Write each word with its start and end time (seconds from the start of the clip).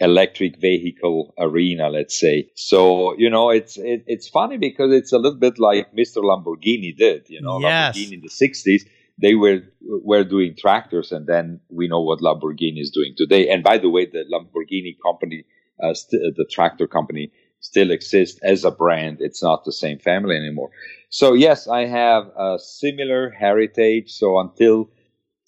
electric 0.00 0.60
vehicle 0.60 1.34
arena, 1.38 1.88
let's 1.88 2.18
say. 2.18 2.50
So, 2.54 3.16
you 3.16 3.30
know, 3.30 3.50
it's 3.50 3.78
it, 3.78 4.04
it's 4.06 4.28
funny 4.28 4.58
because 4.58 4.92
it's 4.92 5.12
a 5.12 5.18
little 5.18 5.38
bit 5.38 5.58
like 5.58 5.94
Mr. 5.94 6.18
Lamborghini 6.18 6.96
did, 6.96 7.28
you 7.28 7.40
know, 7.40 7.60
yes. 7.60 7.96
Lamborghini 7.96 8.12
in 8.12 8.20
the 8.20 8.28
60s. 8.28 8.82
They 9.20 9.34
were 9.34 9.62
were 9.80 10.24
doing 10.24 10.54
tractors, 10.58 11.10
and 11.10 11.26
then 11.26 11.60
we 11.70 11.88
know 11.88 12.02
what 12.02 12.20
Lamborghini 12.20 12.80
is 12.80 12.90
doing 12.90 13.14
today. 13.16 13.48
And 13.48 13.62
by 13.62 13.78
the 13.78 13.88
way, 13.88 14.04
the 14.04 14.24
Lamborghini 14.30 14.96
company, 15.02 15.44
uh, 15.82 15.94
st- 15.94 16.36
the 16.36 16.44
tractor 16.50 16.86
company, 16.86 17.32
still 17.60 17.90
exists 17.90 18.38
as 18.42 18.64
a 18.64 18.70
brand. 18.70 19.18
It's 19.20 19.42
not 19.42 19.64
the 19.64 19.72
same 19.72 19.98
family 19.98 20.36
anymore. 20.36 20.70
So 21.10 21.34
yes, 21.34 21.68
I 21.68 21.86
have 21.86 22.24
a 22.36 22.58
similar 22.58 23.30
heritage. 23.30 24.10
So 24.12 24.38
until 24.38 24.90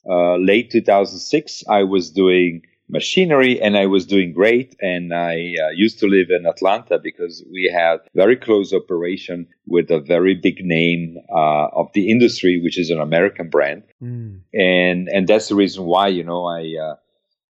uh, 0.09 0.37
late 0.37 0.71
2006, 0.71 1.65
I 1.69 1.83
was 1.83 2.11
doing 2.11 2.63
machinery 2.89 3.61
and 3.61 3.77
I 3.77 3.87
was 3.87 4.07
doing 4.07 4.33
great. 4.33 4.75
And 4.81 5.13
I 5.13 5.55
uh, 5.63 5.71
used 5.75 5.99
to 6.01 6.07
live 6.07 6.29
in 6.31 6.47
Atlanta 6.47 6.99
because 6.99 7.45
we 7.51 7.71
had 7.75 7.99
very 8.15 8.37
close 8.37 8.73
operation 8.73 9.47
with 9.67 9.91
a 9.91 10.01
very 10.01 10.35
big 10.35 10.65
name 10.65 11.19
uh, 11.31 11.67
of 11.73 11.93
the 11.93 12.11
industry, 12.11 12.61
which 12.63 12.79
is 12.79 12.91
an 12.91 13.01
American 13.01 13.51
brand. 13.51 13.83
Mm. 14.03 14.41
And, 14.55 15.09
and 15.09 15.29
that's 15.29 15.49
the 15.49 15.55
reason 15.55 15.85
why, 15.85 16.09
you 16.09 16.25
know, 16.25 16.47
I, 16.47 16.75
uh, 16.83 16.95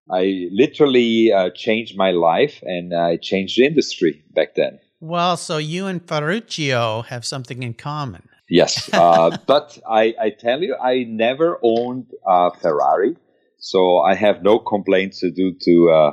I 0.09 0.47
literally 0.51 1.31
uh, 1.31 1.49
changed 1.51 1.97
my 1.97 2.11
life 2.11 2.63
and 2.63 2.93
I 2.93 3.17
changed 3.17 3.57
the 3.57 3.65
industry 3.65 4.23
back 4.33 4.55
then. 4.55 4.79
Well, 4.99 5.37
so 5.37 5.57
you 5.57 5.85
and 5.85 6.05
Ferruccio 6.05 7.03
have 7.03 7.25
something 7.25 7.61
in 7.61 7.73
common. 7.73 8.29
Yes, 8.49 8.89
uh, 8.93 9.37
but 9.45 9.77
I, 9.87 10.15
I, 10.19 10.29
tell 10.29 10.61
you, 10.61 10.75
I 10.75 11.03
never 11.03 11.59
owned 11.61 12.07
a 12.25 12.51
Ferrari. 12.55 13.15
So 13.59 13.99
I 13.99 14.15
have 14.15 14.43
no 14.43 14.59
complaints 14.59 15.19
to 15.19 15.31
do 15.31 15.53
to 15.61 15.89
uh, 15.91 16.11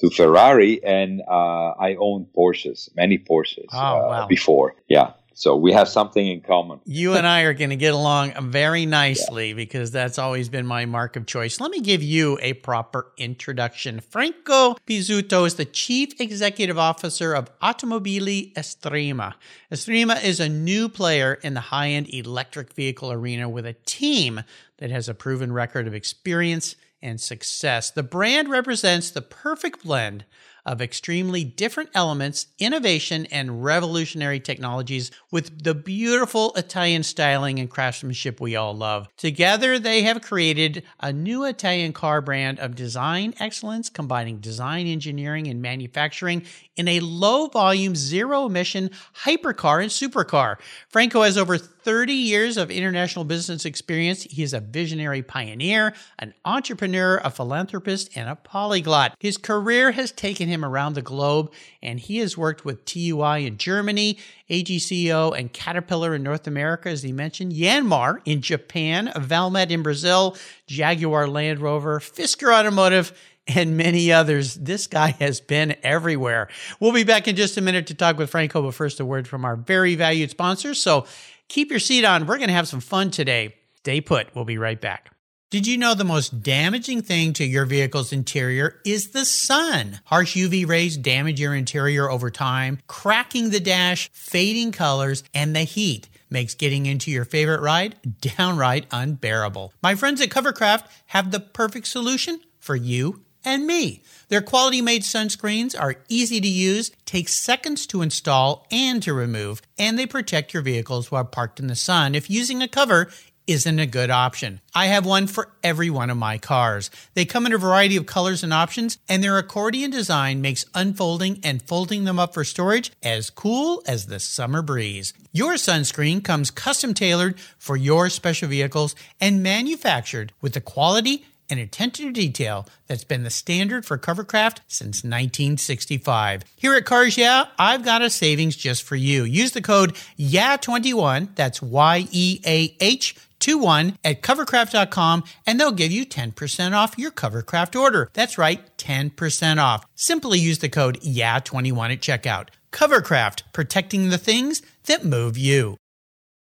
to 0.00 0.10
Ferrari, 0.10 0.82
and 0.84 1.22
uh, 1.28 1.70
I 1.70 1.96
own 1.98 2.26
Porsches, 2.36 2.90
many 2.94 3.18
Porsches 3.18 3.66
oh, 3.72 3.78
uh, 3.78 4.08
wow. 4.08 4.26
before. 4.26 4.74
Yeah, 4.88 5.12
so 5.34 5.56
we 5.56 5.72
have 5.72 5.88
something 5.88 6.26
in 6.26 6.40
common. 6.40 6.80
You 6.84 7.14
and 7.14 7.26
I 7.26 7.42
are 7.42 7.54
going 7.54 7.70
to 7.70 7.76
get 7.76 7.94
along 7.94 8.50
very 8.50 8.86
nicely 9.02 9.48
yeah. 9.48 9.54
because 9.54 9.90
that's 9.90 10.18
always 10.18 10.48
been 10.48 10.66
my 10.66 10.84
marque 10.86 11.16
of 11.16 11.26
choice. 11.26 11.60
Let 11.60 11.70
me 11.70 11.80
give 11.80 12.02
you 12.02 12.38
a 12.40 12.54
proper 12.54 13.12
introduction. 13.16 14.00
Franco 14.00 14.74
Pizzuto 14.86 15.46
is 15.46 15.54
the 15.54 15.64
Chief 15.64 16.20
Executive 16.20 16.78
Officer 16.78 17.34
of 17.34 17.56
Automobili 17.60 18.52
Estrema. 18.54 19.34
Estrema 19.70 20.22
is 20.22 20.40
a 20.40 20.48
new 20.48 20.88
player 20.88 21.34
in 21.42 21.54
the 21.54 21.60
high 21.60 21.88
end 21.88 22.12
electric 22.12 22.72
vehicle 22.72 23.12
arena 23.12 23.48
with 23.48 23.66
a 23.66 23.76
team 23.84 24.42
that 24.78 24.90
has 24.90 25.08
a 25.08 25.14
proven 25.14 25.52
record 25.52 25.86
of 25.86 25.94
experience 25.94 26.76
and 27.02 27.20
success. 27.20 27.90
The 27.90 28.02
brand 28.02 28.48
represents 28.48 29.10
the 29.10 29.22
perfect 29.22 29.84
blend 29.84 30.24
of 30.64 30.80
extremely 30.80 31.44
different 31.44 31.90
elements, 31.94 32.46
innovation, 32.58 33.26
and 33.26 33.64
revolutionary 33.64 34.40
technologies 34.40 35.10
with 35.30 35.64
the 35.64 35.74
beautiful 35.74 36.52
Italian 36.54 37.02
styling 37.02 37.58
and 37.58 37.70
craftsmanship 37.70 38.40
we 38.40 38.54
all 38.54 38.74
love. 38.74 39.08
Together, 39.16 39.78
they 39.78 40.02
have 40.02 40.22
created 40.22 40.82
a 41.00 41.12
new 41.12 41.44
Italian 41.44 41.92
car 41.92 42.20
brand 42.20 42.58
of 42.60 42.74
design 42.74 43.34
excellence, 43.40 43.90
combining 43.90 44.38
design, 44.38 44.86
engineering, 44.86 45.48
and 45.48 45.60
manufacturing 45.60 46.44
in 46.76 46.88
a 46.88 47.00
low 47.00 47.46
volume, 47.48 47.94
zero 47.94 48.46
emission 48.46 48.90
hypercar 49.24 49.82
and 49.82 49.90
supercar. 49.90 50.56
Franco 50.88 51.22
has 51.22 51.36
over 51.36 51.58
30 51.84 52.12
years 52.12 52.56
of 52.56 52.70
international 52.70 53.24
business 53.24 53.64
experience. 53.64 54.22
He 54.22 54.42
is 54.42 54.52
a 54.52 54.60
visionary 54.60 55.22
pioneer, 55.22 55.94
an 56.18 56.34
entrepreneur, 56.44 57.20
a 57.24 57.30
philanthropist, 57.30 58.16
and 58.16 58.28
a 58.28 58.36
polyglot. 58.36 59.16
His 59.20 59.36
career 59.36 59.92
has 59.92 60.12
taken 60.12 60.48
him 60.48 60.64
around 60.64 60.94
the 60.94 61.02
globe, 61.02 61.52
and 61.82 61.98
he 61.98 62.18
has 62.18 62.36
worked 62.38 62.64
with 62.64 62.84
TUI 62.84 63.46
in 63.46 63.58
Germany, 63.58 64.18
AGCO, 64.50 65.36
and 65.38 65.52
Caterpillar 65.52 66.14
in 66.14 66.22
North 66.22 66.46
America, 66.46 66.88
as 66.88 67.02
he 67.02 67.12
mentioned, 67.12 67.52
Yanmar 67.52 68.20
in 68.24 68.42
Japan, 68.42 69.12
Valmet 69.16 69.70
in 69.70 69.82
Brazil, 69.82 70.36
Jaguar 70.66 71.26
Land 71.26 71.60
Rover, 71.60 72.00
Fisker 72.00 72.54
Automotive, 72.54 73.12
and 73.48 73.76
many 73.76 74.12
others. 74.12 74.54
This 74.54 74.86
guy 74.86 75.10
has 75.18 75.40
been 75.40 75.76
everywhere. 75.82 76.48
We'll 76.78 76.92
be 76.92 77.04
back 77.04 77.26
in 77.26 77.36
just 77.36 77.56
a 77.56 77.60
minute 77.60 77.88
to 77.88 77.94
talk 77.94 78.16
with 78.16 78.30
Franco, 78.30 78.62
but 78.62 78.74
first, 78.74 79.00
a 79.00 79.04
word 79.04 79.26
from 79.26 79.44
our 79.44 79.56
very 79.56 79.96
valued 79.96 80.30
sponsors. 80.30 80.80
So 80.80 81.06
keep 81.52 81.70
your 81.70 81.80
seat 81.80 82.04
on. 82.04 82.26
We're 82.26 82.38
going 82.38 82.48
to 82.48 82.54
have 82.54 82.66
some 82.66 82.80
fun 82.80 83.10
today. 83.10 83.54
Stay 83.76 84.00
put. 84.00 84.34
We'll 84.34 84.46
be 84.46 84.58
right 84.58 84.80
back. 84.80 85.10
Did 85.50 85.66
you 85.66 85.76
know 85.76 85.92
the 85.94 86.02
most 86.02 86.42
damaging 86.42 87.02
thing 87.02 87.34
to 87.34 87.44
your 87.44 87.66
vehicle's 87.66 88.10
interior 88.10 88.80
is 88.86 89.10
the 89.10 89.26
sun? 89.26 90.00
Harsh 90.06 90.34
UV 90.34 90.66
rays 90.66 90.96
damage 90.96 91.38
your 91.38 91.54
interior 91.54 92.10
over 92.10 92.30
time, 92.30 92.78
cracking 92.86 93.50
the 93.50 93.60
dash, 93.60 94.08
fading 94.14 94.72
colors, 94.72 95.22
and 95.34 95.54
the 95.54 95.64
heat 95.64 96.08
makes 96.30 96.54
getting 96.54 96.86
into 96.86 97.10
your 97.10 97.26
favorite 97.26 97.60
ride 97.60 97.96
downright 98.22 98.86
unbearable. 98.90 99.74
My 99.82 99.94
friends 99.94 100.22
at 100.22 100.30
Covercraft 100.30 100.86
have 101.08 101.32
the 101.32 101.40
perfect 101.40 101.86
solution 101.86 102.40
for 102.58 102.74
you 102.74 103.26
and 103.44 103.66
me. 103.66 104.02
Their 104.32 104.40
quality 104.40 104.80
made 104.80 105.02
sunscreens 105.02 105.78
are 105.78 105.96
easy 106.08 106.40
to 106.40 106.48
use, 106.48 106.90
take 107.04 107.28
seconds 107.28 107.86
to 107.88 108.00
install 108.00 108.66
and 108.72 109.02
to 109.02 109.12
remove, 109.12 109.60
and 109.78 109.98
they 109.98 110.06
protect 110.06 110.54
your 110.54 110.62
vehicles 110.62 111.10
while 111.10 111.26
parked 111.26 111.60
in 111.60 111.66
the 111.66 111.76
sun 111.76 112.14
if 112.14 112.30
using 112.30 112.62
a 112.62 112.66
cover 112.66 113.10
isn't 113.46 113.78
a 113.78 113.84
good 113.84 114.08
option. 114.08 114.62
I 114.74 114.86
have 114.86 115.04
one 115.04 115.26
for 115.26 115.50
every 115.62 115.90
one 115.90 116.08
of 116.08 116.16
my 116.16 116.38
cars. 116.38 116.90
They 117.12 117.26
come 117.26 117.44
in 117.44 117.52
a 117.52 117.58
variety 117.58 117.98
of 117.98 118.06
colors 118.06 118.42
and 118.42 118.54
options, 118.54 118.96
and 119.06 119.22
their 119.22 119.36
accordion 119.36 119.90
design 119.90 120.40
makes 120.40 120.64
unfolding 120.74 121.40
and 121.44 121.60
folding 121.60 122.04
them 122.04 122.18
up 122.18 122.32
for 122.32 122.42
storage 122.42 122.90
as 123.02 123.28
cool 123.28 123.82
as 123.86 124.06
the 124.06 124.18
summer 124.18 124.62
breeze. 124.62 125.12
Your 125.32 125.54
sunscreen 125.54 126.24
comes 126.24 126.50
custom 126.50 126.94
tailored 126.94 127.38
for 127.58 127.76
your 127.76 128.08
special 128.08 128.48
vehicles 128.48 128.94
and 129.20 129.42
manufactured 129.42 130.32
with 130.40 130.54
the 130.54 130.62
quality 130.62 131.26
and 131.50 131.60
attention 131.60 132.06
to 132.06 132.12
detail 132.12 132.66
that's 132.86 133.04
been 133.04 133.24
the 133.24 133.30
standard 133.30 133.84
for 133.84 133.98
Covercraft 133.98 134.58
since 134.66 135.04
1965. 135.04 136.42
Here 136.56 136.74
at 136.74 136.84
Cars 136.84 137.16
Yeah, 137.16 137.46
I've 137.58 137.84
got 137.84 138.02
a 138.02 138.10
savings 138.10 138.56
just 138.56 138.82
for 138.82 138.96
you. 138.96 139.24
Use 139.24 139.52
the 139.52 139.62
code 139.62 139.94
YEAH21, 140.18 141.34
that's 141.34 141.60
Y 141.62 142.06
E 142.10 142.40
A 142.44 142.76
H 142.80 143.16
21 143.42 143.98
at 144.04 144.22
covercraft.com 144.22 145.24
and 145.46 145.58
they'll 145.58 145.72
give 145.72 145.92
you 145.92 146.06
10% 146.06 146.72
off 146.72 146.96
your 146.96 147.10
Covercraft 147.10 147.78
order. 147.78 148.08
That's 148.12 148.38
right, 148.38 148.60
10% 148.78 149.58
off. 149.58 149.84
Simply 149.94 150.38
use 150.38 150.58
the 150.60 150.68
code 150.68 151.00
YEAH21 151.00 151.92
at 151.92 152.00
checkout. 152.00 152.48
Covercraft, 152.70 153.42
protecting 153.52 154.08
the 154.08 154.18
things 154.18 154.62
that 154.84 155.04
move 155.04 155.36
you. 155.36 155.76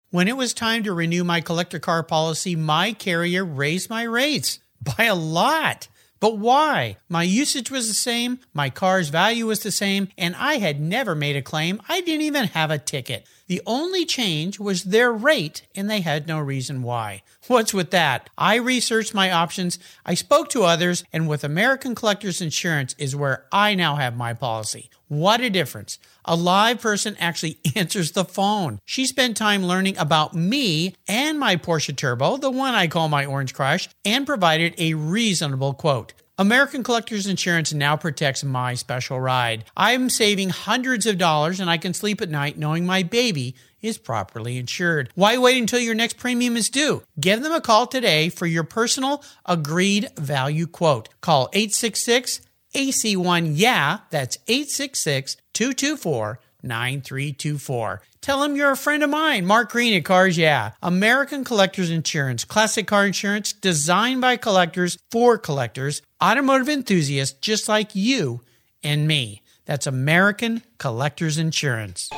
When 0.10 0.30
it 0.30 0.38
was 0.38 0.54
time 0.54 0.84
to 0.84 0.94
renew 0.94 1.26
my 1.26 1.42
collector 1.42 1.80
car 1.80 2.02
policy, 2.02 2.56
my 2.56 2.94
carrier 2.94 3.44
raised 3.44 3.90
my 3.90 4.04
rates 4.04 4.60
by 4.82 5.06
a 5.06 5.16
lot. 5.16 5.88
But 6.20 6.38
why? 6.38 6.98
My 7.10 7.24
usage 7.24 7.70
was 7.70 7.88
the 7.88 7.94
same, 7.94 8.40
my 8.54 8.70
car's 8.72 9.10
value 9.10 9.46
was 9.46 9.60
the 9.60 9.72
same, 9.72 10.08
and 10.18 10.36
I 10.36 10.56
had 10.56 10.82
never 10.82 11.14
made 11.14 11.36
a 11.36 11.44
claim. 11.44 11.80
I 11.88 12.02
didn't 12.02 12.24
even 12.24 12.46
have 12.48 12.72
a 12.72 12.80
ticket. 12.80 13.28
The 13.46 13.62
only 13.66 14.04
change 14.04 14.60
was 14.60 14.86
their 14.86 15.12
rate, 15.12 15.68
and 15.76 15.90
they 15.90 16.02
had 16.02 16.28
no 16.28 16.40
reason 16.40 16.82
why. 16.82 17.22
What's 17.48 17.74
with 17.74 17.92
that? 17.92 18.30
I 18.38 18.56
researched 18.56 19.14
my 19.14 19.32
options, 19.32 19.78
I 20.06 20.16
spoke 20.16 20.50
to 20.50 20.64
others, 20.64 21.04
and 21.14 21.30
with 21.30 21.44
American 21.44 21.94
Collectors 21.94 22.42
Insurance 22.42 22.96
is 22.98 23.16
where 23.16 23.46
I 23.52 23.76
now 23.76 23.96
have 23.96 24.18
my 24.18 24.34
policy. 24.34 24.90
What 25.08 25.40
a 25.40 25.50
difference. 25.52 26.00
A 26.30 26.36
live 26.36 26.82
person 26.82 27.16
actually 27.20 27.58
answers 27.76 28.12
the 28.12 28.26
phone. 28.26 28.80
She 28.84 29.06
spent 29.06 29.38
time 29.38 29.64
learning 29.64 29.98
about 29.98 30.34
me 30.34 30.94
and 31.08 31.40
my 31.40 31.56
Porsche 31.56 31.96
Turbo, 31.96 32.36
the 32.36 32.52
one 32.52 32.76
I 32.76 32.88
call 32.88 33.08
my 33.08 33.26
Orange 33.26 33.54
Crush, 33.54 33.88
and 34.04 34.28
provided 34.28 34.76
a 34.78 34.94
reasonable 34.94 35.74
quote. 35.74 36.14
American 36.38 36.84
Collectors 36.84 37.28
Insurance 37.28 37.74
now 37.74 37.96
protects 37.96 38.44
my 38.44 38.74
special 38.74 39.20
ride. 39.20 39.64
I'm 39.76 40.10
saving 40.10 40.50
hundreds 40.50 41.06
of 41.06 41.18
dollars 41.18 41.62
and 41.62 41.70
I 41.70 41.78
can 41.78 41.94
sleep 41.94 42.22
at 42.22 42.30
night 42.30 42.58
knowing 42.58 42.86
my 42.86 43.04
baby 43.04 43.56
is 43.82 43.98
properly 43.98 44.58
insured. 44.58 45.10
Why 45.16 45.38
wait 45.38 45.58
until 45.58 45.80
your 45.80 45.96
next 45.96 46.18
premium 46.18 46.58
is 46.58 46.70
due? 46.70 47.04
Give 47.20 47.42
them 47.42 47.54
a 47.54 47.62
call 47.62 47.88
today 47.88 48.28
for 48.30 48.46
your 48.46 48.66
personal 48.66 49.24
agreed 49.46 50.10
value 50.18 50.68
quote. 50.68 51.10
Call 51.22 51.50
866 51.54 52.42
AC1 52.76 53.54
Yeah, 53.56 54.00
that's 54.12 54.38
866 54.48 55.38
224 55.58 56.40
9324. 56.62 58.02
Tell 58.22 58.44
him 58.44 58.56
you're 58.56 58.70
a 58.72 58.78
friend 58.78 59.02
of 59.02 59.10
mine, 59.10 59.44
Mark 59.44 59.72
Green 59.72 59.96
at 59.96 60.06
Cars 60.06 60.38
Yeah. 60.38 60.72
American 60.84 61.44
Collectors 61.44 61.90
Insurance, 61.90 62.46
classic 62.46 62.86
car 62.86 63.08
insurance 63.08 63.54
designed 63.54 64.22
by 64.22 64.38
collectors 64.38 65.00
for 65.10 65.40
collectors, 65.40 66.04
automotive 66.24 66.70
enthusiasts 66.70 67.40
just 67.42 67.68
like 67.68 67.96
you 67.96 68.42
and 68.84 69.08
me. 69.08 69.42
That's 69.66 69.88
American 69.88 70.62
Collectors 70.78 71.40
Insurance. 71.40 72.12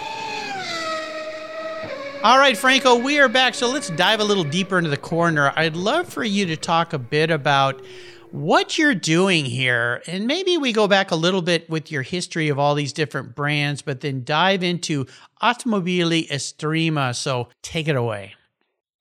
All 2.22 2.38
right, 2.38 2.58
Franco, 2.58 2.96
we 2.96 3.20
are 3.20 3.30
back. 3.30 3.56
So 3.56 3.70
let's 3.72 3.90
dive 3.92 4.20
a 4.20 4.26
little 4.26 4.44
deeper 4.44 4.78
into 4.78 4.90
the 4.90 4.98
corner. 4.98 5.54
I'd 5.56 5.78
love 5.78 6.10
for 6.10 6.26
you 6.26 6.46
to 6.48 6.58
talk 6.58 6.92
a 6.92 7.00
bit 7.00 7.32
about 7.32 7.82
what 8.32 8.78
you're 8.78 8.96
doing 8.96 9.46
here. 9.46 10.02
And 10.08 10.28
maybe 10.28 10.58
we 10.58 10.72
go 10.72 10.88
back 10.88 11.12
a 11.12 11.16
little 11.16 11.42
bit 11.42 11.70
with 11.70 11.92
your 11.92 12.02
history 12.02 12.50
of 12.50 12.60
all 12.60 12.76
these 12.76 12.94
different 12.94 13.36
brands, 13.36 13.82
but 13.82 14.02
then 14.02 14.24
dive 14.24 14.64
into 14.64 15.06
Automobili 15.42 16.30
Estrema. 16.30 17.16
So 17.16 17.50
take 17.62 17.88
it 17.88 17.96
away. 17.96 18.34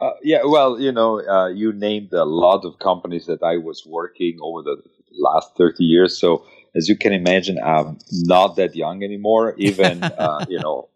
Uh, 0.01 0.13
yeah, 0.23 0.41
well, 0.45 0.81
you 0.81 0.93
know, 0.93 1.21
uh, 1.21 1.49
you 1.49 1.73
named 1.73 2.13
a 2.13 2.25
lot 2.25 2.65
of 2.65 2.79
companies 2.79 3.27
that 3.27 3.43
I 3.43 3.57
was 3.57 3.85
working 3.85 4.39
over 4.41 4.63
the 4.63 4.77
last 5.13 5.57
30 5.57 5.85
years. 5.85 6.19
So 6.19 6.45
as 6.77 6.89
you 6.89 6.97
can 6.97 7.13
imagine, 7.13 7.59
I'm 7.63 7.99
not 8.13 8.57
that 8.57 8.77
young 8.77 9.03
anymore. 9.03 9.55
Even, 9.59 10.05
uh, 10.05 10.47
you 10.49 10.61
know, 10.61 10.89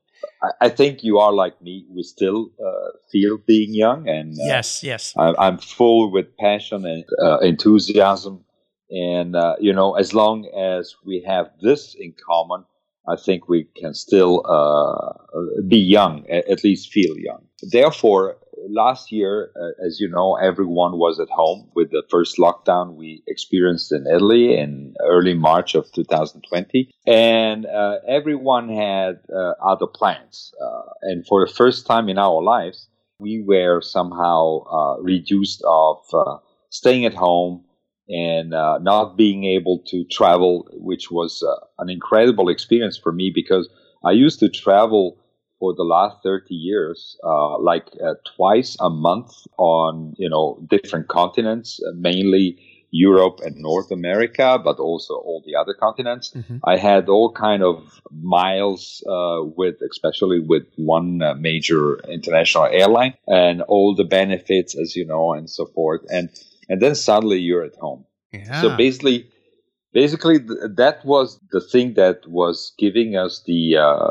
I, 0.60 0.68
think 0.68 1.04
you 1.04 1.18
are 1.18 1.32
like 1.32 1.60
me. 1.62 1.86
We 1.90 2.02
still 2.02 2.50
uh, 2.64 2.98
feel 3.10 3.38
being 3.38 3.74
young, 3.74 4.08
and 4.08 4.32
uh, 4.32 4.44
yes, 4.44 4.82
yes, 4.82 5.14
I, 5.16 5.46
am 5.46 5.58
full 5.58 6.10
with 6.10 6.36
passion 6.36 6.84
and 6.84 7.04
uh, 7.22 7.38
enthusiasm. 7.38 8.44
And 8.90 9.36
uh, 9.36 9.56
you 9.60 9.72
know, 9.72 9.94
as 9.94 10.12
long 10.12 10.46
as 10.46 10.96
we 11.04 11.24
have 11.26 11.50
this 11.60 11.94
in 11.98 12.14
common, 12.26 12.64
I 13.08 13.16
think 13.16 13.48
we 13.48 13.68
can 13.76 13.94
still 13.94 14.42
uh, 14.46 15.12
be 15.66 15.78
young, 15.78 16.26
at 16.28 16.62
least 16.62 16.92
feel 16.92 17.16
young. 17.18 17.46
Therefore, 17.62 18.36
last 18.68 19.12
year, 19.12 19.50
uh, 19.56 19.86
as 19.86 20.00
you 20.00 20.08
know, 20.08 20.36
everyone 20.36 20.98
was 20.98 21.20
at 21.20 21.28
home 21.30 21.70
with 21.74 21.90
the 21.90 22.02
first 22.10 22.38
lockdown 22.38 22.94
we 22.94 23.22
experienced 23.26 23.92
in 23.92 24.06
Italy 24.06 24.56
in 24.56 24.94
early 25.04 25.34
March 25.34 25.74
of 25.74 25.90
2020. 25.92 26.90
And 27.06 27.66
uh, 27.66 27.96
everyone 28.06 28.68
had 28.68 29.20
uh, 29.34 29.52
other 29.64 29.86
plans. 29.86 30.52
Uh, 30.62 30.82
and 31.02 31.26
for 31.26 31.46
the 31.46 31.52
first 31.52 31.86
time 31.86 32.08
in 32.08 32.18
our 32.18 32.42
lives, 32.42 32.88
we 33.18 33.42
were 33.46 33.80
somehow 33.80 34.64
uh, 34.64 35.00
reduced 35.00 35.62
of 35.66 35.98
staying 36.70 37.04
at 37.04 37.14
home 37.14 37.64
and 38.08 38.50
not 38.50 39.16
being 39.16 39.44
able 39.44 39.82
to 39.86 40.04
travel, 40.10 40.68
which 40.72 41.10
was 41.10 41.42
an 41.78 41.88
incredible 41.88 42.48
experience 42.48 42.98
for 42.98 43.12
me 43.12 43.30
because 43.32 43.68
I 44.04 44.10
used 44.10 44.40
to 44.40 44.48
travel 44.48 45.18
for 45.62 45.72
the 45.76 45.84
last 45.84 46.16
30 46.24 46.56
years, 46.56 47.16
uh, 47.22 47.56
like 47.56 47.86
uh, 48.04 48.14
twice 48.34 48.76
a 48.80 48.90
month 48.90 49.30
on, 49.58 50.12
you 50.18 50.28
know, 50.28 50.58
different 50.68 51.06
continents, 51.06 51.80
uh, 51.86 51.92
mainly 51.94 52.58
Europe 52.90 53.38
and 53.44 53.54
North 53.54 53.92
America, 53.92 54.58
but 54.58 54.80
also 54.80 55.14
all 55.14 55.40
the 55.46 55.54
other 55.54 55.72
continents. 55.72 56.32
Mm-hmm. 56.34 56.56
I 56.64 56.78
had 56.78 57.08
all 57.08 57.30
kind 57.32 57.62
of 57.62 58.00
miles 58.10 59.04
uh, 59.08 59.42
with, 59.56 59.76
especially 59.88 60.40
with 60.40 60.64
one 60.74 61.22
uh, 61.22 61.34
major 61.34 62.00
international 62.10 62.66
airline, 62.66 63.14
and 63.28 63.62
all 63.62 63.94
the 63.94 64.08
benefits, 64.20 64.76
as 64.76 64.96
you 64.96 65.06
know, 65.06 65.32
and 65.32 65.48
so 65.48 65.66
forth. 65.66 66.00
And 66.10 66.28
and 66.68 66.82
then 66.82 66.96
suddenly 66.96 67.38
you're 67.38 67.62
at 67.62 67.76
home. 67.76 68.04
Yeah. 68.32 68.60
So 68.62 68.76
basically, 68.76 69.30
basically 69.92 70.40
th- 70.40 70.74
that 70.74 71.04
was 71.04 71.38
the 71.52 71.60
thing 71.60 71.94
that 71.94 72.26
was 72.26 72.72
giving 72.78 73.14
us 73.16 73.44
the 73.46 73.76
uh, 73.76 74.10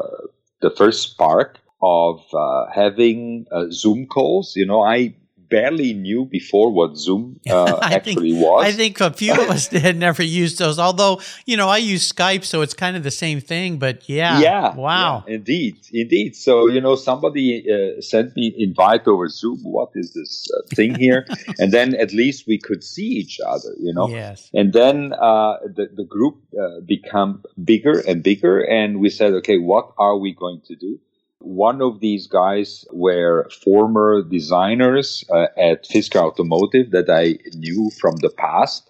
the 0.61 0.69
first 0.71 1.03
spark 1.03 1.59
of 1.81 2.23
uh, 2.33 2.67
having 2.73 3.45
uh, 3.51 3.65
Zoom 3.71 4.05
calls. 4.07 4.55
You 4.55 4.65
know, 4.65 4.81
I 4.81 5.15
barely 5.51 5.93
knew 5.93 6.25
before 6.25 6.71
what 6.71 6.97
Zoom 6.97 7.39
uh, 7.49 7.77
actually 7.83 8.31
think, 8.31 8.43
was. 8.43 8.65
I 8.65 8.71
think 8.71 8.99
a 9.01 9.11
few 9.11 9.33
of 9.33 9.49
us 9.49 9.67
had 9.87 9.97
never 9.97 10.23
used 10.23 10.57
those. 10.57 10.79
Although, 10.79 11.21
you 11.45 11.57
know, 11.57 11.69
I 11.69 11.77
use 11.77 12.11
Skype, 12.11 12.43
so 12.43 12.61
it's 12.61 12.73
kind 12.73 12.97
of 12.97 13.03
the 13.03 13.11
same 13.11 13.39
thing. 13.39 13.77
But 13.77 14.09
yeah, 14.09 14.39
yeah, 14.39 14.73
wow, 14.73 15.23
yeah, 15.27 15.35
indeed, 15.35 15.77
indeed. 15.91 16.35
So 16.35 16.67
you 16.67 16.81
know, 16.81 16.95
somebody 16.95 17.45
uh, 17.69 18.01
sent 18.01 18.35
me 18.35 18.55
invite 18.57 19.05
over 19.07 19.27
Zoom. 19.27 19.59
What 19.61 19.89
is 19.93 20.13
this 20.13 20.47
uh, 20.57 20.75
thing 20.75 20.95
here? 20.95 21.27
and 21.59 21.71
then 21.71 21.93
at 21.95 22.13
least 22.13 22.47
we 22.47 22.57
could 22.57 22.83
see 22.83 23.09
each 23.21 23.39
other. 23.45 23.73
You 23.79 23.93
know, 23.93 24.07
yes. 24.07 24.49
And 24.53 24.73
then 24.73 25.13
uh, 25.13 25.57
the 25.77 25.89
the 25.93 26.05
group 26.05 26.37
uh, 26.59 26.79
become 26.85 27.43
bigger 27.63 27.99
and 27.99 28.23
bigger, 28.23 28.61
and 28.61 28.99
we 28.99 29.09
said, 29.09 29.33
okay, 29.33 29.57
what 29.57 29.91
are 29.97 30.17
we 30.17 30.33
going 30.33 30.61
to 30.67 30.75
do? 30.75 30.99
One 31.41 31.81
of 31.81 31.99
these 31.99 32.27
guys 32.27 32.85
were 32.91 33.49
former 33.63 34.23
designers 34.23 35.23
uh, 35.29 35.47
at 35.57 35.85
Fisker 35.89 36.21
Automotive 36.21 36.91
that 36.91 37.09
I 37.09 37.37
knew 37.55 37.91
from 37.99 38.15
the 38.17 38.29
past. 38.29 38.89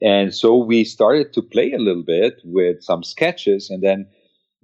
And 0.00 0.34
so 0.34 0.56
we 0.56 0.84
started 0.84 1.32
to 1.34 1.42
play 1.42 1.72
a 1.72 1.78
little 1.78 2.02
bit 2.02 2.40
with 2.44 2.82
some 2.82 3.02
sketches 3.04 3.70
and 3.70 3.82
then 3.82 4.08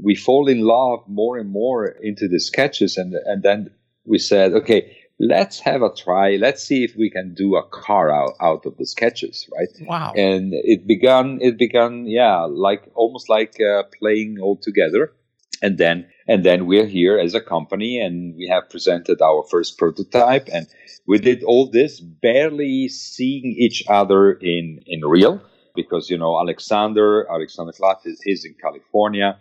we 0.02 0.14
fall 0.14 0.49
in 0.49 0.61
love 0.61 1.00
more 1.07 1.38
and 1.38 1.50
more 1.50 1.87
into 1.87 2.28
the 2.28 2.40
sketches 2.40 2.97
and 2.97 3.14
and 3.14 3.42
then 3.42 3.71
we 4.04 4.18
said, 4.18 4.52
okay, 4.52 4.97
let's 5.21 5.61
have 5.61 5.83
a 5.83 5.95
try. 5.95 6.37
Let's 6.37 6.62
see 6.62 6.85
if 6.85 6.95
we 6.97 7.11
can 7.11 7.35
do 7.35 7.57
a 7.57 7.68
car 7.68 8.11
out, 8.11 8.35
out 8.40 8.66
of 8.66 8.76
the 8.76 8.87
sketches, 8.87 9.49
right? 9.54 9.68
Wow. 9.87 10.12
And 10.16 10.52
it 10.54 10.87
began, 10.87 11.38
it 11.40 11.59
began, 11.59 12.07
yeah, 12.07 12.45
like 12.45 12.90
almost 12.95 13.28
like 13.28 13.61
uh, 13.61 13.85
playing 14.00 14.38
all 14.40 14.59
together 14.61 15.12
and 15.62 15.79
then 15.79 16.07
and 16.27 16.45
then 16.45 16.67
we're 16.67 16.87
here 16.87 17.19
as 17.19 17.35
a 17.35 17.41
company 17.41 18.00
and 18.00 18.35
we 18.37 18.47
have 18.49 18.69
presented 18.71 19.21
our 19.23 19.45
first 19.50 19.79
prototype 19.79 20.49
and 20.53 20.67
we 21.07 21.19
did 21.19 21.43
all 21.43 21.71
this 21.71 22.00
barely 22.00 22.88
seeing 22.88 23.55
each 23.59 23.83
other 23.88 24.33
in 24.33 24.81
in 24.87 25.00
real 25.05 25.41
because 25.75 26.11
you 26.11 26.19
know 26.19 26.38
alexander 26.38 27.27
alexander 27.31 27.73
Klatt 27.73 28.07
is 28.07 28.21
he's 28.23 28.45
in 28.45 28.55
california 28.61 29.38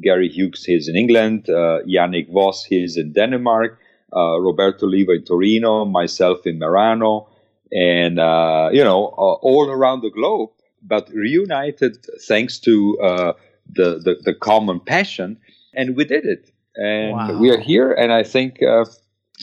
gary 0.00 0.28
hughes 0.28 0.64
is 0.68 0.88
in 0.88 0.96
england 0.96 1.48
uh, 1.48 1.80
yannick 1.86 2.30
voss 2.32 2.66
is 2.70 2.96
in 2.96 3.12
denmark 3.12 3.78
uh, 4.14 4.38
roberto 4.40 4.86
Oliva 4.86 5.12
in 5.12 5.24
torino 5.24 5.84
myself 5.84 6.46
in 6.46 6.58
merano 6.58 7.28
and 7.72 8.18
uh, 8.18 8.68
you 8.72 8.84
know 8.84 9.06
all 9.42 9.68
around 9.68 10.02
the 10.02 10.10
globe 10.10 10.50
but 10.82 11.08
reunited 11.12 11.96
thanks 12.28 12.58
to 12.60 12.98
uh, 13.02 13.32
the, 13.68 13.98
the, 13.98 14.16
the 14.22 14.34
common 14.34 14.78
passion 14.78 15.38
and 15.76 15.96
we 15.96 16.04
did 16.04 16.24
it, 16.24 16.50
and 16.74 17.12
wow. 17.12 17.38
we 17.38 17.50
are 17.50 17.60
here. 17.60 17.92
And 17.92 18.12
I 18.12 18.22
think 18.22 18.62
uh, 18.62 18.84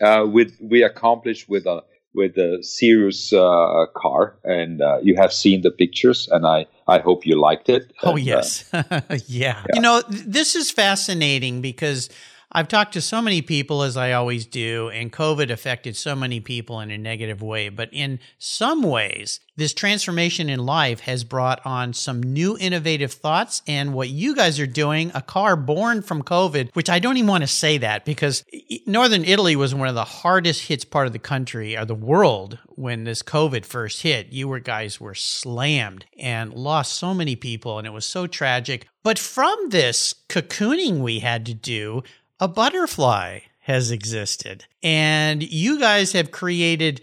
uh, 0.02 0.26
with 0.26 0.58
we 0.62 0.84
accomplished 0.84 1.48
with 1.48 1.66
a 1.66 1.84
with 2.16 2.38
a 2.38 2.62
serious 2.62 3.34
uh, 3.34 3.86
car, 3.96 4.38
and 4.44 4.82
uh, 4.82 5.00
you 5.02 5.16
have 5.18 5.34
seen 5.34 5.62
the 5.62 5.72
pictures, 5.72 6.28
and 6.32 6.46
I 6.46 6.66
I 6.88 7.00
hope 7.00 7.26
you 7.26 7.40
liked 7.40 7.70
it. 7.70 7.94
Oh 8.04 8.16
and, 8.16 8.26
yes, 8.26 8.70
yeah. 8.74 8.90
yeah. 9.28 9.64
You 9.74 9.82
know, 9.82 10.02
this 10.10 10.56
is 10.56 10.72
fascinating 10.72 11.62
because 11.62 12.10
I've 12.56 12.68
talked 12.68 12.94
to 12.94 13.02
so 13.02 13.20
many 13.20 13.42
people, 13.42 13.82
as 13.82 13.98
I 13.98 14.12
always 14.12 14.46
do, 14.46 14.90
and 14.90 15.12
COVID 15.12 15.50
affected 15.50 15.96
so 15.96 16.16
many 16.16 16.40
people 16.40 16.80
in 16.82 16.92
a 16.92 16.98
negative 17.00 17.42
way. 17.42 17.70
But 17.70 17.90
in 17.92 18.20
some 18.38 18.84
ways, 18.84 19.40
this 19.56 19.74
transformation 19.74 20.50
in 20.50 20.64
life 20.64 21.00
has 21.02 21.24
brought 21.24 21.66
on 21.66 21.94
some 21.94 22.22
new 22.22 22.56
innovative 22.60 23.12
thoughts. 23.12 23.64
And 23.68 23.96
what 23.96 24.10
you 24.10 24.36
guys 24.36 24.60
are 24.60 24.68
doing, 24.68 25.12
a 25.16 25.22
car 25.22 25.56
born 25.56 26.04
from 26.04 26.22
COVID, 26.22 26.76
which 26.76 26.92
I 26.92 27.00
don't 27.00 27.18
even 27.18 27.28
want 27.28 27.42
to 27.42 27.48
say 27.48 27.80
that 27.80 28.06
because 28.06 28.44
Northern 28.86 29.26
Italy 29.26 29.56
was 29.56 29.74
one 29.74 29.88
of 29.88 29.96
the 29.96 30.04
hardest 30.04 30.68
hits 30.68 30.86
part 30.86 31.08
of 31.08 31.14
the 31.14 31.20
country 31.20 31.76
or 31.76 31.86
the 31.86 31.96
world 31.96 32.60
when 32.70 33.04
this 33.04 33.24
COVID 33.24 33.66
first 33.66 34.04
hit. 34.04 34.28
You 34.28 34.48
were 34.48 34.60
guys 34.60 35.02
were 35.02 35.16
slammed 35.16 36.06
and 36.20 36.54
lost 36.54 36.94
so 36.94 37.16
many 37.16 37.36
people, 37.36 37.80
and 37.80 37.88
it 37.88 37.94
was 37.94 38.06
so 38.06 38.28
tragic. 38.28 38.88
But 39.02 39.20
from 39.20 39.70
this 39.70 40.14
cocooning 40.30 41.00
we 41.00 41.20
had 41.20 41.46
to 41.48 41.54
do, 41.54 42.04
a 42.44 42.48
butterfly 42.48 43.40
has 43.62 43.90
existed. 43.90 44.66
And 44.84 45.42
you 45.42 45.80
guys 45.80 46.12
have 46.12 46.30
created 46.32 47.00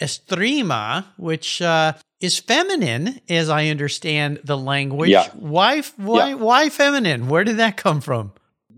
Estrema, 0.00 1.06
which 1.16 1.62
uh, 1.62 1.94
is 2.20 2.38
feminine, 2.38 3.20
as 3.28 3.48
I 3.48 3.68
understand 3.68 4.40
the 4.44 4.58
language. 4.58 5.10
Yeah. 5.10 5.28
Why, 5.32 5.82
why, 5.96 6.28
Yeah. 6.28 6.34
why 6.34 6.68
feminine? 6.68 7.28
Where 7.30 7.44
did 7.44 7.56
that 7.56 7.76
come 7.78 8.00
from? 8.02 8.32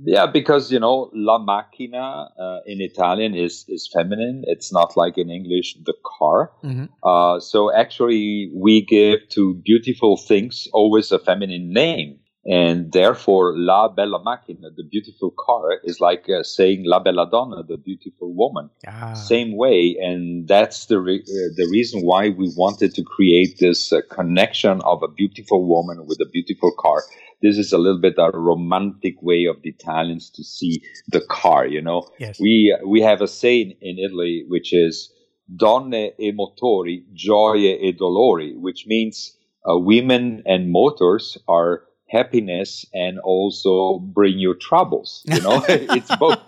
Yeah, 0.07 0.27
because 0.27 0.71
you 0.73 0.81
know, 0.81 1.11
la 1.15 1.39
macchina 1.39 2.29
uh, 2.39 2.59
in 2.67 2.81
Italian 2.81 3.35
is 3.35 3.65
is 3.69 3.89
feminine. 3.97 4.43
It's 4.55 4.73
not 4.73 4.97
like 4.97 5.17
in 5.17 5.31
English 5.31 5.69
the 5.85 5.95
car. 6.19 6.51
Mhm. 6.65 6.89
Uh, 7.03 7.39
so 7.41 7.73
actually, 7.73 8.51
we 8.55 8.85
give 8.85 9.21
to 9.37 9.55
beautiful 9.65 10.17
things 10.17 10.69
always 10.73 11.13
a 11.13 11.19
feminine 11.19 11.73
name, 11.73 12.19
and 12.47 12.93
therefore, 12.93 13.55
la 13.57 13.89
bella 13.89 14.23
macchina, 14.23 14.69
the 14.77 14.85
beautiful 14.85 15.33
car, 15.39 15.81
is 15.85 15.99
like 16.01 16.29
uh, 16.29 16.43
saying 16.43 16.83
la 16.85 16.99
bella 16.99 17.27
donna, 17.31 17.63
the 17.67 17.79
beautiful 17.79 18.35
woman. 18.35 18.69
Ah, 18.87 19.15
Same 19.15 19.57
way, 19.57 19.97
and 19.99 20.47
that's 20.47 20.87
the 20.87 21.01
re- 21.01 21.23
uh, 21.23 21.51
the 21.57 21.69
reason 21.71 22.03
why 22.03 22.29
we 22.29 22.53
wanted 22.55 22.95
to 22.95 23.03
create 23.03 23.57
this 23.61 23.93
uh, 23.93 24.01
connection 24.11 24.83
of 24.83 25.03
a 25.03 25.09
beautiful 25.09 25.67
woman 25.67 26.07
with 26.07 26.19
a 26.21 26.29
beautiful 26.31 26.71
car. 26.79 27.03
This 27.41 27.57
is 27.57 27.73
a 27.73 27.79
little 27.79 28.01
bit 28.01 28.15
a 28.19 28.31
romantic 28.33 29.15
way 29.23 29.47
of 29.47 29.63
the 29.63 29.71
Italians 29.71 30.31
to 30.31 30.45
see 30.45 30.83
the 31.09 31.23
car. 31.31 31.67
You 31.67 31.81
know, 31.81 32.09
yes. 32.19 32.39
we 32.39 32.77
we 32.87 33.01
have 33.01 33.23
a 33.23 33.29
saying 33.29 33.73
in 33.81 33.99
Italy 33.99 34.45
which 34.49 34.75
is 34.75 35.11
"donne 35.57 36.13
e 36.19 36.31
motori, 36.33 37.05
gioie 37.15 37.81
e 37.81 37.97
dolori," 37.97 38.53
which 38.61 38.85
means 38.87 39.35
uh, 39.67 39.79
women 39.79 40.43
and 40.45 40.71
motors 40.71 41.39
are 41.49 41.85
happiness 42.15 42.87
and 42.95 43.19
also 43.21 43.99
bring 43.99 44.39
you 44.39 44.55
troubles. 44.55 45.23
You 45.27 45.41
know, 45.41 45.65
it's 45.69 46.15
both. 46.17 46.41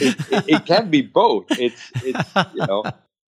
It, 0.00 0.16
it, 0.30 0.44
it 0.48 0.66
can 0.66 0.90
be 0.90 1.02
both. 1.02 1.46
It's 1.50 1.82
it's 2.04 2.30
you 2.54 2.66
know. 2.66 2.84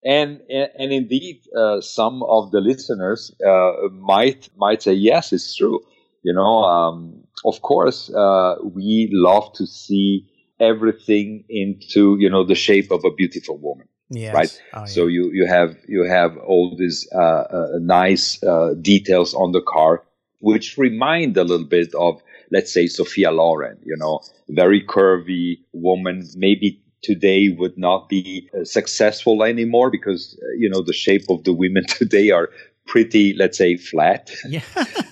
And, 0.07 0.41
and 0.51 0.93
indeed, 0.93 1.41
uh, 1.57 1.81
some 1.81 2.21
of 2.21 2.51
the 2.51 2.61
listeners 2.61 3.33
uh, 3.43 3.71
might 3.91 4.49
might 4.55 4.83
say, 4.83 4.93
"Yes, 4.93 5.33
it's 5.33 5.55
true." 5.55 5.79
You 6.21 6.33
know, 6.33 6.63
um, 6.63 7.23
of 7.43 7.61
course, 7.61 8.13
uh, 8.13 8.55
we 8.63 9.09
love 9.11 9.53
to 9.53 9.65
see 9.65 10.29
everything 10.59 11.43
into 11.49 12.17
you 12.19 12.29
know 12.29 12.43
the 12.45 12.55
shape 12.55 12.91
of 12.91 13.03
a 13.03 13.11
beautiful 13.11 13.57
woman 13.57 13.87
yes. 14.09 14.33
right. 14.33 14.61
Oh, 14.73 14.79
yeah. 14.79 14.85
so 14.85 15.07
you 15.07 15.31
you 15.33 15.45
have 15.47 15.75
you 15.87 16.03
have 16.03 16.37
all 16.37 16.75
these 16.77 17.07
uh, 17.13 17.19
uh, 17.19 17.67
nice 17.81 18.41
uh, 18.43 18.73
details 18.81 19.33
on 19.33 19.51
the 19.51 19.61
car 19.61 20.03
which 20.39 20.77
remind 20.77 21.37
a 21.37 21.43
little 21.43 21.65
bit 21.65 21.93
of 21.95 22.21
let's 22.51 22.71
say 22.71 22.87
sophia 22.87 23.31
loren 23.31 23.77
you 23.83 23.95
know 23.97 24.19
very 24.49 24.81
curvy 24.81 25.57
woman 25.73 26.23
maybe 26.35 26.81
today 27.01 27.49
would 27.49 27.77
not 27.77 28.09
be 28.09 28.49
uh, 28.59 28.63
successful 28.63 29.43
anymore 29.43 29.91
because 29.91 30.37
uh, 30.41 30.47
you 30.57 30.69
know 30.69 30.81
the 30.81 30.93
shape 30.93 31.25
of 31.29 31.43
the 31.43 31.53
women 31.53 31.85
today 31.87 32.31
are 32.31 32.49
pretty 32.87 33.33
let's 33.33 33.57
say 33.57 33.77
flat 33.77 34.31
yeah. 34.47 34.61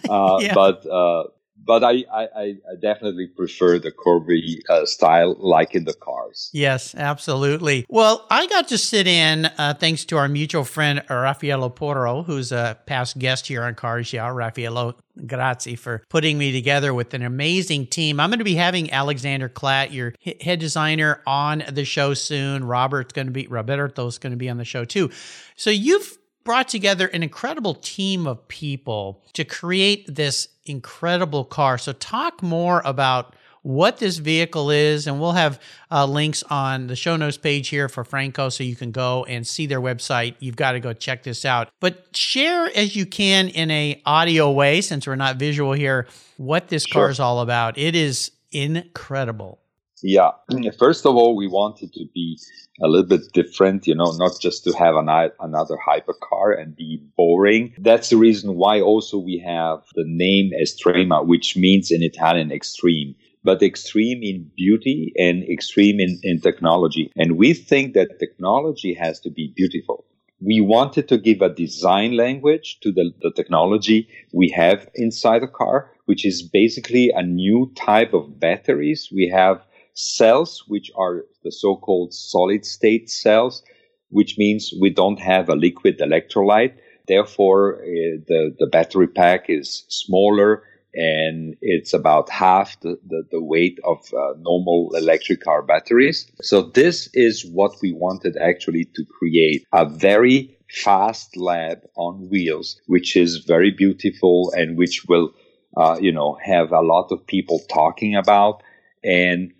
uh, 0.09 0.37
Yeah. 0.41 0.53
but 0.53 0.85
uh, 0.85 1.23
but 1.65 1.83
I, 1.83 2.03
I, 2.13 2.23
I 2.35 2.75
definitely 2.81 3.27
prefer 3.27 3.79
the 3.79 3.91
Corby 3.91 4.61
uh, 4.69 4.85
style 4.85 5.35
like 5.39 5.75
in 5.75 5.85
the 5.85 5.93
cars 5.93 6.33
Yes, 6.51 6.95
absolutely. 6.95 7.85
Well, 7.89 8.25
I 8.29 8.47
got 8.47 8.67
to 8.69 8.77
sit 8.77 9.07
in 9.07 9.45
uh, 9.45 9.75
thanks 9.79 10.05
to 10.05 10.17
our 10.17 10.27
mutual 10.27 10.63
friend 10.63 11.03
Raffaello 11.09 11.69
Porro, 11.69 12.23
who's 12.23 12.51
a 12.51 12.77
past 12.85 13.19
guest 13.19 13.47
here 13.47 13.63
on 13.63 13.75
Cars 13.75 14.11
Yeah. 14.11 14.29
Raffaello, 14.29 14.95
grazie 15.25 15.75
for 15.75 16.03
putting 16.09 16.37
me 16.37 16.51
together 16.51 16.93
with 16.93 17.13
an 17.13 17.21
amazing 17.21 17.87
team. 17.87 18.19
I'm 18.19 18.29
going 18.29 18.39
to 18.39 18.45
be 18.45 18.55
having 18.55 18.91
Alexander 18.91 19.49
Klatt, 19.49 19.91
your 19.91 20.13
head 20.41 20.59
designer, 20.59 21.21
on 21.27 21.63
the 21.71 21.85
show 21.85 22.13
soon. 22.13 22.63
Robert's 22.63 23.13
going 23.13 23.27
to 23.27 23.33
be 23.33 23.47
Roberto's 23.47 24.17
going 24.17 24.31
to 24.31 24.37
be 24.37 24.49
on 24.49 24.57
the 24.57 24.65
show 24.65 24.85
too. 24.85 25.11
So 25.55 25.69
you've 25.69 26.17
brought 26.43 26.67
together 26.67 27.07
an 27.07 27.23
incredible 27.23 27.75
team 27.75 28.27
of 28.27 28.47
people 28.47 29.23
to 29.33 29.43
create 29.43 30.13
this 30.13 30.47
incredible 30.65 31.45
car. 31.45 31.77
So 31.77 31.93
talk 31.93 32.43
more 32.43 32.81
about 32.85 33.35
what 33.63 33.97
this 33.97 34.17
vehicle 34.17 34.69
is, 34.69 35.07
and 35.07 35.19
we'll 35.19 35.31
have 35.31 35.59
uh, 35.89 36.05
links 36.05 36.43
on 36.43 36.87
the 36.87 36.95
show 36.95 37.15
notes 37.15 37.37
page 37.37 37.69
here 37.69 37.87
for 37.87 38.03
Franco 38.03 38.49
so 38.49 38.63
you 38.63 38.75
can 38.75 38.91
go 38.91 39.23
and 39.23 39.47
see 39.47 39.65
their 39.65 39.81
website. 39.81 40.35
You've 40.39 40.57
got 40.57 40.73
to 40.73 40.79
go 40.81 40.93
check 40.93 41.23
this 41.23 41.45
out. 41.45 41.69
But 41.79 42.15
share 42.15 42.65
as 42.75 42.95
you 42.95 43.05
can 43.05 43.47
in 43.47 43.71
a 43.71 44.01
audio 44.05 44.51
way, 44.51 44.81
since 44.81 45.07
we're 45.07 45.15
not 45.15 45.37
visual 45.37 45.71
here, 45.71 46.07
what 46.37 46.67
this 46.67 46.85
car 46.85 47.09
is 47.09 47.21
all 47.21 47.39
about. 47.39 47.77
It 47.77 47.95
is 47.95 48.31
incredible. 48.51 49.59
Yeah. 50.01 50.31
First 50.77 51.05
of 51.05 51.15
all, 51.15 51.35
we 51.35 51.47
wanted 51.47 51.93
to 51.93 52.05
be 52.13 52.37
a 52.81 52.87
little 52.87 53.07
bit 53.07 53.31
different, 53.33 53.85
you 53.87 53.95
know, 53.95 54.11
not 54.17 54.39
just 54.41 54.63
to 54.63 54.71
have 54.73 54.95
an, 54.95 55.07
another 55.39 55.77
hypercar 55.87 56.59
and 56.59 56.75
be 56.75 57.01
boring. 57.15 57.73
That's 57.77 58.09
the 58.09 58.17
reason 58.17 58.55
why 58.55 58.81
also 58.81 59.19
we 59.19 59.43
have 59.45 59.83
the 59.95 60.05
name 60.07 60.51
Estrema, 60.61 61.25
which 61.25 61.55
means 61.55 61.91
in 61.91 62.01
Italian 62.01 62.51
extreme, 62.51 63.15
but 63.43 63.61
extreme 63.61 64.23
in 64.23 64.49
beauty 64.57 65.13
and 65.17 65.43
extreme 65.43 65.99
in, 65.99 66.19
in 66.23 66.41
technology. 66.41 67.11
And 67.15 67.37
we 67.37 67.53
think 67.53 67.93
that 67.93 68.19
technology 68.19 68.93
has 68.95 69.19
to 69.21 69.29
be 69.29 69.53
beautiful. 69.55 70.05
We 70.41 70.59
wanted 70.59 71.07
to 71.09 71.17
give 71.17 71.41
a 71.41 71.53
design 71.53 72.17
language 72.17 72.79
to 72.81 72.91
the, 72.91 73.11
the 73.21 73.31
technology 73.33 74.09
we 74.33 74.49
have 74.49 74.89
inside 74.95 75.43
a 75.43 75.47
car, 75.47 75.91
which 76.05 76.25
is 76.25 76.41
basically 76.41 77.11
a 77.15 77.23
new 77.23 77.71
type 77.75 78.13
of 78.13 78.39
batteries. 78.39 79.09
We 79.13 79.31
have 79.33 79.63
cells, 79.93 80.63
which 80.67 80.91
are 80.95 81.25
the 81.43 81.51
so-called 81.51 82.13
solid 82.13 82.65
state 82.65 83.09
cells, 83.09 83.63
which 84.09 84.37
means 84.37 84.73
we 84.81 84.89
don't 84.89 85.19
have 85.19 85.49
a 85.49 85.55
liquid 85.55 85.99
electrolyte. 85.99 86.75
Therefore, 87.07 87.81
uh, 87.81 88.21
the, 88.27 88.55
the 88.59 88.67
battery 88.67 89.07
pack 89.07 89.45
is 89.49 89.85
smaller 89.89 90.63
and 90.93 91.55
it's 91.61 91.93
about 91.93 92.29
half 92.29 92.79
the, 92.81 92.97
the, 93.07 93.23
the 93.31 93.41
weight 93.41 93.79
of 93.83 93.97
uh, 94.13 94.33
normal 94.39 94.91
electric 94.95 95.41
car 95.41 95.63
batteries. 95.63 96.31
So 96.41 96.61
this 96.61 97.09
is 97.13 97.45
what 97.51 97.71
we 97.81 97.93
wanted 97.93 98.37
actually 98.37 98.85
to 98.95 99.03
create 99.05 99.65
a 99.73 99.89
very 99.89 100.55
fast 100.69 101.35
lab 101.35 101.79
on 101.95 102.29
wheels, 102.29 102.79
which 102.85 103.15
is 103.15 103.37
very 103.37 103.71
beautiful 103.71 104.53
and 104.55 104.77
which 104.77 105.05
will, 105.07 105.31
uh, 105.75 105.97
you 105.99 106.11
know, 106.11 106.37
have 106.43 106.71
a 106.71 106.81
lot 106.81 107.11
of 107.11 107.25
people 107.25 107.59
talking 107.69 108.15
about. 108.15 108.61
And 109.03 109.51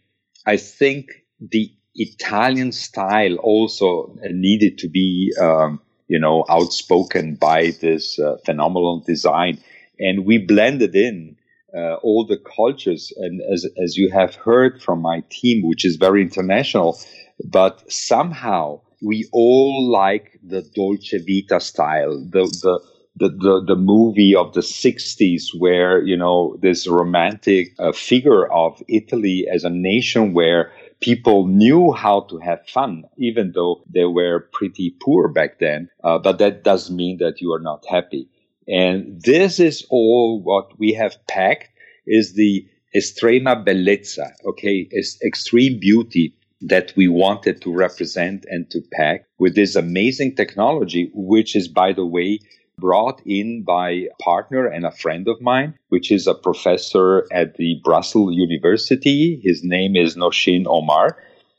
I 0.46 0.58
think 0.58 1.10
the 1.40 1.72
Italian 1.96 2.72
style 2.72 3.36
also 3.36 4.16
needed 4.32 4.78
to 4.80 4.90
be, 4.90 5.34
um, 5.40 5.80
you 6.08 6.20
know, 6.20 6.46
outspoken 6.50 7.36
by 7.36 7.72
this 7.82 8.20
uh, 8.20 8.38
phenomenal 8.46 9.04
design. 9.06 9.60
And 10.00 10.26
we 10.26 10.38
blended 10.40 10.96
in 10.96 11.38
uh, 11.76 11.96
all 11.96 12.26
the 12.26 12.38
cultures. 12.38 13.14
And 13.18 13.42
as, 13.52 13.66
as 13.82 13.96
you 13.96 14.12
have 14.12 14.36
heard 14.36 14.82
from 14.82 15.02
my 15.02 15.24
team, 15.30 15.68
which 15.68 15.86
is 15.86 15.96
very 15.96 16.22
international, 16.22 17.00
but 17.44 17.92
somehow 17.92 18.82
we 19.02 19.28
all 19.32 19.90
like 19.92 20.40
the 20.44 20.62
Dolce 20.62 21.20
Vita 21.20 21.60
style, 21.60 22.20
the, 22.20 22.44
the, 22.64 22.80
the, 23.16 23.30
the, 23.30 23.64
the 23.68 23.76
movie 23.76 24.36
of 24.36 24.54
the 24.54 24.62
60s 24.62 25.48
where, 25.58 26.04
you 26.04 26.18
know, 26.18 26.58
this 26.62 26.88
romantic 26.88 27.74
uh, 27.78 27.92
figure 27.92 28.52
of 28.52 28.82
Italy 28.88 29.46
as 29.52 29.64
a 29.64 29.70
nation 29.70 30.34
where 30.34 30.72
people 31.00 31.48
knew 31.48 31.92
how 31.92 32.22
to 32.22 32.40
have 32.40 32.66
fun, 32.68 33.04
even 33.18 33.52
though 33.54 33.84
they 33.94 34.06
were 34.06 34.48
pretty 34.54 34.96
poor 35.02 35.28
back 35.28 35.60
then. 35.60 35.90
Uh, 36.04 36.18
but 36.18 36.40
that 36.40 36.64
doesn't 36.64 36.96
mean 36.96 37.18
that 37.18 37.40
you 37.40 37.54
are 37.54 37.60
not 37.60 37.86
happy. 37.88 38.28
And 38.68 39.22
this 39.22 39.60
is 39.60 39.86
all 39.90 40.42
what 40.42 40.80
we 40.80 40.94
have 40.94 41.18
packed 41.28 41.70
is 42.08 42.34
the 42.34 42.68
estrema 42.96 43.64
bellezza, 43.66 44.32
okay, 44.46 44.88
is 44.92 45.20
extreme 45.24 45.80
beauty 45.80 46.34
that 46.62 46.94
we 46.96 47.08
wanted 47.08 47.62
to 47.62 47.74
represent 47.74 48.46
and 48.50 48.70
to 48.72 48.82
pack 48.94 49.26
with 49.38 49.56
this 49.56 49.76
amazing 49.76 50.36
technology, 50.36 51.12
which 51.14 51.56
is, 51.56 51.68
by 51.68 51.92
the 51.92 52.06
way, 52.06 52.40
brought 52.78 53.22
in 53.26 53.64
by 53.64 53.90
a 53.90 54.08
partner 54.22 54.66
and 54.68 54.86
a 54.86 54.92
friend 54.92 55.28
of 55.28 55.42
mine, 55.42 55.74
which 55.90 56.12
is 56.12 56.28
a 56.28 56.34
professor 56.34 57.26
at 57.32 57.56
the 57.56 57.80
Brussels 57.84 58.36
University. 58.36 59.40
His 59.44 59.64
name 59.64 59.96
is 59.96 60.16
Noshin 60.16 60.66
Omar. 60.68 61.18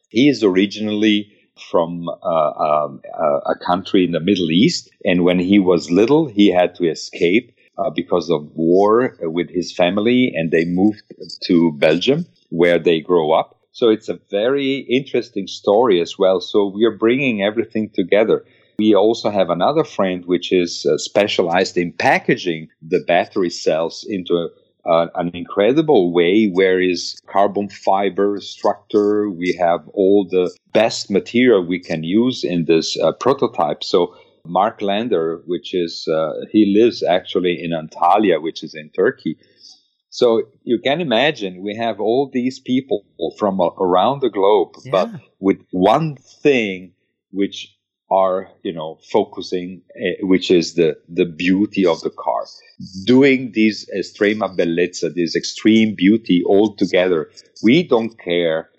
He 0.09 0.29
is 0.29 0.43
originally 0.43 1.33
from 1.71 2.09
uh, 2.09 2.13
um, 2.13 3.01
uh, 3.19 3.41
a 3.47 3.55
country 3.65 4.05
in 4.05 4.13
the 4.13 4.21
Middle 4.21 4.51
East, 4.51 4.91
and 5.05 5.25
when 5.25 5.39
he 5.39 5.59
was 5.59 5.91
little, 5.91 6.27
he 6.27 6.51
had 6.51 6.75
to 6.77 6.91
escape 6.91 7.55
uh, 7.79 7.91
because 7.91 8.31
of 8.31 8.51
war 8.55 9.17
with 9.21 9.51
his 9.51 9.73
family, 9.73 10.33
and 10.35 10.51
they 10.51 10.65
moved 10.65 11.03
to 11.45 11.73
Belgium, 11.73 12.27
where 12.51 12.79
they 12.79 13.01
grow 13.01 13.33
up. 13.33 13.59
So 13.73 13.89
it's 13.89 14.09
a 14.09 14.21
very 14.31 14.79
interesting 14.89 15.49
story 15.49 16.01
as 16.01 16.17
well. 16.17 16.41
So 16.41 16.67
we 16.67 16.85
are 16.85 16.97
bringing 16.97 17.43
everything 17.43 17.91
together. 17.93 18.45
We 18.79 18.95
also 18.95 19.31
have 19.31 19.51
another 19.51 19.85
friend 19.85 20.25
which 20.27 20.53
is 20.53 20.87
uh, 20.87 20.99
specialized 20.99 21.77
in 21.77 21.93
packaging 21.93 22.69
the 22.83 23.01
battery 23.07 23.51
cells 23.51 24.05
into 24.09 24.49
uh, 24.87 25.07
an 25.15 25.31
incredible 25.35 26.13
way 26.13 26.47
where 26.47 26.81
is 26.81 27.19
carbon 27.27 27.69
fiber 27.69 28.41
structure. 28.41 29.31
We 29.31 29.57
have 29.59 29.89
all 29.95 30.27
the 30.29 30.55
best 30.73 31.11
material 31.11 31.65
we 31.65 31.81
can 31.81 32.05
use 32.05 32.45
in 32.45 32.67
this 32.67 32.99
uh, 32.99 33.13
prototype. 33.13 33.83
So 33.83 34.15
Mark 34.47 34.83
Lander, 34.83 35.43
which 35.47 35.75
is, 35.75 36.07
uh, 36.09 36.33
he 36.51 36.77
lives 36.79 37.03
actually 37.03 37.63
in 37.63 37.71
Antalya, 37.71 38.43
which 38.43 38.63
is 38.63 38.75
in 38.75 38.91
Turkey. 38.91 39.39
So 40.11 40.43
you 40.63 40.79
can 40.79 41.01
imagine 41.01 41.63
we 41.63 41.75
have 41.77 41.99
all 41.99 42.31
these 42.33 42.61
people 42.61 43.05
from 43.39 43.61
around 43.61 44.21
the 44.21 44.31
globe, 44.31 44.75
yeah. 44.85 44.91
but 44.93 45.11
with 45.41 45.59
one 45.73 46.17
thing 46.17 46.93
which 47.33 47.74
are 48.23 48.49
you 48.63 48.73
know 48.73 48.99
focusing 49.17 49.83
uh, 49.97 50.27
which 50.33 50.51
is 50.51 50.75
the 50.75 50.97
the 51.09 51.25
beauty 51.25 51.85
of 51.87 52.01
the 52.03 52.11
car. 52.11 52.45
Doing 53.05 53.53
this 53.55 53.77
estrema 54.01 54.49
bellezza 54.59 55.09
this 55.15 55.37
extreme 55.37 55.95
beauty 56.05 56.43
all 56.47 56.75
together 56.83 57.31
we 57.63 57.83
don't 57.93 58.15
care 58.19 58.71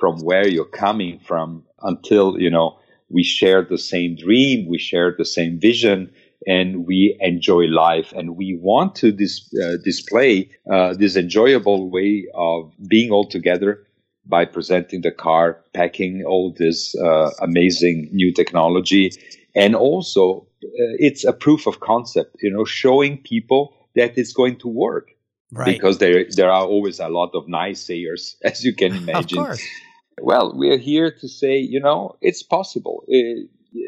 from 0.00 0.14
where 0.28 0.46
you're 0.54 0.76
coming 0.86 1.18
from 1.28 1.64
until 1.82 2.26
you 2.44 2.50
know 2.50 2.78
we 3.16 3.22
share 3.22 3.62
the 3.74 3.78
same 3.92 4.16
dream 4.16 4.56
we 4.68 4.78
share 4.78 5.14
the 5.16 5.24
same 5.38 5.54
vision 5.60 6.10
and 6.46 6.86
we 6.86 7.16
enjoy 7.20 7.64
life. 7.66 8.12
And 8.12 8.36
we 8.36 8.58
want 8.60 8.94
to 8.96 9.12
dis- 9.12 9.50
uh, 9.62 9.76
display 9.84 10.50
uh, 10.72 10.94
this 10.94 11.16
enjoyable 11.16 11.90
way 11.90 12.26
of 12.34 12.72
being 12.88 13.10
all 13.10 13.26
together 13.28 13.83
by 14.26 14.44
presenting 14.44 15.02
the 15.02 15.10
car, 15.10 15.60
packing 15.74 16.24
all 16.24 16.54
this 16.56 16.94
uh, 16.96 17.30
amazing 17.40 18.08
new 18.12 18.32
technology, 18.32 19.12
and 19.54 19.74
also 19.74 20.46
uh, 20.64 20.96
it's 20.98 21.24
a 21.24 21.32
proof 21.32 21.66
of 21.66 21.80
concept. 21.80 22.36
You 22.42 22.50
know, 22.50 22.64
showing 22.64 23.18
people 23.18 23.74
that 23.94 24.16
it's 24.18 24.32
going 24.32 24.56
to 24.58 24.68
work. 24.68 25.10
Right. 25.52 25.66
Because 25.66 25.98
there 25.98 26.24
there 26.30 26.50
are 26.50 26.66
always 26.66 26.98
a 27.00 27.08
lot 27.08 27.30
of 27.34 27.46
naysayers, 27.46 28.36
as 28.42 28.64
you 28.64 28.74
can 28.74 28.94
imagine. 28.94 29.38
of 29.38 29.46
course. 29.46 29.62
Well, 30.20 30.52
we're 30.54 30.78
here 30.78 31.10
to 31.10 31.28
say, 31.28 31.58
you 31.58 31.80
know, 31.80 32.16
it's 32.20 32.42
possible. 32.42 33.04
Uh, 33.08 33.46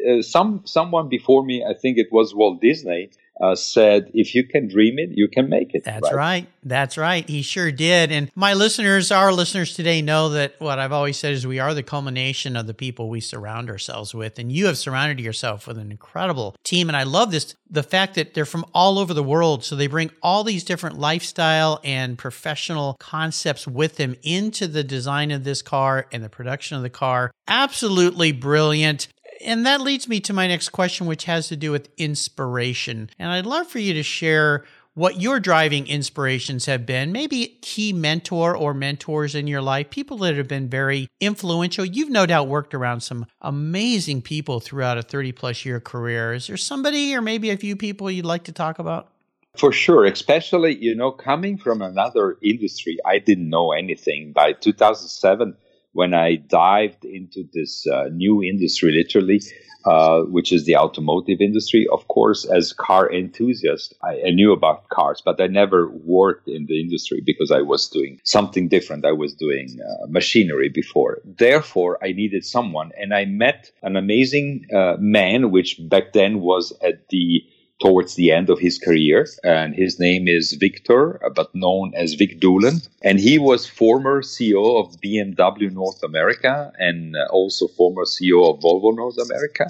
uh 0.09 0.21
some 0.21 0.61
someone 0.65 1.07
before 1.09 1.43
me, 1.43 1.63
I 1.63 1.73
think 1.73 1.97
it 1.97 2.07
was 2.11 2.35
Walt 2.35 2.61
Disney, 2.61 3.09
uh, 3.41 3.55
said, 3.55 4.09
if 4.13 4.33
you 4.33 4.45
can 4.45 4.67
dream 4.67 4.95
it, 4.97 5.09
you 5.13 5.27
can 5.27 5.49
make 5.49 5.73
it. 5.73 5.83
That's 5.83 6.03
right? 6.03 6.15
right? 6.15 6.47
That's 6.63 6.97
right. 6.97 7.27
He 7.27 7.41
sure 7.41 7.71
did. 7.71 8.11
And 8.11 8.31
my 8.35 8.53
listeners, 8.53 9.11
our 9.11 9.31
listeners 9.31 9.73
today 9.73 10.01
know 10.01 10.29
that 10.29 10.55
what 10.59 10.79
I've 10.79 10.91
always 10.91 11.17
said 11.17 11.33
is 11.33 11.45
we 11.45 11.59
are 11.59 11.73
the 11.73 11.83
culmination 11.83 12.55
of 12.55 12.67
the 12.67 12.73
people 12.73 13.09
we 13.09 13.21
surround 13.21 13.69
ourselves 13.69 14.13
with. 14.13 14.39
And 14.39 14.51
you 14.51 14.65
have 14.67 14.77
surrounded 14.77 15.19
yourself 15.19 15.67
with 15.67 15.77
an 15.77 15.91
incredible 15.91 16.55
team. 16.63 16.89
And 16.89 16.97
I 16.97 17.03
love 17.03 17.31
this 17.31 17.55
the 17.69 17.83
fact 17.83 18.15
that 18.15 18.33
they're 18.33 18.45
from 18.45 18.65
all 18.73 18.97
over 18.97 19.13
the 19.13 19.23
world. 19.23 19.63
So 19.63 19.75
they 19.75 19.87
bring 19.87 20.11
all 20.21 20.43
these 20.43 20.63
different 20.63 20.97
lifestyle 20.97 21.79
and 21.83 22.17
professional 22.17 22.95
concepts 22.99 23.67
with 23.67 23.97
them 23.97 24.15
into 24.23 24.67
the 24.67 24.83
design 24.83 25.31
of 25.31 25.43
this 25.43 25.61
car 25.61 26.07
and 26.11 26.23
the 26.23 26.29
production 26.29 26.77
of 26.77 26.83
the 26.83 26.89
car. 26.89 27.31
Absolutely 27.47 28.31
brilliant 28.31 29.07
and 29.43 29.65
that 29.65 29.81
leads 29.81 30.07
me 30.07 30.19
to 30.21 30.33
my 30.33 30.47
next 30.47 30.69
question, 30.69 31.07
which 31.07 31.25
has 31.25 31.47
to 31.49 31.55
do 31.55 31.71
with 31.71 31.89
inspiration. 31.97 33.09
And 33.19 33.31
I'd 33.31 33.45
love 33.45 33.67
for 33.67 33.79
you 33.79 33.93
to 33.93 34.03
share 34.03 34.65
what 34.97 35.21
your 35.21 35.39
driving 35.39 35.85
inspirations 35.85 36.65
have 36.65 36.83
been, 36.83 37.11
maybe 37.11 37.59
key 37.61 37.93
mentor 37.93 38.57
or 38.57 38.73
mentors 38.73 39.35
in 39.35 39.45
your 39.45 39.61
life, 39.61 39.91
people 39.91 40.17
that 40.17 40.35
have 40.35 40.47
been 40.47 40.67
very 40.67 41.07
influential. 41.19 41.85
You've 41.85 42.09
no 42.09 42.25
doubt 42.25 42.47
worked 42.47 42.73
around 42.73 43.01
some 43.01 43.27
amazing 43.41 44.23
people 44.23 44.59
throughout 44.59 44.97
a 44.97 45.03
30 45.03 45.33
plus 45.33 45.63
year 45.65 45.79
career. 45.79 46.33
Is 46.33 46.47
there 46.47 46.57
somebody 46.57 47.15
or 47.15 47.21
maybe 47.21 47.51
a 47.51 47.57
few 47.57 47.75
people 47.75 48.09
you'd 48.09 48.25
like 48.25 48.45
to 48.45 48.51
talk 48.51 48.79
about? 48.79 49.09
For 49.55 49.71
sure, 49.71 50.03
especially, 50.05 50.75
you 50.83 50.95
know, 50.95 51.11
coming 51.11 51.59
from 51.59 51.83
another 51.83 52.39
industry, 52.41 52.97
I 53.05 53.19
didn't 53.19 53.49
know 53.49 53.73
anything. 53.73 54.31
By 54.33 54.53
2007, 54.53 55.55
when 55.97 56.13
I 56.13 56.35
dived 56.35 57.03
into 57.05 57.43
this 57.53 57.87
uh, 57.87 58.09
new 58.11 58.43
industry, 58.43 58.91
literally, 58.91 59.41
uh, 59.83 60.21
which 60.35 60.51
is 60.51 60.65
the 60.65 60.75
automotive 60.75 61.41
industry. 61.41 61.87
Of 61.91 62.07
course, 62.07 62.45
as 62.45 62.71
car 62.71 63.11
enthusiast, 63.11 63.95
I, 64.03 64.13
I, 64.27 64.29
knew 64.29 64.51
about 64.51 64.89
cars, 64.89 65.23
but 65.25 65.41
I 65.41 65.47
never 65.47 65.89
worked 65.89 66.47
in 66.47 66.67
the 66.67 66.79
industry 66.79 67.23
because 67.25 67.49
I 67.49 67.61
was 67.61 67.89
doing 67.89 68.19
something 68.23 68.67
different. 68.67 69.05
I 69.05 69.13
was 69.13 69.33
doing 69.33 69.79
uh, 69.81 70.05
machinery 70.07 70.69
before. 70.69 71.17
Therefore, 71.25 71.97
I 72.03 72.11
needed 72.11 72.45
someone, 72.45 72.91
and 73.01 73.11
I 73.11 73.25
met 73.25 73.71
an 73.81 73.95
amazing 73.95 74.67
uh, 74.71 74.97
man, 74.99 75.49
which 75.49 75.79
back 75.89 76.13
then 76.13 76.41
was 76.41 76.73
at 76.83 77.07
the 77.09 77.41
towards 77.79 78.15
the 78.15 78.31
end 78.31 78.49
of 78.49 78.59
his 78.59 78.79
career. 78.79 79.27
And 79.43 79.75
his 79.75 79.99
name 79.99 80.27
is 80.27 80.53
Victor, 80.53 81.19
but 81.35 81.53
known 81.53 81.93
as 81.95 82.15
Vic 82.15 82.39
Doolan. 82.39 82.81
And 83.03 83.19
he 83.19 83.37
was 83.37 83.67
former 83.67 84.21
CEO 84.21 84.79
of 84.79 84.99
BMW 85.01 85.71
North 85.71 86.01
America 86.03 86.71
and 86.79 87.15
uh, 87.15 87.27
also 87.31 87.67
former 87.67 88.05
CEO 88.05 88.53
of 88.53 88.61
Volvo 88.61 88.95
North 88.95 89.17
America. 89.17 89.67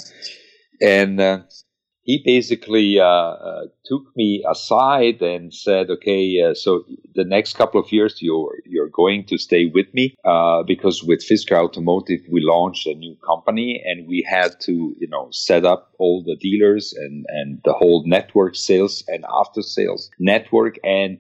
And 0.81 1.19
uh, 1.19 1.41
he 2.07 2.21
basically 2.23 2.99
uh, 2.99 3.03
uh, 3.03 3.63
took 3.85 4.15
me 4.15 4.41
aside 4.49 5.21
and 5.21 5.53
said, 5.53 5.89
"Okay, 5.89 6.41
uh, 6.41 6.53
so 6.53 6.85
the 7.13 7.25
next 7.25 7.57
couple 7.57 7.81
of 7.81 7.91
years 7.91 8.21
you're 8.21 8.55
you're 8.65 8.89
going 8.89 9.25
to 9.25 9.37
stay 9.37 9.65
with 9.65 9.93
me 9.93 10.15
uh, 10.23 10.63
because 10.63 11.03
with 11.03 11.19
Fisker 11.19 11.57
Automotive 11.61 12.21
we 12.31 12.39
launched 12.41 12.87
a 12.87 12.95
new 12.95 13.15
company 13.31 13.83
and 13.85 14.07
we 14.07 14.25
had 14.27 14.51
to 14.61 14.95
you 15.01 15.09
know 15.09 15.27
set 15.31 15.65
up 15.65 15.91
all 15.99 16.23
the 16.23 16.37
dealers 16.37 16.93
and 16.93 17.25
and 17.27 17.59
the 17.65 17.73
whole 17.73 18.03
network 18.07 18.55
sales 18.55 19.03
and 19.07 19.25
after 19.41 19.61
sales 19.61 20.09
network 20.17 20.75
and." 20.83 21.19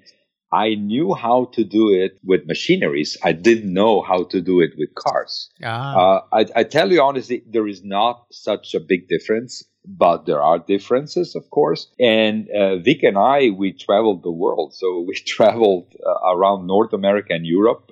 I 0.51 0.75
knew 0.75 1.13
how 1.13 1.49
to 1.53 1.63
do 1.63 1.93
it 1.93 2.19
with 2.23 2.47
machineries. 2.47 3.17
I 3.23 3.33
didn't 3.33 3.73
know 3.73 4.01
how 4.01 4.23
to 4.25 4.41
do 4.41 4.61
it 4.61 4.71
with 4.77 4.95
cars. 4.95 5.49
Ah. 5.63 5.95
Uh, 5.95 6.21
I, 6.31 6.45
I, 6.55 6.63
tell 6.63 6.91
you 6.91 7.01
honestly, 7.01 7.43
there 7.45 7.67
is 7.67 7.83
not 7.83 8.27
such 8.31 8.73
a 8.73 8.79
big 8.79 9.09
difference 9.09 9.63
but 9.87 10.25
there 10.25 10.41
are 10.41 10.59
differences, 10.59 11.35
of 11.35 11.49
course. 11.49 11.87
And 11.99 12.49
uh, 12.49 12.77
Vic 12.77 13.03
and 13.03 13.17
I, 13.17 13.51
we 13.51 13.71
traveled 13.71 14.23
the 14.23 14.31
world. 14.31 14.73
So 14.73 14.99
we 15.07 15.15
traveled 15.15 15.95
uh, 16.05 16.35
around 16.35 16.67
North 16.67 16.93
America 16.93 17.33
and 17.33 17.45
Europe. 17.45 17.89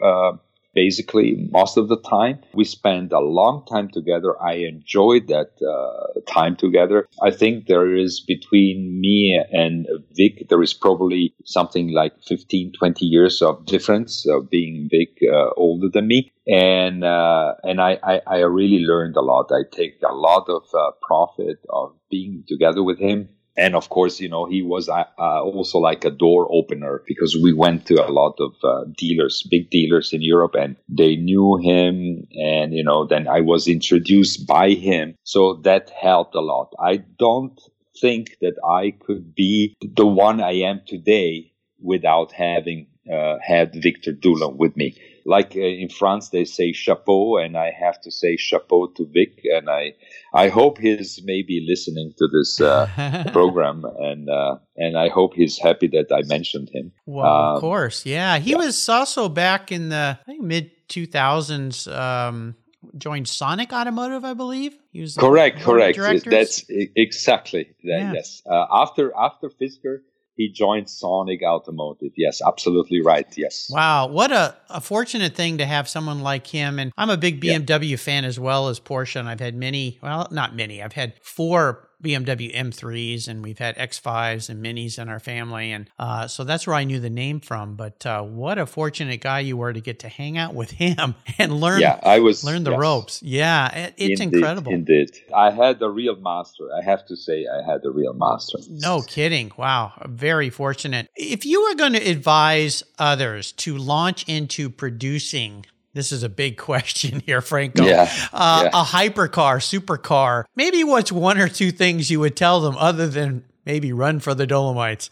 Basically 0.76 1.48
most 1.52 1.78
of 1.78 1.88
the 1.88 2.00
time. 2.02 2.40
We 2.54 2.66
spend 2.66 3.14
a 3.14 3.20
long 3.20 3.66
time 3.66 3.90
together. 3.90 4.36
I 4.42 4.56
enjoyed 4.56 5.28
that 5.30 5.52
uh, 5.66 6.20
time 6.32 6.56
together. 6.58 7.08
I 7.24 7.32
think 7.32 7.68
there 7.68 7.96
is 7.96 8.20
between 8.20 9.00
me 9.00 9.42
and 9.52 9.88
Vic, 10.16 10.48
there 10.50 10.62
is 10.62 10.74
probably 10.74 11.34
something 11.46 11.94
like 11.94 12.14
15, 12.28 12.74
20 12.78 13.06
years 13.06 13.42
of 13.42 13.66
difference 13.66 14.28
of 14.28 14.50
being 14.50 14.90
Vic 14.92 15.18
uh, 15.32 15.52
older 15.56 15.88
than 15.92 16.08
me. 16.08 16.32
And, 16.48 17.04
uh, 17.04 17.54
and 17.64 17.82
I, 17.82 17.98
I, 18.04 18.22
I, 18.28 18.38
really 18.42 18.86
learned 18.86 19.16
a 19.16 19.22
lot. 19.22 19.50
I 19.52 19.64
take 19.76 20.00
a 20.08 20.14
lot 20.14 20.46
of 20.48 20.62
uh, 20.76 20.92
profit 21.02 21.58
of 21.70 21.96
being 22.12 22.44
together 22.48 22.84
with 22.84 23.00
him 23.00 23.30
and 23.58 23.76
of 23.76 23.90
course, 23.90 24.20
you 24.20 24.28
know, 24.28 24.46
he 24.46 24.62
was 24.62 24.90
uh, 24.90 25.06
uh, 25.18 25.42
also 25.42 25.80
like 25.80 26.04
a 26.04 26.12
door 26.12 26.48
opener 26.52 27.02
because 27.08 27.38
we 27.42 27.54
went 27.54 27.86
to 27.88 28.06
a 28.06 28.12
lot 28.12 28.36
of 28.40 28.54
uh, 28.64 28.84
dealers, 28.98 29.48
big 29.50 29.70
dealers 29.70 30.12
in 30.12 30.22
Europe, 30.22 30.56
and 30.56 30.76
they 30.90 31.16
knew 31.16 31.58
him. 31.58 32.28
And, 32.34 32.74
you 32.74 32.84
know, 32.84 33.06
then 33.06 33.28
I 33.28 33.42
was 33.42 33.68
introduced 33.68 34.46
by 34.46 34.72
him. 34.72 35.16
So 35.24 35.62
that 35.64 35.90
helped 35.90 36.36
a 36.36 36.42
lot. 36.42 36.74
I 36.80 36.98
don't 36.98 37.60
think 38.02 38.38
that 38.42 38.56
I 38.68 38.92
could 38.92 39.34
be 39.36 39.78
the 39.82 40.06
one 40.06 40.42
I 40.42 40.54
am 40.70 40.82
today 40.86 41.54
without 41.82 42.34
having 42.34 42.88
uh, 43.12 43.36
had 43.42 43.74
Victor 43.74 44.12
Doolan 44.12 44.58
with 44.58 44.76
me 44.76 44.98
like 45.26 45.56
uh, 45.56 45.60
in 45.60 45.90
France, 45.90 46.30
they 46.30 46.46
say 46.46 46.72
chapeau, 46.72 47.38
and 47.38 47.58
I 47.58 47.72
have 47.72 48.00
to 48.02 48.12
say 48.12 48.38
chapeau 48.38 48.88
to 48.96 49.06
Vic. 49.12 49.42
And 49.46 49.70
I, 49.70 49.94
I 50.34 50.50
hope 50.50 50.78
he's 50.78 51.20
maybe 51.24 51.66
listening 51.68 52.14
to 52.18 52.28
this 52.32 52.62
uh, 52.62 53.30
program, 53.32 53.84
and 54.00 54.30
uh, 54.30 54.58
and 54.78 54.98
I 54.98 55.10
hope 55.10 55.34
he's 55.34 55.58
happy 55.58 55.88
that 55.88 56.14
I 56.14 56.22
mentioned 56.28 56.70
him. 56.72 56.92
Well, 57.06 57.26
um, 57.26 57.56
of 57.56 57.62
course, 57.62 58.06
yeah. 58.06 58.38
He 58.38 58.52
yeah. 58.52 58.58
was 58.58 58.88
also 58.88 59.28
back 59.28 59.72
in 59.72 59.90
the 59.90 60.20
mid 60.40 60.72
two 60.88 61.08
thousands. 61.08 61.88
Um, 61.88 62.56
joined 62.98 63.28
Sonic 63.28 63.74
Automotive, 63.74 64.24
I 64.24 64.34
believe. 64.34 64.78
He 64.92 65.02
was 65.02 65.18
correct, 65.18 65.60
correct. 65.62 65.98
That's 66.30 66.64
exactly 66.70 67.76
that. 67.84 68.00
Yeah. 68.00 68.14
Yes. 68.14 68.42
Uh, 68.50 68.66
after 68.72 69.12
after 69.18 69.50
Fisker, 69.50 70.00
he 70.36 70.52
joined 70.52 70.90
Sonic 70.90 71.42
Automotive. 71.44 72.12
Yes, 72.16 72.42
absolutely 72.46 73.02
right. 73.02 73.28
Yes. 73.38 73.70
Wow, 73.70 74.08
what 74.08 74.32
a, 74.32 74.56
a 74.70 74.82
fortunate 74.82 75.36
thing 75.36 75.58
to 75.60 75.66
have 75.66 75.88
someone 75.88 76.22
like 76.22 76.48
him. 76.48 76.78
And 76.80 76.92
I'm 76.98 77.10
a 77.10 77.18
big 77.18 77.42
BMW 77.42 77.92
yeah. 77.92 77.96
fan 77.98 78.26
as 78.26 78.40
well 78.40 78.68
as 78.68 78.80
Porsche, 78.80 79.20
and 79.20 79.30
I've 79.30 79.40
had 79.40 79.56
many. 79.56 80.00
Well, 80.02 80.28
not 80.32 80.56
many. 80.56 80.84
I've 80.84 80.94
had 80.94 81.14
four 81.22 81.88
BMW 82.04 82.56
M3s 82.56 83.28
and 83.28 83.44
we've 83.44 83.58
had 83.58 83.76
X5s 83.78 84.50
and 84.50 84.64
Minis 84.64 85.00
in 85.00 85.10
our 85.10 85.20
family. 85.20 85.72
And 85.72 85.90
uh, 85.98 86.28
so 86.28 86.44
that's 86.44 86.68
where 86.68 86.76
I 86.76 86.84
knew 86.84 87.00
the 87.00 87.10
name 87.10 87.40
from. 87.40 87.76
But 87.76 88.06
uh, 88.06 88.24
what 88.24 88.58
a 88.58 88.66
fortunate 88.66 89.22
guy 89.22 89.40
you 89.40 89.58
were 89.58 89.74
to 89.74 89.82
get 89.82 90.00
to 90.00 90.10
hang 90.10 90.38
out 90.38 90.54
with 90.54 90.72
him 90.72 91.16
and 91.38 91.60
learn, 91.60 91.82
yeah, 91.82 92.00
I 92.04 92.20
was, 92.20 92.44
learn 92.44 92.64
the 92.64 92.72
yes. 92.72 92.80
ropes. 92.80 93.24
Yeah, 93.24 93.76
it, 93.76 93.94
it's 93.98 94.22
indeed, 94.22 94.38
incredible. 94.38 94.74
Indeed. 94.74 95.12
I 95.36 95.52
had 95.52 95.82
a 95.82 95.90
real 95.90 96.16
master. 96.16 96.70
I 96.76 96.84
have 96.84 97.06
to 97.08 97.16
say, 97.16 97.46
I 97.48 97.70
had 97.70 97.84
a 97.86 97.92
real 97.92 98.14
master. 98.14 98.60
No 98.70 99.02
kidding. 99.02 99.52
Wow. 99.58 99.94
Very 100.06 100.50
fortunate. 100.50 101.10
If 101.16 101.46
you 101.46 101.64
were 101.64 101.76
going 101.76 101.94
to 101.94 102.10
advise 102.10 102.84
others 103.00 103.52
to 103.54 103.78
launch 103.78 104.28
into 104.28 104.70
producing 104.70 105.66
this 105.96 106.12
is 106.12 106.22
a 106.22 106.30
big 106.30 106.58
question 106.70 107.22
here, 107.22 107.42
Franco. 107.42 107.84
Yeah, 107.84 108.12
uh, 108.32 108.62
yeah. 108.66 108.82
A 108.82 108.84
hypercar, 108.84 109.58
supercar. 109.58 110.44
Maybe 110.56 110.84
what's 110.84 111.12
one 111.12 111.40
or 111.40 111.50
two 111.50 111.72
things 111.72 112.12
you 112.12 112.20
would 112.20 112.36
tell 112.36 112.62
them 112.62 112.78
other 112.78 113.08
than 113.08 113.44
maybe 113.66 113.92
run 113.92 114.20
for 114.20 114.36
the 114.36 114.46
Dolomites? 114.46 115.10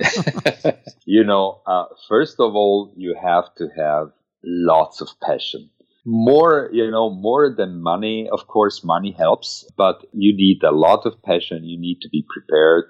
you 1.04 1.24
know, 1.24 1.60
uh, 1.66 1.84
first 2.08 2.36
of 2.40 2.54
all, 2.54 2.92
you 2.96 3.14
have 3.22 3.54
to 3.56 3.68
have 3.76 4.12
lots 4.42 5.00
of 5.02 5.08
passion. 5.20 5.68
More, 6.06 6.68
you 6.72 6.90
know, 6.90 7.10
more 7.10 7.54
than 7.54 7.82
money. 7.82 8.28
Of 8.30 8.46
course, 8.46 8.84
money 8.84 9.12
helps, 9.12 9.64
but 9.76 10.04
you 10.12 10.36
need 10.36 10.62
a 10.62 10.70
lot 10.70 11.06
of 11.06 11.22
passion. 11.22 11.64
You 11.64 11.78
need 11.78 12.00
to 12.02 12.08
be 12.08 12.24
prepared. 12.28 12.84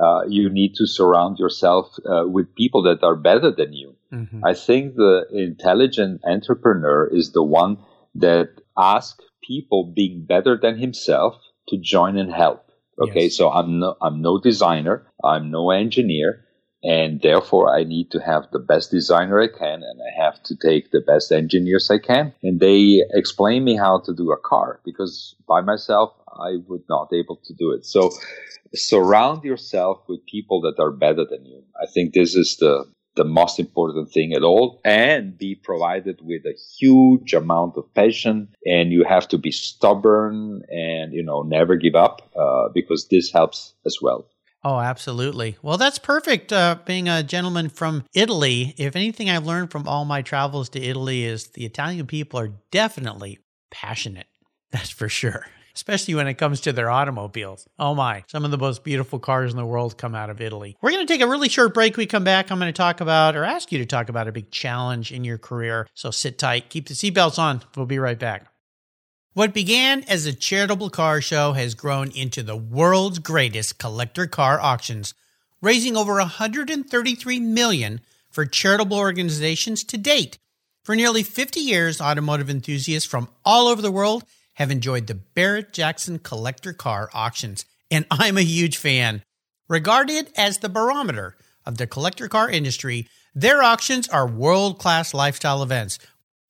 Uh, 0.00 0.22
you 0.28 0.48
need 0.48 0.74
to 0.76 0.86
surround 0.86 1.38
yourself 1.38 1.92
uh, 2.06 2.22
with 2.26 2.54
people 2.54 2.82
that 2.84 3.02
are 3.02 3.16
better 3.16 3.50
than 3.50 3.72
you. 3.72 3.96
Mm-hmm. 4.12 4.44
I 4.44 4.54
think 4.54 4.96
the 4.96 5.26
intelligent 5.32 6.22
entrepreneur 6.24 7.08
is 7.12 7.32
the 7.32 7.42
one 7.42 7.78
that 8.14 8.48
asks 8.76 9.24
people 9.42 9.92
being 9.94 10.24
better 10.24 10.58
than 10.60 10.78
himself 10.78 11.36
to 11.68 11.78
join 11.78 12.18
and 12.18 12.32
help. 12.32 12.66
Okay, 13.00 13.24
yes. 13.24 13.36
so 13.36 13.50
I'm 13.50 13.78
no, 13.78 13.96
I'm 14.02 14.20
no 14.20 14.38
designer, 14.38 15.06
I'm 15.24 15.50
no 15.50 15.70
engineer, 15.70 16.44
and 16.82 17.20
therefore 17.20 17.74
I 17.74 17.84
need 17.84 18.10
to 18.10 18.20
have 18.20 18.48
the 18.52 18.58
best 18.58 18.90
designer 18.90 19.40
I 19.40 19.48
can, 19.48 19.82
and 19.82 20.00
I 20.00 20.24
have 20.24 20.42
to 20.44 20.56
take 20.56 20.90
the 20.90 21.00
best 21.00 21.32
engineers 21.32 21.90
I 21.90 21.98
can, 21.98 22.34
and 22.42 22.60
they 22.60 23.02
explain 23.14 23.64
me 23.64 23.76
how 23.76 24.00
to 24.04 24.14
do 24.14 24.32
a 24.32 24.36
car 24.36 24.80
because 24.84 25.34
by 25.48 25.62
myself 25.62 26.12
I 26.28 26.56
would 26.68 26.82
not 26.88 27.12
able 27.12 27.40
to 27.44 27.54
do 27.54 27.72
it. 27.72 27.86
So 27.86 28.10
surround 28.74 29.44
yourself 29.44 30.02
with 30.08 30.26
people 30.26 30.60
that 30.62 30.80
are 30.80 30.92
better 30.92 31.24
than 31.24 31.46
you. 31.46 31.62
I 31.80 31.86
think 31.86 32.12
this 32.12 32.34
is 32.34 32.56
the 32.58 32.84
the 33.20 33.24
most 33.24 33.60
important 33.60 34.10
thing 34.10 34.32
at 34.32 34.42
all 34.42 34.80
and 34.82 35.36
be 35.36 35.54
provided 35.54 36.18
with 36.22 36.42
a 36.46 36.56
huge 36.78 37.34
amount 37.34 37.76
of 37.76 37.84
passion 37.92 38.48
and 38.64 38.92
you 38.92 39.04
have 39.04 39.28
to 39.28 39.36
be 39.36 39.52
stubborn 39.52 40.62
and 40.70 41.12
you 41.12 41.22
know 41.22 41.42
never 41.42 41.76
give 41.76 41.94
up 41.94 42.22
uh, 42.34 42.70
because 42.72 43.08
this 43.08 43.30
helps 43.30 43.74
as 43.84 43.98
well 44.00 44.26
Oh, 44.62 44.78
absolutely. 44.78 45.56
Well, 45.62 45.78
that's 45.78 45.98
perfect. 45.98 46.52
Uh, 46.52 46.76
being 46.84 47.08
a 47.08 47.22
gentleman 47.22 47.70
from 47.70 48.04
Italy, 48.12 48.74
if 48.76 48.94
anything 48.94 49.30
I've 49.30 49.46
learned 49.46 49.70
from 49.70 49.88
all 49.88 50.04
my 50.04 50.20
travels 50.20 50.68
to 50.70 50.82
Italy 50.82 51.24
is 51.24 51.46
the 51.46 51.64
Italian 51.64 52.06
people 52.06 52.38
are 52.38 52.52
definitely 52.70 53.38
passionate. 53.70 54.26
That's 54.70 54.90
for 54.90 55.08
sure 55.08 55.46
especially 55.74 56.14
when 56.14 56.26
it 56.26 56.34
comes 56.34 56.60
to 56.62 56.72
their 56.72 56.90
automobiles. 56.90 57.68
Oh 57.78 57.94
my, 57.94 58.24
some 58.28 58.44
of 58.44 58.50
the 58.50 58.58
most 58.58 58.84
beautiful 58.84 59.18
cars 59.18 59.50
in 59.50 59.56
the 59.56 59.66
world 59.66 59.96
come 59.96 60.14
out 60.14 60.30
of 60.30 60.40
Italy. 60.40 60.76
We're 60.80 60.90
going 60.90 61.06
to 61.06 61.12
take 61.12 61.20
a 61.20 61.28
really 61.28 61.48
short 61.48 61.74
break. 61.74 61.96
We 61.96 62.06
come 62.06 62.24
back. 62.24 62.50
I'm 62.50 62.58
going 62.58 62.72
to 62.72 62.76
talk 62.76 63.00
about 63.00 63.36
or 63.36 63.44
ask 63.44 63.72
you 63.72 63.78
to 63.78 63.86
talk 63.86 64.08
about 64.08 64.28
a 64.28 64.32
big 64.32 64.50
challenge 64.50 65.12
in 65.12 65.24
your 65.24 65.38
career. 65.38 65.86
So 65.94 66.10
sit 66.10 66.38
tight, 66.38 66.70
keep 66.70 66.88
the 66.88 66.94
seatbelts 66.94 67.38
on. 67.38 67.62
We'll 67.76 67.86
be 67.86 67.98
right 67.98 68.18
back. 68.18 68.46
What 69.32 69.54
began 69.54 70.02
as 70.08 70.26
a 70.26 70.32
charitable 70.32 70.90
car 70.90 71.20
show 71.20 71.52
has 71.52 71.74
grown 71.74 72.10
into 72.10 72.42
the 72.42 72.56
world's 72.56 73.20
greatest 73.20 73.78
collector 73.78 74.26
car 74.26 74.60
auctions, 74.60 75.14
raising 75.62 75.96
over 75.96 76.14
133 76.14 77.38
million 77.38 78.00
for 78.28 78.44
charitable 78.44 78.98
organizations 78.98 79.84
to 79.84 79.96
date. 79.96 80.38
For 80.82 80.96
nearly 80.96 81.22
50 81.22 81.60
years, 81.60 82.00
automotive 82.00 82.50
enthusiasts 82.50 83.08
from 83.08 83.28
all 83.44 83.68
over 83.68 83.80
the 83.80 83.92
world 83.92 84.24
have 84.54 84.70
enjoyed 84.70 85.06
the 85.06 85.14
Barrett 85.14 85.72
Jackson 85.72 86.18
collector 86.18 86.72
car 86.72 87.10
auctions, 87.12 87.64
and 87.90 88.06
I'm 88.10 88.36
a 88.36 88.42
huge 88.42 88.76
fan. 88.76 89.22
Regarded 89.68 90.30
as 90.36 90.58
the 90.58 90.68
barometer 90.68 91.36
of 91.64 91.78
the 91.78 91.86
collector 91.86 92.28
car 92.28 92.50
industry, 92.50 93.06
their 93.34 93.62
auctions 93.62 94.08
are 94.08 94.26
world 94.26 94.78
class 94.78 95.14
lifestyle 95.14 95.62
events 95.62 95.98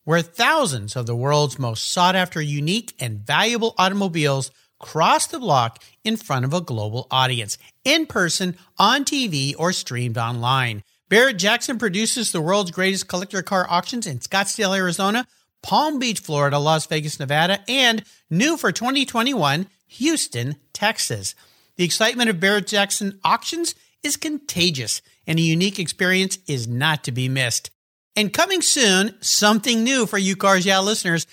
where 0.04 0.22
thousands 0.22 0.96
of 0.96 1.06
the 1.06 1.14
world's 1.14 1.58
most 1.58 1.92
sought 1.92 2.16
after, 2.16 2.40
unique, 2.40 2.94
and 2.98 3.20
valuable 3.20 3.74
automobiles 3.78 4.50
cross 4.78 5.26
the 5.26 5.38
block 5.38 5.82
in 6.04 6.16
front 6.16 6.44
of 6.44 6.54
a 6.54 6.60
global 6.60 7.06
audience, 7.10 7.58
in 7.84 8.06
person, 8.06 8.56
on 8.78 9.04
TV, 9.04 9.54
or 9.58 9.72
streamed 9.72 10.16
online. 10.16 10.82
Barrett 11.08 11.36
Jackson 11.36 11.78
produces 11.78 12.32
the 12.32 12.40
world's 12.40 12.70
greatest 12.70 13.08
collector 13.08 13.42
car 13.42 13.66
auctions 13.68 14.06
in 14.06 14.18
Scottsdale, 14.20 14.76
Arizona 14.76 15.26
Palm 15.62 15.98
Beach, 15.98 16.20
Florida, 16.20 16.58
Las 16.58 16.86
Vegas, 16.86 17.18
Nevada, 17.18 17.60
and 17.68 18.04
new 18.30 18.56
for 18.56 18.72
2021, 18.72 19.66
Houston, 19.88 20.56
Texas. 20.72 21.34
The 21.76 21.84
excitement 21.84 22.30
of 22.30 22.40
Barrett 22.40 22.66
Jackson 22.66 23.20
auctions 23.24 23.74
is 24.02 24.16
contagious, 24.16 25.02
and 25.26 25.38
a 25.38 25.42
unique 25.42 25.78
experience 25.78 26.38
is 26.46 26.66
not 26.66 27.04
to 27.04 27.12
be 27.12 27.28
missed. 27.28 27.70
And 28.16 28.32
coming 28.32 28.62
soon, 28.62 29.14
something 29.20 29.84
new 29.84 30.06
for 30.06 30.18
you 30.18 30.36
Cars 30.36 30.66
Yeah 30.66 30.80
listeners. 30.80 31.26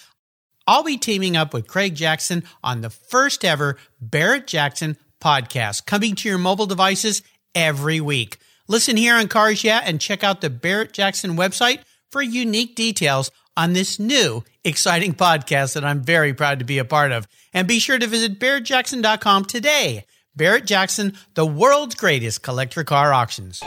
I'll 0.68 0.84
be 0.84 0.98
teaming 0.98 1.38
up 1.38 1.54
with 1.54 1.68
Craig 1.68 1.96
Jackson 1.96 2.44
on 2.64 2.82
the 2.82 2.90
first 2.90 3.46
ever 3.46 3.78
Barrett 4.02 4.48
Jackson 4.48 4.98
podcast, 5.22 5.86
coming 5.86 6.16
to 6.16 6.30
your 6.30 6.38
mobile 6.38 6.66
devices 6.66 7.24
every 7.56 8.02
week. 8.02 8.38
Listen 8.68 8.98
here 8.98 9.16
on 9.16 9.30
Cars 9.30 9.64
Yeah 9.64 9.82
and 9.84 10.02
check 10.02 10.24
out 10.24 10.42
the 10.42 10.50
Barrett 10.50 10.92
Jackson 10.92 11.38
website 11.38 11.80
for 12.12 12.22
unique 12.22 12.76
details 12.76 13.32
on 13.58 13.74
this 13.74 14.00
new 14.00 14.44
exciting 14.64 15.14
podcast 15.14 15.74
that 15.74 15.84
I'm 15.84 16.02
very 16.02 16.34
proud 16.34 16.60
to 16.60 16.66
be 16.66 16.78
a 16.78 16.86
part 16.86 17.12
of. 17.12 17.28
And 17.54 17.68
be 17.68 17.80
sure 17.80 17.98
to 17.98 18.08
visit 18.08 18.40
barrettjackson.com 18.40 19.46
today. 19.46 20.06
Barrett 20.36 20.68
Jackson, 20.68 21.18
the 21.34 21.46
world's 21.46 21.96
greatest 21.96 22.44
collector 22.44 22.84
car 22.84 23.12
auctions. 23.12 23.64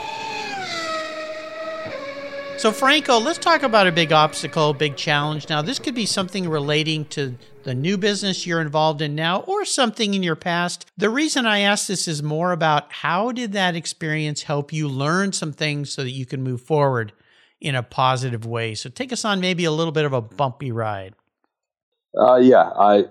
So, 2.57 2.71
Franco, 2.71 3.19
let's 3.19 3.39
talk 3.39 3.63
about 3.63 3.87
a 3.87 3.91
big 3.91 4.13
obstacle, 4.13 4.73
big 4.73 4.95
challenge. 4.95 5.49
Now, 5.49 5.63
this 5.63 5.79
could 5.79 5.95
be 5.95 6.05
something 6.05 6.47
relating 6.47 7.05
to 7.05 7.35
the 7.63 7.73
new 7.73 7.97
business 7.97 8.45
you're 8.45 8.61
involved 8.61 9.01
in 9.01 9.15
now 9.15 9.41
or 9.41 9.65
something 9.65 10.13
in 10.13 10.23
your 10.23 10.35
past. 10.35 10.85
The 10.95 11.09
reason 11.09 11.45
I 11.45 11.59
ask 11.59 11.87
this 11.87 12.07
is 12.07 12.21
more 12.21 12.51
about 12.51 12.91
how 12.91 13.31
did 13.31 13.53
that 13.53 13.75
experience 13.75 14.43
help 14.43 14.71
you 14.71 14.87
learn 14.87 15.33
some 15.33 15.51
things 15.51 15.91
so 15.91 16.03
that 16.03 16.11
you 16.11 16.25
can 16.25 16.43
move 16.43 16.61
forward 16.61 17.13
in 17.61 17.75
a 17.75 17.83
positive 17.83 18.45
way. 18.45 18.75
So 18.75 18.89
take 18.89 19.13
us 19.13 19.23
on 19.23 19.39
maybe 19.39 19.63
a 19.65 19.71
little 19.71 19.93
bit 19.93 20.05
of 20.05 20.13
a 20.13 20.21
bumpy 20.21 20.71
ride. 20.71 21.15
Uh, 22.17 22.35
yeah, 22.35 22.71
I 22.77 23.05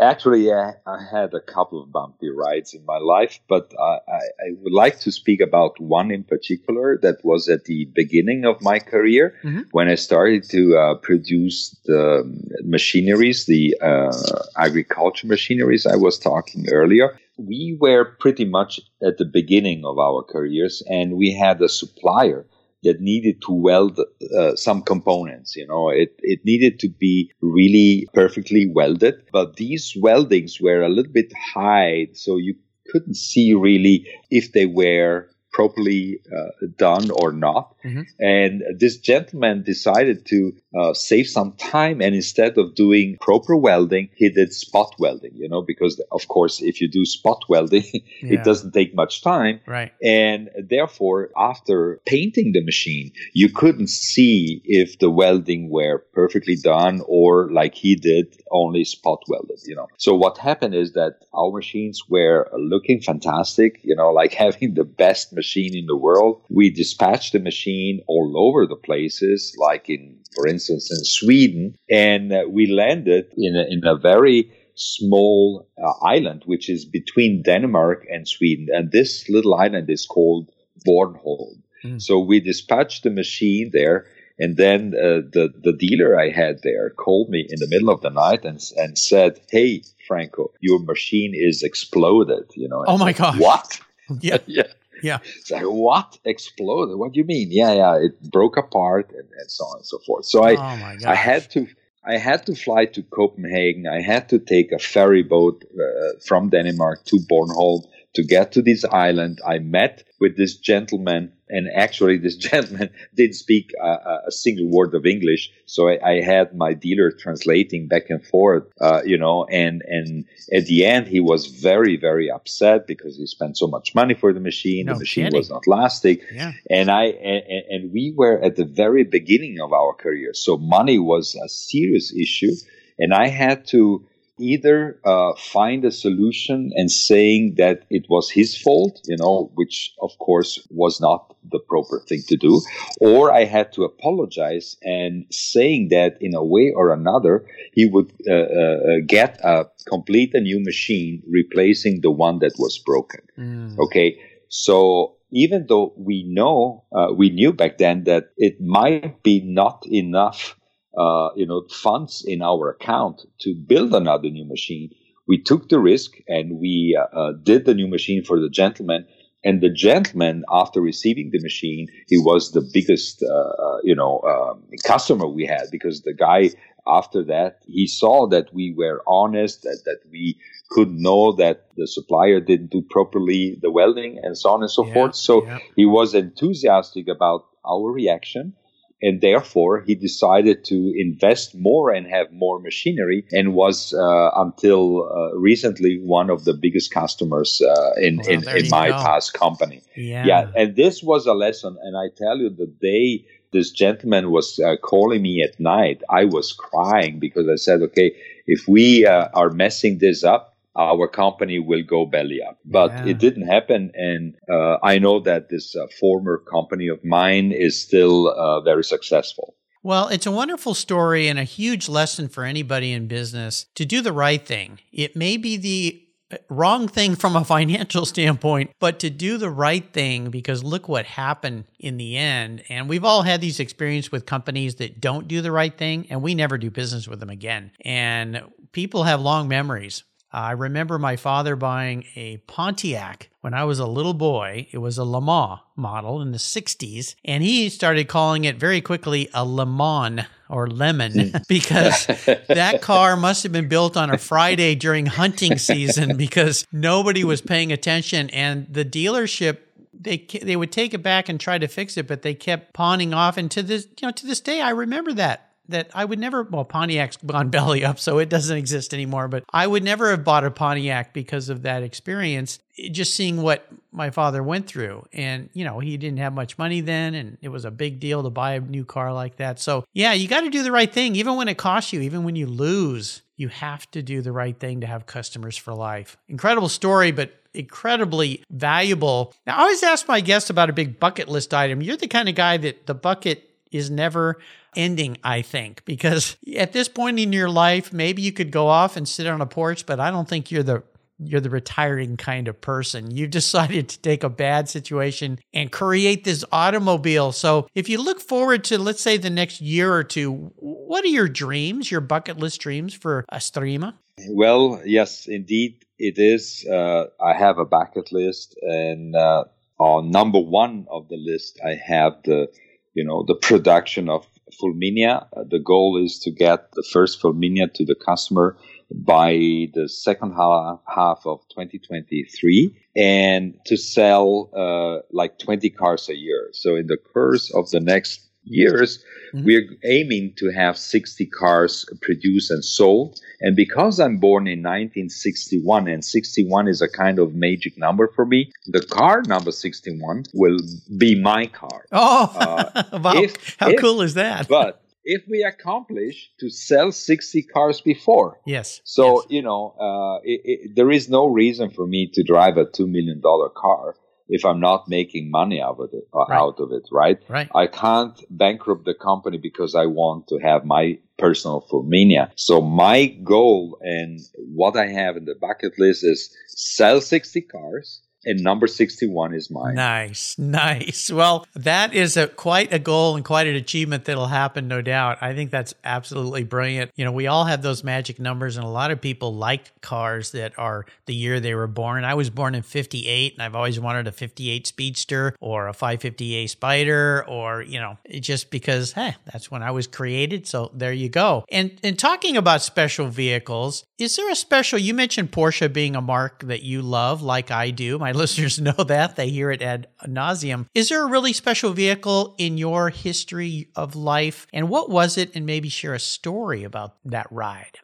actually 0.00 0.50
I 0.50 0.72
had 1.10 1.34
a 1.34 1.40
couple 1.40 1.82
of 1.82 1.92
bumpy 1.92 2.30
rides 2.30 2.72
in 2.72 2.86
my 2.86 2.96
life, 2.96 3.38
but 3.48 3.70
I, 3.78 3.98
I, 4.08 4.48
would 4.62 4.72
like 4.72 4.98
to 5.00 5.12
speak 5.12 5.42
about 5.42 5.78
one 5.78 6.10
in 6.10 6.24
particular 6.24 6.98
that 7.02 7.22
was 7.22 7.50
at 7.50 7.64
the 7.64 7.84
beginning 7.94 8.46
of 8.46 8.62
my 8.62 8.78
career 8.78 9.34
mm-hmm. 9.44 9.62
when 9.72 9.90
I 9.90 9.94
started 9.94 10.48
to 10.50 10.74
uh, 10.74 10.94
produce 11.02 11.76
the 11.84 12.24
machineries, 12.64 13.44
the 13.44 13.76
uh, 13.82 14.16
agriculture 14.56 15.26
machineries 15.26 15.84
I 15.84 15.96
was 15.96 16.18
talking 16.18 16.66
earlier. 16.72 17.18
We 17.36 17.76
were 17.78 18.16
pretty 18.18 18.46
much 18.46 18.80
at 19.02 19.18
the 19.18 19.26
beginning 19.26 19.84
of 19.84 19.98
our 19.98 20.22
careers, 20.22 20.82
and 20.88 21.18
we 21.18 21.30
had 21.30 21.60
a 21.60 21.68
supplier 21.68 22.46
that 22.86 23.00
needed 23.00 23.42
to 23.42 23.52
weld 23.52 24.00
uh, 24.38 24.56
some 24.56 24.82
components. 24.82 25.56
You 25.56 25.66
know, 25.66 25.90
it, 25.90 26.14
it 26.22 26.40
needed 26.44 26.78
to 26.80 26.88
be 26.88 27.30
really 27.40 28.08
perfectly 28.14 28.66
welded, 28.72 29.16
but 29.32 29.56
these 29.56 29.94
weldings 30.00 30.60
were 30.60 30.82
a 30.82 30.88
little 30.88 31.12
bit 31.12 31.32
high, 31.54 32.08
so 32.14 32.36
you 32.36 32.54
couldn't 32.90 33.16
see 33.16 33.52
really 33.54 34.06
if 34.30 34.52
they 34.52 34.66
were 34.66 35.28
properly 35.56 36.20
uh, 36.36 36.66
done 36.76 37.10
or 37.10 37.32
not. 37.32 37.74
Mm-hmm. 37.82 38.02
And 38.20 38.62
this 38.78 38.98
gentleman 38.98 39.62
decided 39.62 40.26
to 40.26 40.52
uh, 40.78 40.92
save 40.92 41.26
some 41.28 41.52
time 41.52 42.02
and 42.02 42.14
instead 42.14 42.58
of 42.58 42.74
doing 42.74 43.16
proper 43.22 43.56
welding, 43.56 44.10
he 44.16 44.28
did 44.28 44.52
spot 44.52 44.94
welding, 44.98 45.32
you 45.34 45.48
know, 45.48 45.62
because 45.62 45.98
of 46.12 46.28
course, 46.28 46.60
if 46.60 46.82
you 46.82 46.88
do 46.90 47.06
spot 47.06 47.44
welding, 47.48 47.84
yeah. 47.94 48.34
it 48.34 48.44
doesn't 48.44 48.72
take 48.72 48.94
much 48.94 49.22
time. 49.22 49.60
Right. 49.66 49.92
And 50.02 50.50
therefore, 50.62 51.30
after 51.38 52.02
painting 52.04 52.52
the 52.52 52.62
machine, 52.62 53.12
you 53.32 53.48
couldn't 53.48 53.88
see 53.88 54.60
if 54.64 54.98
the 54.98 55.08
welding 55.08 55.70
were 55.70 56.04
perfectly 56.12 56.56
done 56.56 57.00
or 57.06 57.50
like 57.50 57.74
he 57.74 57.96
did, 57.96 58.26
only 58.50 58.84
spot 58.84 59.22
welded, 59.26 59.60
you 59.64 59.74
know. 59.74 59.88
So 59.96 60.14
what 60.14 60.36
happened 60.36 60.74
is 60.74 60.92
that 60.92 61.20
our 61.32 61.50
machines 61.50 62.02
were 62.10 62.50
looking 62.52 63.00
fantastic, 63.00 63.80
you 63.82 63.96
know, 63.96 64.10
like 64.10 64.34
having 64.46 64.74
the 64.74 64.84
best 64.84 65.32
machine 65.32 65.45
in 65.54 65.86
the 65.86 65.96
world. 65.96 66.42
We 66.48 66.70
dispatched 66.70 67.32
the 67.32 67.38
machine 67.38 68.00
all 68.08 68.32
over 68.36 68.66
the 68.66 68.76
places, 68.76 69.54
like 69.58 69.88
in, 69.88 70.18
for 70.34 70.46
instance, 70.46 70.90
in 70.90 71.04
Sweden, 71.04 71.76
and 71.90 72.32
uh, 72.32 72.44
we 72.50 72.66
landed 72.66 73.26
in 73.36 73.56
a, 73.56 73.64
in 73.68 73.80
a 73.84 73.96
very 73.96 74.50
small 74.74 75.68
uh, 75.82 75.92
island, 76.04 76.42
which 76.46 76.68
is 76.68 76.84
between 76.84 77.42
Denmark 77.42 78.06
and 78.10 78.28
Sweden. 78.28 78.66
And 78.72 78.92
this 78.92 79.28
little 79.28 79.54
island 79.54 79.88
is 79.90 80.06
called 80.06 80.50
Bornholm. 80.86 81.62
Mm. 81.84 82.00
So 82.00 82.18
we 82.18 82.40
dispatched 82.40 83.02
the 83.02 83.10
machine 83.10 83.70
there. 83.72 84.06
And 84.38 84.58
then 84.58 84.92
uh, 84.94 85.24
the, 85.32 85.48
the 85.62 85.72
dealer 85.72 86.20
I 86.20 86.28
had 86.28 86.60
there 86.62 86.90
called 86.90 87.30
me 87.30 87.46
in 87.48 87.58
the 87.58 87.68
middle 87.68 87.88
of 87.88 88.02
the 88.02 88.10
night 88.10 88.44
and, 88.44 88.60
and 88.76 88.98
said, 88.98 89.40
Hey, 89.50 89.82
Franco, 90.06 90.52
your 90.60 90.78
machine 90.80 91.32
is 91.34 91.62
exploded. 91.62 92.44
You 92.54 92.68
know, 92.68 92.84
oh 92.86 92.98
my 92.98 93.12
God. 93.12 93.38
What? 93.38 93.80
Yeah. 94.20 94.38
yeah. 94.46 94.68
Yeah. 95.02 95.18
It's 95.36 95.50
like, 95.50 95.64
what? 95.64 96.18
Exploded? 96.24 96.98
What 96.98 97.12
do 97.12 97.20
you 97.20 97.26
mean? 97.26 97.48
Yeah, 97.50 97.72
yeah. 97.72 97.96
It 97.96 98.30
broke 98.30 98.56
apart 98.56 99.10
and, 99.10 99.28
and 99.38 99.50
so 99.50 99.64
on 99.64 99.78
and 99.78 99.86
so 99.86 99.98
forth. 100.06 100.26
So 100.26 100.44
I, 100.44 100.54
oh 100.56 101.08
I 101.10 101.14
had 101.14 101.50
to, 101.50 101.66
I 102.04 102.18
had 102.18 102.46
to 102.46 102.54
fly 102.54 102.86
to 102.86 103.02
Copenhagen. 103.02 103.86
I 103.86 104.00
had 104.00 104.28
to 104.28 104.38
take 104.38 104.72
a 104.72 104.78
ferry 104.78 105.22
boat 105.22 105.64
uh, 105.64 106.18
from 106.24 106.50
Denmark 106.50 107.04
to 107.04 107.16
Bornholm 107.30 107.82
to 108.16 108.24
get 108.24 108.52
to 108.52 108.62
this 108.62 108.84
island. 108.84 109.40
I 109.46 109.58
met 109.58 110.02
with 110.18 110.38
this 110.38 110.56
gentleman, 110.56 111.32
and 111.48 111.68
actually, 111.74 112.16
this 112.16 112.36
gentleman 112.50 112.90
didn't 113.14 113.34
speak 113.34 113.70
a, 113.80 113.88
a 114.26 114.32
single 114.32 114.70
word 114.70 114.94
of 114.94 115.04
English. 115.04 115.52
So 115.66 115.88
I, 115.88 115.98
I, 116.02 116.20
had 116.22 116.56
my 116.56 116.72
dealer 116.72 117.10
translating 117.10 117.88
back 117.88 118.08
and 118.08 118.26
forth, 118.26 118.64
uh, 118.80 119.02
you 119.04 119.18
know, 119.18 119.44
and 119.44 119.82
and 119.86 120.24
at 120.52 120.64
the 120.64 120.86
end, 120.86 121.06
he 121.06 121.20
was 121.20 121.46
very 121.46 121.96
very 121.96 122.30
upset 122.30 122.86
because 122.86 123.16
he 123.16 123.26
spent 123.26 123.58
so 123.58 123.66
much 123.66 123.94
money 123.94 124.14
for 124.14 124.32
the 124.32 124.40
machine. 124.40 124.86
No 124.86 124.94
the 124.94 125.00
machine 125.00 125.24
kidding. 125.26 125.38
was 125.38 125.50
not 125.50 125.66
lasting, 125.66 126.18
yeah. 126.32 126.52
and 126.70 126.90
I 126.90 127.04
and, 127.04 127.64
and 127.70 127.92
we 127.92 128.14
were 128.16 128.40
at 128.42 128.56
the 128.56 128.64
very 128.64 129.04
beginning 129.04 129.60
of 129.60 129.72
our 129.72 129.92
career, 129.94 130.32
so 130.32 130.56
money 130.56 130.98
was 130.98 131.36
a 131.36 131.48
serious 131.48 132.14
issue, 132.14 132.54
and 132.98 133.12
I 133.12 133.28
had 133.28 133.66
to 133.68 134.06
either 134.38 135.00
uh, 135.04 135.32
find 135.52 135.84
a 135.84 135.90
solution 135.90 136.70
and 136.74 136.90
saying 136.90 137.54
that 137.56 137.84
it 137.90 138.06
was 138.08 138.30
his 138.30 138.56
fault, 138.56 139.00
you 139.06 139.16
know, 139.18 139.50
which 139.54 139.94
of 140.00 140.16
course 140.18 140.66
was 140.70 141.00
not 141.00 141.34
the 141.50 141.58
proper 141.58 142.02
thing 142.08 142.22
to 142.28 142.36
do, 142.36 142.60
or 143.00 143.32
I 143.32 143.44
had 143.44 143.72
to 143.74 143.84
apologize 143.84 144.76
and 144.82 145.24
saying 145.30 145.88
that 145.90 146.16
in 146.20 146.34
a 146.34 146.44
way 146.44 146.72
or 146.74 146.92
another 146.92 147.46
he 147.72 147.86
would 147.86 148.12
uh, 148.28 148.34
uh, 148.34 148.78
get 149.06 149.38
a 149.44 149.66
complete 149.86 150.34
a 150.34 150.40
new 150.40 150.62
machine 150.62 151.22
replacing 151.28 152.00
the 152.00 152.10
one 152.10 152.40
that 152.40 152.52
was 152.58 152.78
broken. 152.78 153.20
Mm. 153.38 153.78
Okay, 153.78 154.18
so 154.48 155.16
even 155.30 155.66
though 155.68 155.92
we 155.96 156.24
know 156.24 156.84
uh, 156.92 157.08
we 157.16 157.30
knew 157.30 157.52
back 157.52 157.78
then 157.78 158.04
that 158.04 158.30
it 158.36 158.60
might 158.60 159.22
be 159.22 159.40
not 159.40 159.84
enough 159.90 160.55
uh, 160.96 161.30
you 161.36 161.46
know, 161.46 161.66
funds 161.70 162.24
in 162.26 162.42
our 162.42 162.70
account 162.70 163.22
to 163.40 163.54
build 163.54 163.94
another 163.94 164.30
new 164.30 164.46
machine. 164.46 164.90
We 165.28 165.42
took 165.42 165.68
the 165.68 165.78
risk 165.78 166.12
and 166.28 166.58
we 166.58 166.98
uh, 166.98 167.16
uh, 167.16 167.32
did 167.42 167.64
the 167.64 167.74
new 167.74 167.88
machine 167.88 168.24
for 168.24 168.40
the 168.40 168.48
gentleman. 168.48 169.06
And 169.44 169.60
the 169.60 169.70
gentleman, 169.70 170.44
after 170.50 170.80
receiving 170.80 171.30
the 171.30 171.40
machine, 171.40 171.86
he 172.08 172.18
was 172.18 172.52
the 172.52 172.68
biggest, 172.72 173.22
uh, 173.22 173.34
uh, 173.34 173.78
you 173.84 173.94
know, 173.94 174.20
um, 174.22 174.62
customer 174.84 175.26
we 175.26 175.46
had 175.46 175.66
because 175.70 176.02
the 176.02 176.14
guy 176.14 176.50
after 176.88 177.24
that 177.24 177.58
he 177.66 177.86
saw 177.86 178.28
that 178.28 178.52
we 178.54 178.74
were 178.76 179.02
honest, 179.06 179.62
that 179.62 179.82
that 179.84 179.98
we 180.10 180.38
could 180.70 180.90
know 180.90 181.32
that 181.32 181.66
the 181.76 181.86
supplier 181.86 182.40
didn't 182.40 182.70
do 182.70 182.82
properly 182.82 183.58
the 183.60 183.70
welding 183.70 184.18
and 184.22 184.38
so 184.38 184.50
on 184.50 184.62
and 184.62 184.70
so 184.70 184.86
yeah, 184.86 184.94
forth. 184.94 185.14
So 185.14 185.44
yeah. 185.44 185.58
he 185.76 185.84
was 185.84 186.14
enthusiastic 186.14 187.08
about 187.08 187.46
our 187.64 187.90
reaction 187.90 188.54
and 189.02 189.20
therefore 189.20 189.82
he 189.82 189.94
decided 189.94 190.64
to 190.64 190.92
invest 190.96 191.54
more 191.54 191.90
and 191.90 192.06
have 192.06 192.32
more 192.32 192.58
machinery 192.60 193.26
and 193.32 193.54
was 193.54 193.92
uh, 193.92 194.30
until 194.36 195.04
uh, 195.04 195.36
recently 195.36 196.00
one 196.02 196.30
of 196.30 196.44
the 196.44 196.54
biggest 196.54 196.92
customers 196.92 197.60
uh, 197.60 197.92
in, 198.00 198.20
in, 198.28 198.48
in 198.48 198.68
my 198.70 198.88
go. 198.88 198.96
past 198.96 199.34
company 199.34 199.82
yeah. 199.96 200.24
yeah 200.24 200.50
and 200.54 200.76
this 200.76 201.02
was 201.02 201.26
a 201.26 201.34
lesson 201.34 201.76
and 201.82 201.96
i 201.96 202.08
tell 202.16 202.38
you 202.38 202.48
the 202.50 202.72
day 202.80 203.24
this 203.52 203.70
gentleman 203.70 204.30
was 204.30 204.58
uh, 204.60 204.76
calling 204.82 205.22
me 205.22 205.42
at 205.42 205.58
night 205.60 206.02
i 206.10 206.24
was 206.24 206.52
crying 206.52 207.18
because 207.18 207.48
i 207.48 207.56
said 207.56 207.82
okay 207.82 208.12
if 208.46 208.66
we 208.66 209.04
uh, 209.04 209.28
are 209.34 209.50
messing 209.50 209.98
this 209.98 210.24
up 210.24 210.55
our 210.76 211.08
company 211.08 211.58
will 211.58 211.82
go 211.82 212.06
belly 212.06 212.40
up. 212.46 212.58
But 212.64 212.90
yeah. 212.90 213.06
it 213.06 213.18
didn't 213.18 213.46
happen. 213.46 213.90
And 213.94 214.34
uh, 214.50 214.78
I 214.82 214.98
know 214.98 215.20
that 215.20 215.48
this 215.48 215.74
uh, 215.74 215.86
former 215.98 216.38
company 216.38 216.88
of 216.88 217.04
mine 217.04 217.52
is 217.52 217.80
still 217.80 218.28
uh, 218.28 218.60
very 218.60 218.84
successful. 218.84 219.54
Well, 219.82 220.08
it's 220.08 220.26
a 220.26 220.32
wonderful 220.32 220.74
story 220.74 221.28
and 221.28 221.38
a 221.38 221.44
huge 221.44 221.88
lesson 221.88 222.28
for 222.28 222.42
anybody 222.42 222.92
in 222.92 223.06
business 223.06 223.66
to 223.76 223.84
do 223.84 224.00
the 224.00 224.12
right 224.12 224.44
thing. 224.44 224.80
It 224.92 225.14
may 225.14 225.36
be 225.36 225.56
the 225.56 226.02
uh, 226.32 226.38
wrong 226.50 226.88
thing 226.88 227.14
from 227.14 227.36
a 227.36 227.44
financial 227.56 228.04
standpoint, 228.04 228.72
but 228.80 228.98
to 228.98 229.10
do 229.10 229.38
the 229.38 229.48
right 229.48 229.92
thing 229.92 230.30
because 230.30 230.64
look 230.64 230.88
what 230.88 231.06
happened 231.06 231.66
in 231.78 231.98
the 231.98 232.16
end. 232.16 232.64
And 232.68 232.88
we've 232.88 233.04
all 233.04 233.22
had 233.22 233.40
these 233.40 233.60
experiences 233.60 234.10
with 234.10 234.26
companies 234.26 234.74
that 234.76 235.00
don't 235.00 235.28
do 235.28 235.40
the 235.40 235.52
right 235.52 235.78
thing 235.78 236.08
and 236.10 236.20
we 236.20 236.34
never 236.34 236.58
do 236.58 236.68
business 236.68 237.06
with 237.06 237.20
them 237.20 237.30
again. 237.30 237.70
And 237.84 238.42
people 238.72 239.04
have 239.04 239.20
long 239.20 239.46
memories. 239.46 240.02
I 240.36 240.50
remember 240.50 240.98
my 240.98 241.16
father 241.16 241.56
buying 241.56 242.04
a 242.14 242.36
Pontiac 242.46 243.30
when 243.40 243.54
I 243.54 243.64
was 243.64 243.78
a 243.78 243.86
little 243.86 244.12
boy. 244.12 244.68
It 244.70 244.76
was 244.76 244.98
a 244.98 245.04
Le 245.04 245.22
Mans 245.22 245.60
model 245.76 246.20
in 246.20 246.32
the 246.32 246.38
60s, 246.38 247.14
and 247.24 247.42
he 247.42 247.70
started 247.70 248.06
calling 248.06 248.44
it 248.44 248.56
very 248.56 248.82
quickly 248.82 249.30
a 249.32 249.46
Le 249.46 249.64
Mans 249.64 250.26
or 250.50 250.66
Lemon 250.66 251.30
hmm. 251.30 251.36
because 251.48 252.06
that 252.48 252.78
car 252.82 253.16
must 253.16 253.44
have 253.44 253.52
been 253.52 253.70
built 253.70 253.96
on 253.96 254.10
a 254.10 254.18
Friday 254.18 254.74
during 254.74 255.06
hunting 255.06 255.56
season 255.56 256.16
because 256.18 256.66
nobody 256.70 257.24
was 257.24 257.40
paying 257.40 257.72
attention 257.72 258.28
and 258.28 258.66
the 258.70 258.84
dealership 258.84 259.60
they 259.98 260.18
they 260.42 260.56
would 260.56 260.70
take 260.70 260.92
it 260.92 261.02
back 261.02 261.30
and 261.30 261.40
try 261.40 261.56
to 261.56 261.66
fix 261.66 261.96
it, 261.96 262.06
but 262.06 262.20
they 262.20 262.34
kept 262.34 262.74
pawning 262.74 263.14
off. 263.14 263.38
And 263.38 263.50
to 263.52 263.62
this, 263.62 263.88
you 263.98 264.06
know, 264.06 264.12
to 264.12 264.26
this 264.26 264.40
day, 264.40 264.60
I 264.60 264.68
remember 264.68 265.14
that 265.14 265.45
that 265.68 265.90
I 265.94 266.04
would 266.04 266.18
never, 266.18 266.42
well, 266.42 266.64
Pontiac's 266.64 267.16
gone 267.18 267.48
belly 267.50 267.84
up, 267.84 267.98
so 267.98 268.18
it 268.18 268.28
doesn't 268.28 268.56
exist 268.56 268.94
anymore, 268.94 269.28
but 269.28 269.44
I 269.52 269.66
would 269.66 269.84
never 269.84 270.10
have 270.10 270.24
bought 270.24 270.44
a 270.44 270.50
Pontiac 270.50 271.12
because 271.12 271.48
of 271.48 271.62
that 271.62 271.82
experience. 271.82 272.58
Just 272.92 273.14
seeing 273.14 273.40
what 273.40 273.66
my 273.90 274.10
father 274.10 274.42
went 274.42 274.66
through. 274.66 275.06
And, 275.12 275.48
you 275.54 275.64
know, 275.64 275.78
he 275.78 275.96
didn't 275.96 276.18
have 276.18 276.34
much 276.34 276.58
money 276.58 276.80
then, 276.82 277.14
and 277.14 277.38
it 277.40 277.48
was 277.48 277.64
a 277.64 277.70
big 277.70 278.00
deal 278.00 278.22
to 278.22 278.30
buy 278.30 278.54
a 278.54 278.60
new 278.60 278.84
car 278.84 279.12
like 279.12 279.36
that. 279.36 279.58
So, 279.58 279.84
yeah, 279.94 280.12
you 280.12 280.28
got 280.28 280.42
to 280.42 280.50
do 280.50 280.62
the 280.62 280.72
right 280.72 280.92
thing, 280.92 281.16
even 281.16 281.36
when 281.36 281.48
it 281.48 281.56
costs 281.56 281.92
you, 281.92 282.00
even 282.02 282.24
when 282.24 282.36
you 282.36 282.46
lose. 282.46 283.22
You 283.38 283.48
have 283.48 283.90
to 283.90 284.02
do 284.02 284.22
the 284.22 284.32
right 284.32 284.58
thing 284.58 284.80
to 284.80 284.86
have 284.86 285.04
customers 285.06 285.56
for 285.56 285.74
life. 285.74 286.16
Incredible 286.28 286.70
story, 286.70 287.12
but 287.12 287.34
incredibly 287.56 288.44
valuable. 288.50 289.34
Now, 289.46 289.56
I 289.56 289.60
always 289.62 289.82
ask 289.82 290.06
my 290.06 290.20
guests 290.20 290.50
about 290.50 290.70
a 290.70 290.72
big 290.72 291.00
bucket 291.00 291.28
list 291.28 291.52
item. 291.52 291.82
You're 291.82 291.96
the 291.96 292.08
kind 292.08 292.28
of 292.28 292.34
guy 292.34 292.56
that 292.58 292.86
the 292.86 292.94
bucket 292.94 293.45
is 293.70 293.90
never 293.90 294.38
ending, 294.76 295.18
I 295.24 295.42
think, 295.42 295.84
because 295.84 296.36
at 296.56 296.72
this 296.72 296.88
point 296.88 297.18
in 297.18 297.32
your 297.32 297.48
life, 297.48 297.92
maybe 297.92 298.22
you 298.22 298.32
could 298.32 298.50
go 298.50 298.68
off 298.68 298.96
and 298.96 299.08
sit 299.08 299.26
on 299.26 299.40
a 299.40 299.46
porch, 299.46 299.86
but 299.86 300.00
I 300.00 300.10
don't 300.10 300.28
think 300.28 300.50
you're 300.50 300.62
the 300.62 300.82
you're 301.18 301.40
the 301.40 301.50
retiring 301.50 302.16
kind 302.16 302.48
of 302.48 302.60
person. 302.60 303.10
You've 303.16 303.30
decided 303.30 303.88
to 303.88 303.98
take 304.00 304.22
a 304.22 304.28
bad 304.28 304.68
situation 304.68 305.38
and 305.54 305.72
create 305.72 306.24
this 306.24 306.44
automobile. 306.52 307.32
So, 307.32 307.68
if 307.74 307.88
you 307.88 308.02
look 308.02 308.20
forward 308.20 308.64
to, 308.64 308.78
let's 308.78 309.00
say, 309.00 309.16
the 309.16 309.30
next 309.30 309.60
year 309.60 309.92
or 309.92 310.04
two, 310.04 310.52
what 310.56 311.04
are 311.04 311.08
your 311.08 311.28
dreams, 311.28 311.90
your 311.90 312.00
bucket 312.00 312.38
list 312.38 312.60
dreams 312.60 312.94
for 312.94 313.24
Estrema? 313.32 313.94
Well, 314.28 314.80
yes, 314.84 315.26
indeed, 315.26 315.84
it 315.98 316.14
is. 316.18 316.66
Uh, 316.70 317.06
I 317.20 317.34
have 317.34 317.58
a 317.58 317.64
bucket 317.64 318.12
list, 318.12 318.56
and 318.62 319.14
uh, 319.14 319.44
on 319.78 320.10
number 320.10 320.38
one 320.40 320.86
of 320.90 321.08
the 321.08 321.16
list, 321.16 321.60
I 321.64 321.74
have 321.74 322.22
the 322.24 322.48
you 322.96 323.04
know 323.04 323.24
the 323.26 323.36
production 323.36 324.08
of 324.08 324.26
Fulminea. 324.58 325.26
Uh, 325.36 325.44
the 325.48 325.58
goal 325.58 326.02
is 326.02 326.18
to 326.20 326.30
get 326.30 326.72
the 326.72 326.82
first 326.92 327.20
Fulminea 327.20 327.68
to 327.74 327.84
the 327.84 327.94
customer 327.94 328.56
by 328.90 329.32
the 329.74 329.88
second 329.88 330.32
half, 330.32 331.26
of 331.26 331.40
2023 331.48 332.76
and 332.96 333.54
to 333.66 333.76
sell 333.76 334.50
uh, 334.56 335.02
like 335.12 335.38
20 335.38 335.70
cars 335.70 336.08
a 336.08 336.16
year. 336.16 336.50
So 336.52 336.76
in 336.76 336.86
the 336.86 336.96
course 336.96 337.52
of 337.52 337.68
the 337.70 337.80
next 337.80 338.25
years, 338.46 339.04
mm-hmm. 339.34 339.44
we're 339.44 339.68
aiming 339.84 340.34
to 340.36 340.50
have 340.52 340.78
60 340.78 341.26
cars 341.26 341.84
produced 342.00 342.50
and 342.50 342.64
sold. 342.64 343.20
And 343.40 343.54
because 343.54 344.00
I'm 344.00 344.18
born 344.18 344.46
in 344.46 344.60
1961 344.60 345.88
and 345.88 346.04
61 346.04 346.68
is 346.68 346.80
a 346.80 346.88
kind 346.88 347.18
of 347.18 347.34
magic 347.34 347.76
number 347.76 348.10
for 348.14 348.24
me, 348.24 348.50
the 348.66 348.82
car 348.82 349.22
number 349.26 349.52
61 349.52 350.24
will 350.32 350.58
be 350.96 351.20
my 351.20 351.46
car. 351.46 351.86
Oh, 351.98 352.32
uh, 352.36 352.98
wow. 353.02 353.12
If, 353.14 353.56
How 353.58 353.70
if, 353.70 353.80
cool 353.80 354.02
is 354.02 354.14
that? 354.14 354.48
but 354.48 354.82
if 355.04 355.22
we 355.28 355.42
accomplish 355.42 356.30
to 356.40 356.50
sell 356.50 356.92
60 356.92 357.42
cars 357.44 357.80
before. 357.80 358.40
Yes. 358.44 358.80
So, 358.84 359.22
yes. 359.22 359.26
you 359.30 359.42
know, 359.42 359.74
uh, 359.80 360.20
it, 360.24 360.40
it, 360.44 360.76
there 360.76 360.90
is 360.90 361.08
no 361.08 361.26
reason 361.26 361.70
for 361.70 361.86
me 361.86 362.10
to 362.12 362.22
drive 362.22 362.58
a 362.58 362.66
$2 362.66 362.88
million 362.88 363.22
car 363.22 363.94
if 364.28 364.44
I'm 364.44 364.60
not 364.60 364.88
making 364.88 365.30
money 365.30 365.60
out 365.60 365.78
of 365.78 365.90
it, 365.92 366.08
uh, 366.14 366.24
right. 366.28 366.38
out 366.38 366.60
of 366.60 366.72
it, 366.72 366.88
right? 366.90 367.18
Right. 367.28 367.48
I 367.54 367.66
can't 367.66 368.18
bankrupt 368.30 368.84
the 368.84 368.94
company 368.94 369.38
because 369.38 369.74
I 369.74 369.86
want 369.86 370.28
to 370.28 370.38
have 370.38 370.64
my 370.64 370.98
personal 371.18 371.66
Fulminea. 371.70 372.30
So 372.36 372.60
my 372.60 373.06
goal 373.06 373.78
and 373.80 374.20
what 374.36 374.76
I 374.76 374.88
have 374.88 375.16
in 375.16 375.24
the 375.24 375.34
bucket 375.34 375.78
list 375.78 376.04
is 376.04 376.34
sell 376.48 377.00
60 377.00 377.40
cars, 377.42 378.02
and 378.26 378.42
number 378.42 378.66
61 378.66 379.32
is 379.34 379.50
mine. 379.50 379.76
Nice, 379.76 380.36
nice. 380.36 381.10
Well, 381.10 381.46
that 381.54 381.94
is 381.94 382.16
a 382.16 382.26
quite 382.26 382.72
a 382.72 382.78
goal 382.78 383.14
and 383.16 383.24
quite 383.24 383.46
an 383.46 383.54
achievement 383.54 384.04
that'll 384.04 384.26
happen, 384.26 384.66
no 384.66 384.82
doubt. 384.82 385.18
I 385.20 385.32
think 385.32 385.52
that's 385.52 385.74
absolutely 385.84 386.42
brilliant. 386.42 386.90
You 386.96 387.04
know, 387.04 387.12
we 387.12 387.28
all 387.28 387.44
have 387.44 387.62
those 387.62 387.84
magic 387.84 388.18
numbers, 388.18 388.56
and 388.56 388.66
a 388.66 388.68
lot 388.68 388.90
of 388.90 389.00
people 389.00 389.34
like 389.34 389.80
cars 389.80 390.32
that 390.32 390.58
are 390.58 390.84
the 391.06 391.14
year 391.14 391.38
they 391.38 391.54
were 391.54 391.68
born. 391.68 392.04
I 392.04 392.14
was 392.14 392.28
born 392.28 392.56
in 392.56 392.62
58, 392.62 393.34
and 393.34 393.42
I've 393.42 393.54
always 393.54 393.78
wanted 393.78 394.08
a 394.08 394.12
58 394.12 394.66
Speedster 394.66 395.36
or 395.40 395.68
a 395.68 395.72
550A 395.72 396.44
Spyder, 396.44 397.26
or, 397.28 397.62
you 397.62 397.78
know, 397.78 397.96
just 398.20 398.50
because, 398.50 398.92
hey, 398.92 399.14
that's 399.32 399.50
when 399.50 399.62
I 399.62 399.70
was 399.70 399.86
created. 399.86 400.48
So 400.48 400.72
there 400.74 400.92
you 400.92 401.08
go. 401.08 401.44
And, 401.50 401.78
and 401.84 401.96
talking 401.96 402.36
about 402.36 402.60
special 402.62 403.06
vehicles, 403.06 403.84
is 403.98 404.16
there 404.16 404.30
a 404.30 404.34
special, 404.34 404.78
you 404.78 404.94
mentioned 404.94 405.30
Porsche 405.30 405.72
being 405.72 405.94
a 405.94 406.00
marque 406.00 406.42
that 406.44 406.62
you 406.62 406.82
love, 406.82 407.22
like 407.22 407.52
I 407.52 407.70
do. 407.70 407.98
My 407.98 408.12
listeners 408.24 408.60
know 408.60 408.72
that. 408.72 409.16
They 409.16 409.28
hear 409.28 409.50
it 409.50 409.62
ad 409.62 409.88
nauseum. 410.06 410.66
Is 410.74 410.88
there 410.88 411.04
a 411.04 411.10
really 411.10 411.32
special 411.32 411.72
vehicle 411.72 412.34
in 412.38 412.58
your 412.58 412.90
history 412.90 413.68
of 413.76 413.94
life? 413.94 414.46
And 414.52 414.68
what 414.68 414.90
was 414.90 415.18
it? 415.18 415.34
And 415.34 415.46
maybe 415.46 415.68
share 415.68 415.94
a 415.94 416.00
story 416.00 416.64
about 416.64 416.96
that 417.04 417.26
ride. 417.30 417.78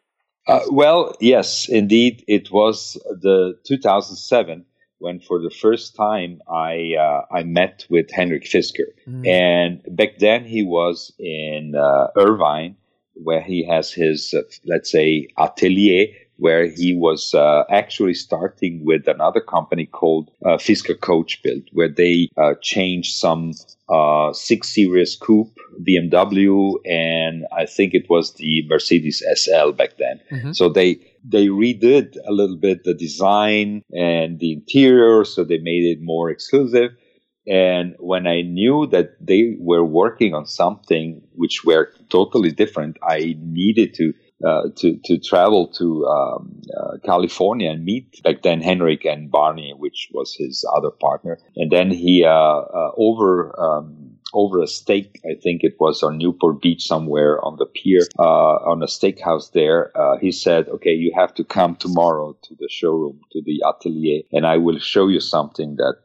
Uh, 0.47 0.59
well, 0.69 1.15
yes, 1.21 1.69
indeed. 1.69 2.23
It 2.27 2.51
was 2.51 2.93
the 3.21 3.57
2007 3.65 4.65
when 4.99 5.19
for 5.19 5.41
the 5.41 5.49
first 5.49 5.95
time 5.95 6.41
I 6.49 6.95
uh, 6.99 7.25
I 7.31 7.43
met 7.43 7.85
with 7.89 8.09
Henrik 8.11 8.43
Fisker, 8.43 8.89
mm. 9.07 9.27
and 9.27 9.81
back 9.95 10.19
then 10.19 10.45
he 10.45 10.63
was 10.63 11.13
in 11.19 11.73
uh, 11.75 12.07
Irvine, 12.17 12.75
where 13.13 13.41
he 13.41 13.65
has 13.65 13.91
his 13.91 14.33
uh, 14.33 14.41
let's 14.65 14.91
say 14.91 15.27
atelier 15.37 16.07
where 16.37 16.65
he 16.65 16.95
was 16.95 17.33
uh, 17.33 17.63
actually 17.69 18.13
starting 18.13 18.83
with 18.83 19.07
another 19.07 19.39
company 19.39 19.85
called 19.85 20.31
uh, 20.45 20.57
Fisker 20.57 20.99
Coach 20.99 21.41
Build, 21.43 21.63
where 21.71 21.89
they 21.89 22.29
uh, 22.37 22.53
changed 22.61 23.15
some 23.15 23.53
uh, 23.89 24.33
six 24.33 24.73
series 24.73 25.15
coupe 25.15 25.55
BMW, 25.87 26.73
and 26.85 27.45
I 27.55 27.65
think 27.65 27.93
it 27.93 28.09
was 28.09 28.33
the 28.33 28.63
Mercedes 28.67 29.23
SL 29.35 29.71
back 29.71 29.97
then. 29.97 30.19
Mm-hmm. 30.31 30.51
So 30.53 30.69
they 30.69 30.99
they 31.23 31.47
redid 31.47 32.17
a 32.27 32.31
little 32.31 32.57
bit 32.57 32.83
the 32.83 32.93
design 32.93 33.83
and 33.91 34.39
the 34.39 34.53
interior, 34.53 35.25
so 35.25 35.43
they 35.43 35.59
made 35.59 35.85
it 35.85 36.01
more 36.01 36.29
exclusive. 36.29 36.91
And 37.45 37.95
when 37.99 38.25
I 38.25 38.41
knew 38.41 38.87
that 38.87 39.17
they 39.19 39.55
were 39.59 39.83
working 39.83 40.33
on 40.33 40.45
something 40.45 41.21
which 41.33 41.65
were 41.65 41.91
totally 42.09 42.51
different, 42.51 42.97
I 43.03 43.35
needed 43.39 43.93
to 43.95 44.13
uh, 44.45 44.63
to 44.75 44.99
to 45.05 45.17
travel 45.19 45.67
to 45.67 46.05
um, 46.05 46.61
uh, 46.77 46.97
California 47.05 47.69
and 47.69 47.85
meet 47.85 48.21
back 48.23 48.41
then 48.41 48.61
Henrik 48.61 49.05
and 49.05 49.31
Barney, 49.31 49.73
which 49.77 50.09
was 50.11 50.35
his 50.37 50.65
other 50.75 50.89
partner, 50.89 51.39
and 51.55 51.71
then 51.71 51.91
he 51.91 52.25
uh, 52.25 52.29
uh 52.29 52.91
over. 52.97 53.53
Um, 53.59 54.09
over 54.35 54.63
a 54.63 54.67
steak, 54.67 55.21
I 55.23 55.39
think 55.39 55.61
it 55.61 55.75
was 55.79 56.01
on 56.01 56.17
Newport 56.17 56.59
Beach 56.59 56.87
somewhere 56.87 57.39
on 57.45 57.57
the 57.59 57.67
pier, 57.67 57.99
uh, 58.17 58.55
on 58.65 58.81
a 58.81 58.87
steakhouse 58.87 59.51
there. 59.51 59.91
he 60.21 60.31
said, 60.31 60.67
"Okay, 60.69 60.89
you 60.89 61.11
have 61.15 61.35
to 61.35 61.43
come 61.43 61.75
tomorrow 61.75 62.35
to 62.41 62.55
the 62.57 62.67
showroom, 62.67 63.19
to 63.31 63.43
the 63.45 63.61
atelier, 63.63 64.23
and 64.31 64.47
I 64.47 64.57
will 64.57 64.79
show 64.79 65.07
you 65.07 65.19
something 65.19 65.75
that 65.75 65.99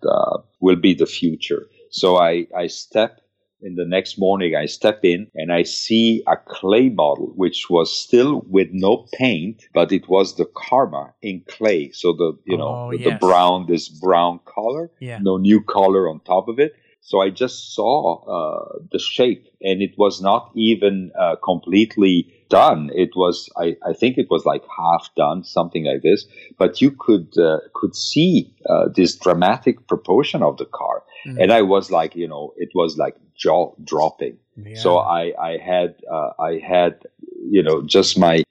will 0.61 0.77
be 0.77 0.93
the 0.93 1.07
future." 1.07 1.71
So 1.91 2.19
I 2.19 2.47
I 2.55 2.67
stepped 2.67 3.23
in 3.63 3.75
the 3.75 3.87
next 3.87 4.19
morning 4.19 4.55
i 4.57 4.67
step 4.67 5.01
in 5.05 5.27
and 5.35 5.53
i 5.53 5.63
see 5.63 6.23
a 6.27 6.37
clay 6.37 6.89
model 6.89 7.33
which 7.35 7.69
was 7.69 7.95
still 7.95 8.43
with 8.47 8.69
no 8.73 9.07
paint 9.13 9.67
but 9.75 9.93
it 9.93 10.09
was 10.09 10.37
the 10.37 10.47
karma 10.55 11.13
in 11.23 11.43
clay. 11.49 11.91
So 11.93 12.13
the 12.13 12.39
you 12.45 12.57
know 12.57 12.69
oh, 12.69 12.91
the, 12.91 12.99
yes. 12.99 13.09
the 13.09 13.27
brown 13.27 13.67
this 13.67 13.89
brown 13.89 14.41
color 14.45 14.91
yeah. 15.01 15.19
no 15.21 15.37
new 15.37 15.63
color 15.63 16.09
on 16.09 16.21
top 16.21 16.49
of 16.49 16.59
it. 16.59 16.73
So 17.01 17.21
i 17.21 17.31
just 17.31 17.75
saw 17.75 17.97
uh, 18.37 18.79
the 18.93 18.99
shape 18.99 19.47
and 19.61 19.83
it 19.83 19.95
was 19.97 20.21
not 20.21 20.51
even 20.55 21.11
uh, 21.19 21.37
completely 21.43 22.33
done. 22.51 22.91
It 22.95 23.11
was 23.17 23.49
I, 23.57 23.77
I 23.87 23.93
think 23.93 24.19
it 24.19 24.29
was 24.31 24.45
like 24.45 24.65
half 24.77 25.11
done 25.17 25.45
something 25.45 25.85
like 25.85 26.03
this. 26.03 26.27
But 26.59 26.81
you 26.81 26.91
could 26.91 27.37
uh, 27.39 27.59
could 27.75 27.95
see 27.95 28.55
uh, 28.69 28.89
this 28.95 29.17
dramatic 29.17 29.87
proportion 29.87 30.43
of 30.43 30.57
the 30.59 30.67
car 30.67 31.03
mm. 31.27 31.43
and 31.43 31.53
i 31.53 31.63
was 31.63 31.91
like 31.91 32.15
you 32.17 32.29
know 32.29 32.53
it 32.57 32.71
was 32.75 32.97
like 32.97 33.17
jaw 33.39 33.73
dropping. 33.83 34.37
Yeah. 34.57 34.77
So 34.77 34.99
I, 34.99 35.33
I 35.41 35.57
had, 35.59 35.95
uh, 36.11 36.31
I 36.39 36.59
had, 36.59 37.03
you 37.51 37.63
know, 37.63 37.83
just 37.83 38.19
my, 38.19 38.43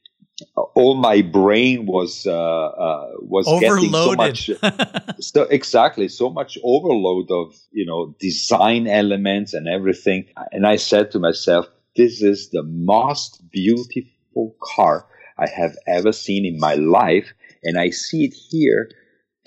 all 0.76 0.96
my 0.96 1.22
brain 1.22 1.86
was, 1.86 2.26
uh, 2.26 2.32
uh, 2.32 3.12
was 3.20 3.48
overloaded. 3.48 3.92
getting 3.92 3.94
so 3.94 4.16
much, 4.16 4.52
so 5.20 5.44
exactly, 5.44 6.08
so 6.08 6.30
much 6.30 6.58
overload 6.64 7.30
of, 7.30 7.56
you 7.72 7.86
know, 7.86 8.16
design 8.20 8.88
elements 8.88 9.54
and 9.54 9.68
everything. 9.68 10.26
And 10.52 10.66
I 10.66 10.78
said 10.78 11.12
to 11.12 11.20
myself, 11.20 11.68
this 11.96 12.22
is 12.22 12.50
the 12.52 12.64
most 12.64 13.44
beautiful 13.52 14.56
car 14.62 15.08
I 15.38 15.50
have 15.50 15.76
ever 15.88 16.12
seen 16.12 16.46
in 16.46 16.60
my 16.60 16.76
life. 16.76 17.34
And 17.64 17.78
I 17.78 17.90
see 17.90 18.26
it 18.26 18.36
here 18.50 18.90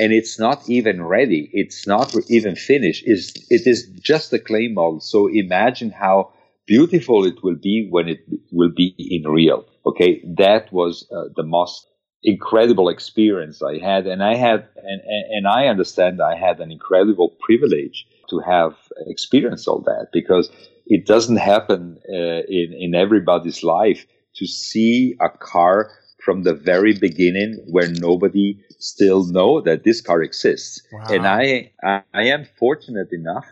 and 0.01 0.13
it's 0.15 0.39
not 0.39 0.69
even 0.69 1.05
ready. 1.05 1.51
It's 1.53 1.87
not 1.87 2.15
even 2.29 2.57
finished. 2.57 3.05
It's, 3.07 3.33
it 3.51 3.67
is 3.67 3.87
just 4.01 4.33
a 4.33 4.39
clay 4.39 4.69
model. 4.69 5.01
So 5.01 5.29
imagine 5.29 5.91
how 5.91 6.33
beautiful 6.67 7.27
it 7.27 7.45
will 7.45 7.57
be 7.63 7.87
when 7.91 8.09
it 8.09 8.21
will 8.51 8.73
be 8.75 8.95
in 8.99 9.31
real. 9.31 9.67
Okay. 9.85 10.25
That 10.39 10.73
was 10.73 11.07
uh, 11.13 11.25
the 11.37 11.43
most 11.43 11.87
incredible 12.23 12.89
experience 12.89 13.63
I 13.63 13.79
had. 13.79 14.07
And 14.07 14.23
I 14.23 14.37
had, 14.37 14.69
and, 14.77 15.03
and 15.37 15.47
I 15.47 15.67
understand 15.67 16.23
I 16.23 16.35
had 16.35 16.61
an 16.61 16.73
incredible 16.73 17.37
privilege 17.47 18.07
to 18.31 18.39
have 18.41 18.77
experienced 19.07 19.69
all 19.69 19.83
that 19.83 20.07
because 20.15 20.51
it 20.87 21.07
doesn't 21.07 21.37
happen 21.37 21.99
uh, 22.09 22.43
in, 22.49 22.73
in 22.79 22.95
everybody's 22.95 23.63
life 23.63 24.07
to 24.37 24.47
see 24.47 25.17
a 25.21 25.29
car 25.29 25.91
from 26.25 26.43
the 26.43 26.55
very 26.55 26.93
beginning 26.93 27.65
where 27.69 27.89
nobody 27.89 28.59
still 28.79 29.25
know 29.25 29.61
that 29.61 29.85
this 29.85 30.01
car 30.01 30.23
exists. 30.23 30.83
Wow. 30.93 31.07
And 31.09 31.27
I, 31.27 31.73
I, 31.83 32.03
I, 32.13 32.23
am 32.25 32.47
fortunate 32.59 33.09
enough 33.13 33.47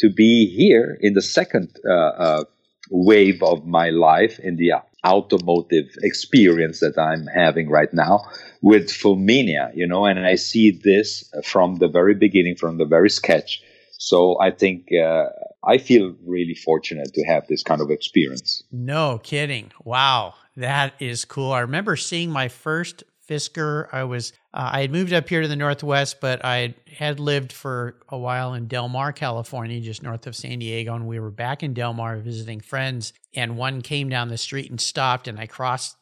to 0.00 0.10
be 0.10 0.46
here 0.46 0.96
in 1.00 1.14
the 1.14 1.22
second 1.22 1.70
uh, 1.88 1.92
uh, 1.92 2.44
wave 2.90 3.42
of 3.42 3.66
my 3.66 3.90
life 3.90 4.38
in 4.38 4.56
the 4.56 4.72
automotive 5.06 5.86
experience 6.02 6.80
that 6.80 6.98
I'm 6.98 7.26
having 7.26 7.68
right 7.68 7.92
now 7.92 8.20
with 8.62 8.90
Fulminea, 8.90 9.70
you 9.74 9.86
know, 9.86 10.06
and 10.06 10.26
I 10.26 10.36
see 10.36 10.80
this 10.82 11.30
from 11.44 11.76
the 11.76 11.88
very 11.88 12.14
beginning, 12.14 12.56
from 12.56 12.78
the 12.78 12.86
very 12.86 13.10
sketch. 13.10 13.62
So 13.98 14.40
I 14.40 14.50
think 14.50 14.88
uh, 14.92 15.26
I 15.66 15.78
feel 15.78 16.14
really 16.24 16.54
fortunate 16.54 17.12
to 17.14 17.24
have 17.24 17.46
this 17.46 17.62
kind 17.62 17.80
of 17.80 17.90
experience. 17.90 18.62
No 18.70 19.18
kidding. 19.22 19.72
Wow. 19.84 20.34
That 20.56 20.94
is 21.00 21.24
cool. 21.24 21.52
I 21.52 21.60
remember 21.60 21.96
seeing 21.96 22.30
my 22.30 22.48
first 22.48 23.04
Fisker. 23.28 23.88
I 23.92 24.04
was 24.04 24.32
uh, 24.52 24.70
I 24.72 24.82
had 24.82 24.92
moved 24.92 25.12
up 25.12 25.28
here 25.28 25.42
to 25.42 25.48
the 25.48 25.56
Northwest, 25.56 26.20
but 26.20 26.44
I 26.44 26.74
had 26.96 27.18
lived 27.18 27.52
for 27.52 27.96
a 28.08 28.18
while 28.18 28.54
in 28.54 28.68
Del 28.68 28.88
Mar, 28.88 29.12
California, 29.12 29.80
just 29.80 30.02
north 30.02 30.26
of 30.26 30.36
San 30.36 30.58
Diego, 30.58 30.94
and 30.94 31.06
we 31.06 31.18
were 31.18 31.30
back 31.30 31.62
in 31.62 31.74
Del 31.74 31.94
Mar 31.94 32.18
visiting 32.18 32.60
friends. 32.60 33.12
And 33.34 33.56
one 33.56 33.80
came 33.80 34.08
down 34.08 34.28
the 34.28 34.38
street 34.38 34.70
and 34.70 34.80
stopped, 34.80 35.26
and 35.26 35.40
I 35.40 35.46
crossed 35.46 35.96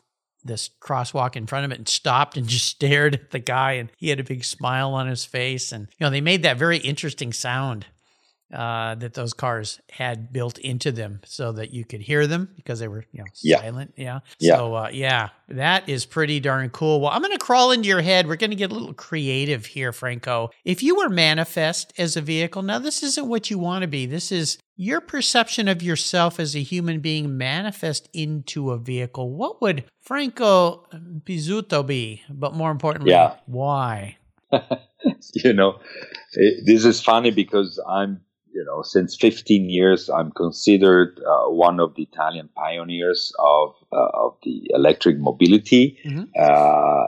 this 0.44 0.68
crosswalk 0.80 1.36
in 1.36 1.46
front 1.46 1.64
of 1.64 1.70
it 1.70 1.78
and 1.78 1.88
stopped 1.88 2.36
and 2.36 2.48
just 2.48 2.66
stared 2.66 3.14
at 3.14 3.30
the 3.30 3.38
guy, 3.38 3.72
and 3.72 3.90
he 3.96 4.08
had 4.08 4.20
a 4.20 4.24
big 4.24 4.44
smile 4.44 4.92
on 4.94 5.06
his 5.06 5.24
face, 5.24 5.72
and 5.72 5.88
you 5.98 6.04
know 6.04 6.10
they 6.10 6.20
made 6.20 6.42
that 6.42 6.58
very 6.58 6.78
interesting 6.78 7.32
sound 7.32 7.86
uh, 8.52 8.94
that 8.96 9.14
those 9.14 9.32
cars 9.32 9.80
had 9.90 10.32
built 10.32 10.58
into 10.58 10.92
them 10.92 11.20
so 11.24 11.52
that 11.52 11.72
you 11.72 11.84
could 11.84 12.00
hear 12.02 12.26
them 12.26 12.48
because 12.56 12.80
they 12.80 12.88
were, 12.88 13.04
you 13.12 13.20
know, 13.20 13.24
Yeah. 13.42 13.60
silent. 13.60 13.94
Yeah. 13.96 14.20
Yeah. 14.38 14.56
So, 14.56 14.74
uh, 14.74 14.90
yeah, 14.92 15.30
that 15.48 15.88
is 15.88 16.04
pretty 16.04 16.40
darn 16.40 16.68
cool. 16.70 17.00
Well, 17.00 17.10
I'm 17.10 17.22
going 17.22 17.32
to 17.32 17.38
crawl 17.38 17.70
into 17.72 17.88
your 17.88 18.02
head. 18.02 18.26
We're 18.26 18.36
going 18.36 18.50
to 18.50 18.56
get 18.56 18.70
a 18.70 18.74
little 18.74 18.94
creative 18.94 19.66
here, 19.66 19.92
Franco. 19.92 20.50
If 20.64 20.82
you 20.82 20.96
were 20.96 21.08
manifest 21.08 21.92
as 21.98 22.16
a 22.16 22.20
vehicle, 22.20 22.62
now 22.62 22.78
this 22.78 23.02
isn't 23.02 23.28
what 23.28 23.50
you 23.50 23.58
want 23.58 23.82
to 23.82 23.88
be. 23.88 24.06
This 24.06 24.30
is 24.30 24.58
your 24.76 25.00
perception 25.00 25.68
of 25.68 25.82
yourself 25.82 26.40
as 26.40 26.54
a 26.56 26.62
human 26.62 27.00
being 27.00 27.36
manifest 27.38 28.08
into 28.12 28.70
a 28.70 28.78
vehicle. 28.78 29.30
What 29.30 29.60
would 29.62 29.84
Franco 30.00 30.86
Pizzuto 31.24 31.86
be? 31.86 32.22
But 32.28 32.54
more 32.54 32.70
importantly, 32.70 33.12
Yeah. 33.12 33.36
why? 33.46 34.16
you 35.34 35.52
know, 35.52 35.78
it, 36.34 36.66
this 36.66 36.84
is 36.84 37.00
funny 37.02 37.30
because 37.30 37.80
I'm, 37.88 38.20
you 38.54 38.64
know, 38.64 38.82
since 38.82 39.16
15 39.16 39.68
years, 39.70 40.10
I'm 40.10 40.30
considered 40.32 41.20
uh, 41.26 41.50
one 41.50 41.80
of 41.80 41.94
the 41.94 42.02
Italian 42.02 42.48
pioneers 42.56 43.32
of 43.38 43.74
uh, 43.92 44.08
of 44.14 44.36
the 44.42 44.70
electric 44.74 45.18
mobility. 45.18 45.98
Mhm. 46.04 46.28
Uh, 46.38 47.06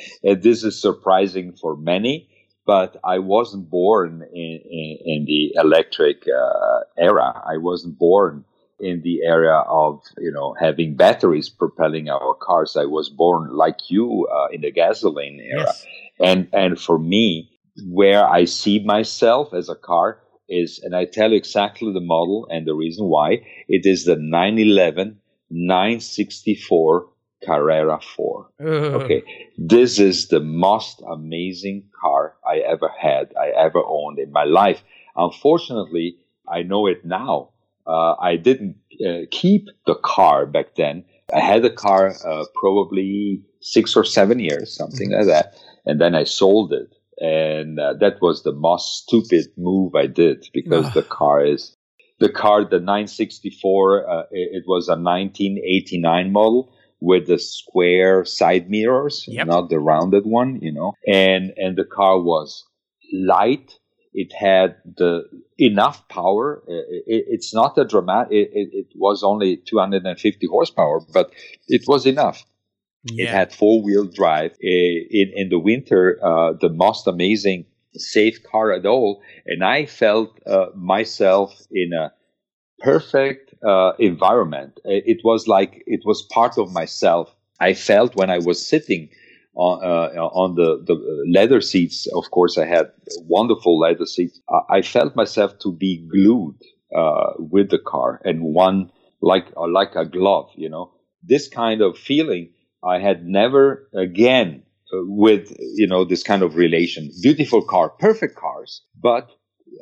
and 0.24 0.42
this 0.42 0.64
is 0.64 0.80
surprising 0.80 1.52
for 1.52 1.76
many, 1.76 2.28
but 2.66 2.96
I 3.04 3.18
wasn't 3.18 3.70
born 3.70 4.22
in, 4.32 4.60
in, 4.64 4.98
in 5.04 5.24
the 5.26 5.54
electric 5.56 6.24
uh, 6.28 6.80
era. 6.98 7.42
I 7.46 7.56
wasn't 7.58 7.98
born 7.98 8.44
in 8.80 9.02
the 9.02 9.22
area 9.24 9.54
of 9.68 10.02
you 10.18 10.32
know 10.32 10.54
having 10.60 10.96
batteries 10.96 11.48
propelling 11.48 12.08
our 12.08 12.34
cars. 12.34 12.76
I 12.76 12.84
was 12.86 13.08
born 13.08 13.50
like 13.52 13.78
you 13.88 14.26
uh, 14.32 14.48
in 14.52 14.60
the 14.62 14.72
gasoline 14.72 15.40
era 15.40 15.66
Yes. 15.66 15.86
and 16.20 16.48
and 16.52 16.80
for 16.80 16.96
me 16.98 17.50
where 17.88 18.24
i 18.28 18.44
see 18.44 18.78
myself 18.84 19.52
as 19.52 19.68
a 19.68 19.74
car 19.74 20.18
is 20.48 20.80
and 20.82 20.94
i 20.94 21.04
tell 21.04 21.30
you 21.30 21.36
exactly 21.36 21.92
the 21.92 22.00
model 22.00 22.46
and 22.50 22.66
the 22.66 22.74
reason 22.74 23.06
why 23.06 23.40
it 23.68 23.86
is 23.86 24.04
the 24.04 24.16
911 24.16 25.18
964 25.50 27.06
carrera 27.44 28.00
4 28.00 28.50
okay 28.60 29.22
this 29.58 29.98
is 29.98 30.28
the 30.28 30.40
most 30.40 31.02
amazing 31.10 31.84
car 32.00 32.34
i 32.48 32.58
ever 32.58 32.90
had 32.98 33.32
i 33.40 33.48
ever 33.48 33.82
owned 33.86 34.18
in 34.18 34.32
my 34.32 34.44
life. 34.44 34.82
Unfortunately 35.16 36.16
i 36.48 36.62
know 36.62 36.86
it 36.86 37.04
now. 37.04 37.50
Uh, 37.86 38.14
i 38.20 38.36
didn't 38.36 38.76
uh, 39.06 39.26
keep 39.30 39.68
the 39.86 39.94
car 39.96 40.46
back 40.46 40.74
then. 40.74 41.04
I 41.34 41.40
had 41.40 41.62
the 41.62 41.70
car 41.70 42.14
uh, 42.26 42.44
probably 42.54 43.42
six 43.60 43.94
or 43.96 44.04
seven 44.04 44.38
years 44.40 44.74
something 44.74 45.10
like 45.10 45.26
that 45.26 45.54
and 45.86 46.00
then 46.00 46.14
I 46.14 46.24
sold 46.24 46.72
it. 46.72 46.94
And 47.20 47.78
uh, 47.78 47.94
that 48.00 48.20
was 48.20 48.42
the 48.42 48.52
most 48.52 49.04
stupid 49.04 49.46
move 49.56 49.94
I 49.94 50.06
did 50.06 50.48
because 50.52 50.92
the 50.92 51.02
car 51.02 51.44
is 51.44 51.76
the 52.20 52.28
car, 52.28 52.64
the 52.64 52.78
964. 52.78 54.08
Uh, 54.08 54.20
it, 54.30 54.62
it 54.62 54.64
was 54.66 54.88
a 54.88 54.92
1989 54.92 56.32
model 56.32 56.72
with 57.00 57.26
the 57.26 57.38
square 57.38 58.24
side 58.24 58.70
mirrors, 58.70 59.24
Yep. 59.28 59.46
not 59.46 59.68
the 59.68 59.78
rounded 59.78 60.24
one, 60.24 60.60
you 60.60 60.72
know. 60.72 60.94
And 61.06 61.52
and 61.56 61.76
the 61.76 61.84
car 61.84 62.20
was 62.20 62.64
light. 63.12 63.78
It 64.12 64.32
had 64.32 64.76
the 64.96 65.24
enough 65.58 66.06
power. 66.08 66.62
It, 66.68 67.04
it, 67.06 67.24
it's 67.28 67.52
not 67.52 67.76
a 67.78 67.84
dramatic. 67.84 68.48
It 68.52 68.86
was 68.94 69.22
only 69.24 69.56
250 69.56 70.46
horsepower, 70.46 71.00
but 71.12 71.32
it 71.68 71.82
was 71.88 72.06
enough. 72.06 72.44
It 73.16 73.30
had 73.30 73.52
four 73.52 73.82
wheel 73.82 74.04
drive. 74.06 74.52
In 74.60 75.32
in 75.34 75.48
the 75.50 75.58
winter, 75.58 76.18
uh, 76.22 76.52
the 76.60 76.70
most 76.70 77.06
amazing 77.06 77.66
safe 77.96 78.42
car 78.42 78.72
at 78.72 78.86
all, 78.86 79.22
and 79.46 79.64
I 79.64 79.86
felt 79.86 80.30
uh, 80.46 80.66
myself 80.74 81.50
in 81.72 81.92
a 81.94 82.12
perfect 82.80 83.54
uh, 83.64 83.92
environment. 83.98 84.80
It 84.84 85.20
was 85.24 85.48
like 85.48 85.82
it 85.86 86.02
was 86.04 86.22
part 86.22 86.58
of 86.58 86.72
myself. 86.72 87.34
I 87.60 87.74
felt 87.74 88.16
when 88.16 88.30
I 88.30 88.38
was 88.38 88.66
sitting 88.66 89.10
on 89.54 89.84
uh, 89.84 90.20
on 90.42 90.56
the 90.56 90.82
the 90.86 90.96
leather 91.32 91.60
seats. 91.60 92.06
Of 92.08 92.30
course, 92.30 92.58
I 92.58 92.66
had 92.66 92.92
wonderful 93.28 93.78
leather 93.78 94.06
seats. 94.06 94.40
I- 94.70 94.82
felt 94.82 95.16
myself 95.16 95.58
to 95.60 95.72
be 95.72 95.98
glued 96.12 96.56
uh, 96.94 97.32
with 97.38 97.70
the 97.70 97.78
car 97.78 98.20
and 98.24 98.42
one 98.54 98.90
like 99.22 99.46
like 99.56 99.94
a 99.96 100.06
glove. 100.06 100.50
You 100.56 100.70
know, 100.70 100.92
this 101.22 101.48
kind 101.48 101.82
of 101.82 101.98
feeling 101.98 102.50
I 102.86 102.98
had 102.98 103.26
never 103.26 103.88
again 103.94 104.62
uh, 104.92 104.98
with 105.02 105.56
you 105.58 105.86
know 105.86 106.04
this 106.04 106.22
kind 106.22 106.42
of 106.42 106.56
relation. 106.56 107.10
Beautiful 107.22 107.62
car, 107.62 107.88
perfect 107.88 108.36
cars, 108.36 108.82
but 109.00 109.30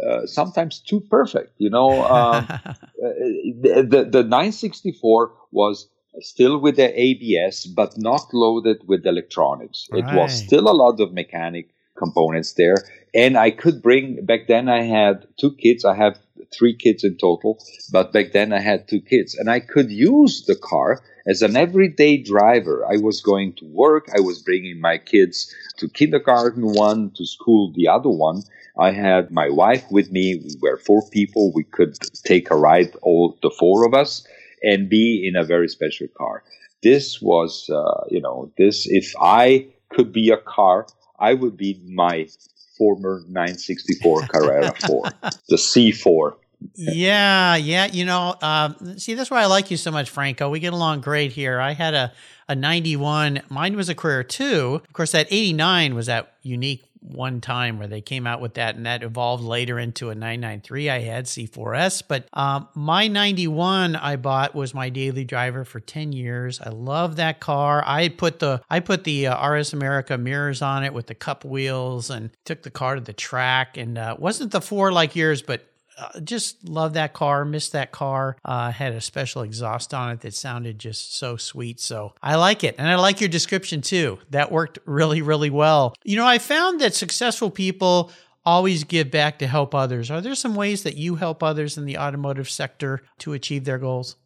uh, 0.06 0.26
sometimes 0.26 0.80
too 0.80 1.00
perfect. 1.00 1.52
You 1.58 1.70
know, 1.70 2.04
um, 2.16 2.46
uh, 2.48 2.62
the, 3.00 3.86
the 3.88 4.04
the 4.10 4.22
964 4.22 5.32
was 5.50 5.88
still 6.20 6.58
with 6.58 6.76
the 6.76 7.00
ABS, 7.00 7.66
but 7.66 7.94
not 7.96 8.32
loaded 8.32 8.86
with 8.86 9.06
electronics. 9.06 9.88
It 9.92 10.04
was 10.14 10.32
still 10.32 10.68
a 10.68 10.76
lot 10.76 11.00
of 11.00 11.12
mechanic 11.12 11.70
components 11.96 12.52
there, 12.54 12.76
and 13.14 13.36
I 13.36 13.50
could 13.50 13.82
bring 13.82 14.24
back 14.24 14.46
then. 14.46 14.68
I 14.68 14.82
had 14.82 15.26
two 15.40 15.54
kids. 15.54 15.84
I 15.84 15.96
have 15.96 16.18
three 16.56 16.76
kids 16.76 17.02
in 17.02 17.16
total, 17.16 17.58
but 17.90 18.12
back 18.12 18.32
then 18.32 18.52
I 18.52 18.60
had 18.60 18.88
two 18.88 19.00
kids, 19.00 19.34
and 19.34 19.50
I 19.50 19.60
could 19.60 19.90
use 19.90 20.44
the 20.46 20.56
car 20.56 21.02
as 21.26 21.42
an 21.42 21.56
everyday 21.56 22.16
driver. 22.16 22.86
I 22.90 22.96
was 22.96 23.20
going 23.20 23.54
to 23.54 23.64
work. 23.66 24.08
I 24.16 24.20
was 24.20 24.42
bringing 24.42 24.80
my 24.80 24.98
kids 24.98 25.52
to 25.78 25.88
kindergarten, 25.88 26.72
one 26.72 27.10
to 27.16 27.26
school, 27.26 27.72
the 27.74 27.88
other 27.88 28.10
one. 28.10 28.42
I 28.78 28.92
had 28.92 29.30
my 29.30 29.50
wife 29.50 29.84
with 29.90 30.10
me. 30.10 30.36
We 30.36 30.56
were 30.60 30.78
four 30.78 31.02
people. 31.10 31.52
We 31.52 31.64
could 31.64 31.98
take 32.24 32.50
a 32.50 32.56
ride, 32.56 32.94
all 33.02 33.38
the 33.42 33.50
four 33.50 33.86
of 33.86 33.94
us, 33.94 34.26
and 34.62 34.88
be 34.88 35.26
in 35.26 35.36
a 35.36 35.44
very 35.44 35.68
special 35.68 36.08
car. 36.16 36.42
This 36.82 37.20
was, 37.20 37.68
uh, 37.70 38.04
you 38.10 38.20
know, 38.20 38.50
this, 38.58 38.86
if 38.88 39.12
I 39.20 39.68
could 39.90 40.12
be 40.12 40.30
a 40.30 40.36
car, 40.36 40.86
I 41.18 41.34
would 41.34 41.56
be 41.56 41.80
my 41.86 42.28
former 42.76 43.22
964 43.28 44.22
Carrera 44.22 44.74
4, 44.86 45.04
the 45.48 45.56
C4. 45.56 46.34
Yeah, 46.74 47.56
yeah. 47.56 47.86
You 47.86 48.04
know, 48.04 48.34
um, 48.42 48.98
see, 48.98 49.14
that's 49.14 49.30
why 49.30 49.42
I 49.42 49.46
like 49.46 49.70
you 49.70 49.76
so 49.76 49.90
much, 49.90 50.10
Franco. 50.10 50.50
We 50.50 50.60
get 50.60 50.72
along 50.72 51.00
great 51.00 51.32
here. 51.32 51.60
I 51.60 51.72
had 51.72 51.94
a, 51.94 52.12
a 52.48 52.54
91. 52.54 53.42
Mine 53.48 53.76
was 53.76 53.88
a 53.88 53.94
Carrera 53.94 54.24
2. 54.24 54.82
Of 54.84 54.92
course, 54.92 55.12
that 55.12 55.26
89 55.30 55.94
was 55.94 56.06
that 56.06 56.34
unique 56.42 56.84
one 57.02 57.40
time 57.40 57.78
where 57.78 57.88
they 57.88 58.00
came 58.00 58.26
out 58.26 58.40
with 58.40 58.54
that, 58.54 58.76
and 58.76 58.86
that 58.86 59.02
evolved 59.02 59.42
later 59.42 59.78
into 59.78 60.10
a 60.10 60.14
993 60.14 60.88
I 60.88 61.00
had, 61.00 61.24
C4S. 61.26 62.02
But 62.06 62.28
um, 62.32 62.68
my 62.74 63.08
91 63.08 63.96
I 63.96 64.16
bought 64.16 64.54
was 64.54 64.72
my 64.72 64.88
daily 64.88 65.24
driver 65.24 65.64
for 65.64 65.80
10 65.80 66.12
years. 66.12 66.60
I 66.60 66.70
love 66.70 67.16
that 67.16 67.40
car. 67.40 67.82
I 67.86 68.08
put 68.08 68.38
the 68.38 68.62
I 68.70 68.80
put 68.80 69.04
the 69.04 69.28
uh, 69.28 69.48
RS 69.48 69.72
America 69.72 70.16
mirrors 70.16 70.62
on 70.62 70.84
it 70.84 70.94
with 70.94 71.08
the 71.08 71.14
cup 71.14 71.44
wheels 71.44 72.08
and 72.10 72.30
took 72.44 72.62
the 72.62 72.70
car 72.70 72.94
to 72.94 73.00
the 73.00 73.12
track. 73.12 73.76
And 73.76 73.98
uh, 73.98 74.16
wasn't 74.18 74.52
the 74.52 74.60
four 74.60 74.92
like 74.92 75.16
yours, 75.16 75.42
but 75.42 75.66
uh, 75.98 76.20
just 76.20 76.68
love 76.68 76.94
that 76.94 77.12
car. 77.12 77.44
Missed 77.44 77.72
that 77.72 77.92
car. 77.92 78.36
Uh, 78.44 78.70
had 78.70 78.92
a 78.92 79.00
special 79.00 79.42
exhaust 79.42 79.92
on 79.94 80.10
it 80.10 80.20
that 80.20 80.34
sounded 80.34 80.78
just 80.78 81.16
so 81.16 81.36
sweet. 81.36 81.80
So 81.80 82.14
I 82.22 82.36
like 82.36 82.64
it, 82.64 82.76
and 82.78 82.88
I 82.88 82.96
like 82.96 83.20
your 83.20 83.28
description 83.28 83.80
too. 83.80 84.18
That 84.30 84.50
worked 84.50 84.78
really, 84.86 85.22
really 85.22 85.50
well. 85.50 85.94
You 86.04 86.16
know, 86.16 86.26
I 86.26 86.38
found 86.38 86.80
that 86.80 86.94
successful 86.94 87.50
people 87.50 88.10
always 88.44 88.84
give 88.84 89.10
back 89.10 89.38
to 89.38 89.46
help 89.46 89.74
others. 89.74 90.10
Are 90.10 90.20
there 90.20 90.34
some 90.34 90.54
ways 90.54 90.82
that 90.82 90.96
you 90.96 91.14
help 91.14 91.42
others 91.42 91.78
in 91.78 91.84
the 91.84 91.98
automotive 91.98 92.50
sector 92.50 93.02
to 93.18 93.34
achieve 93.34 93.64
their 93.64 93.78
goals? 93.78 94.16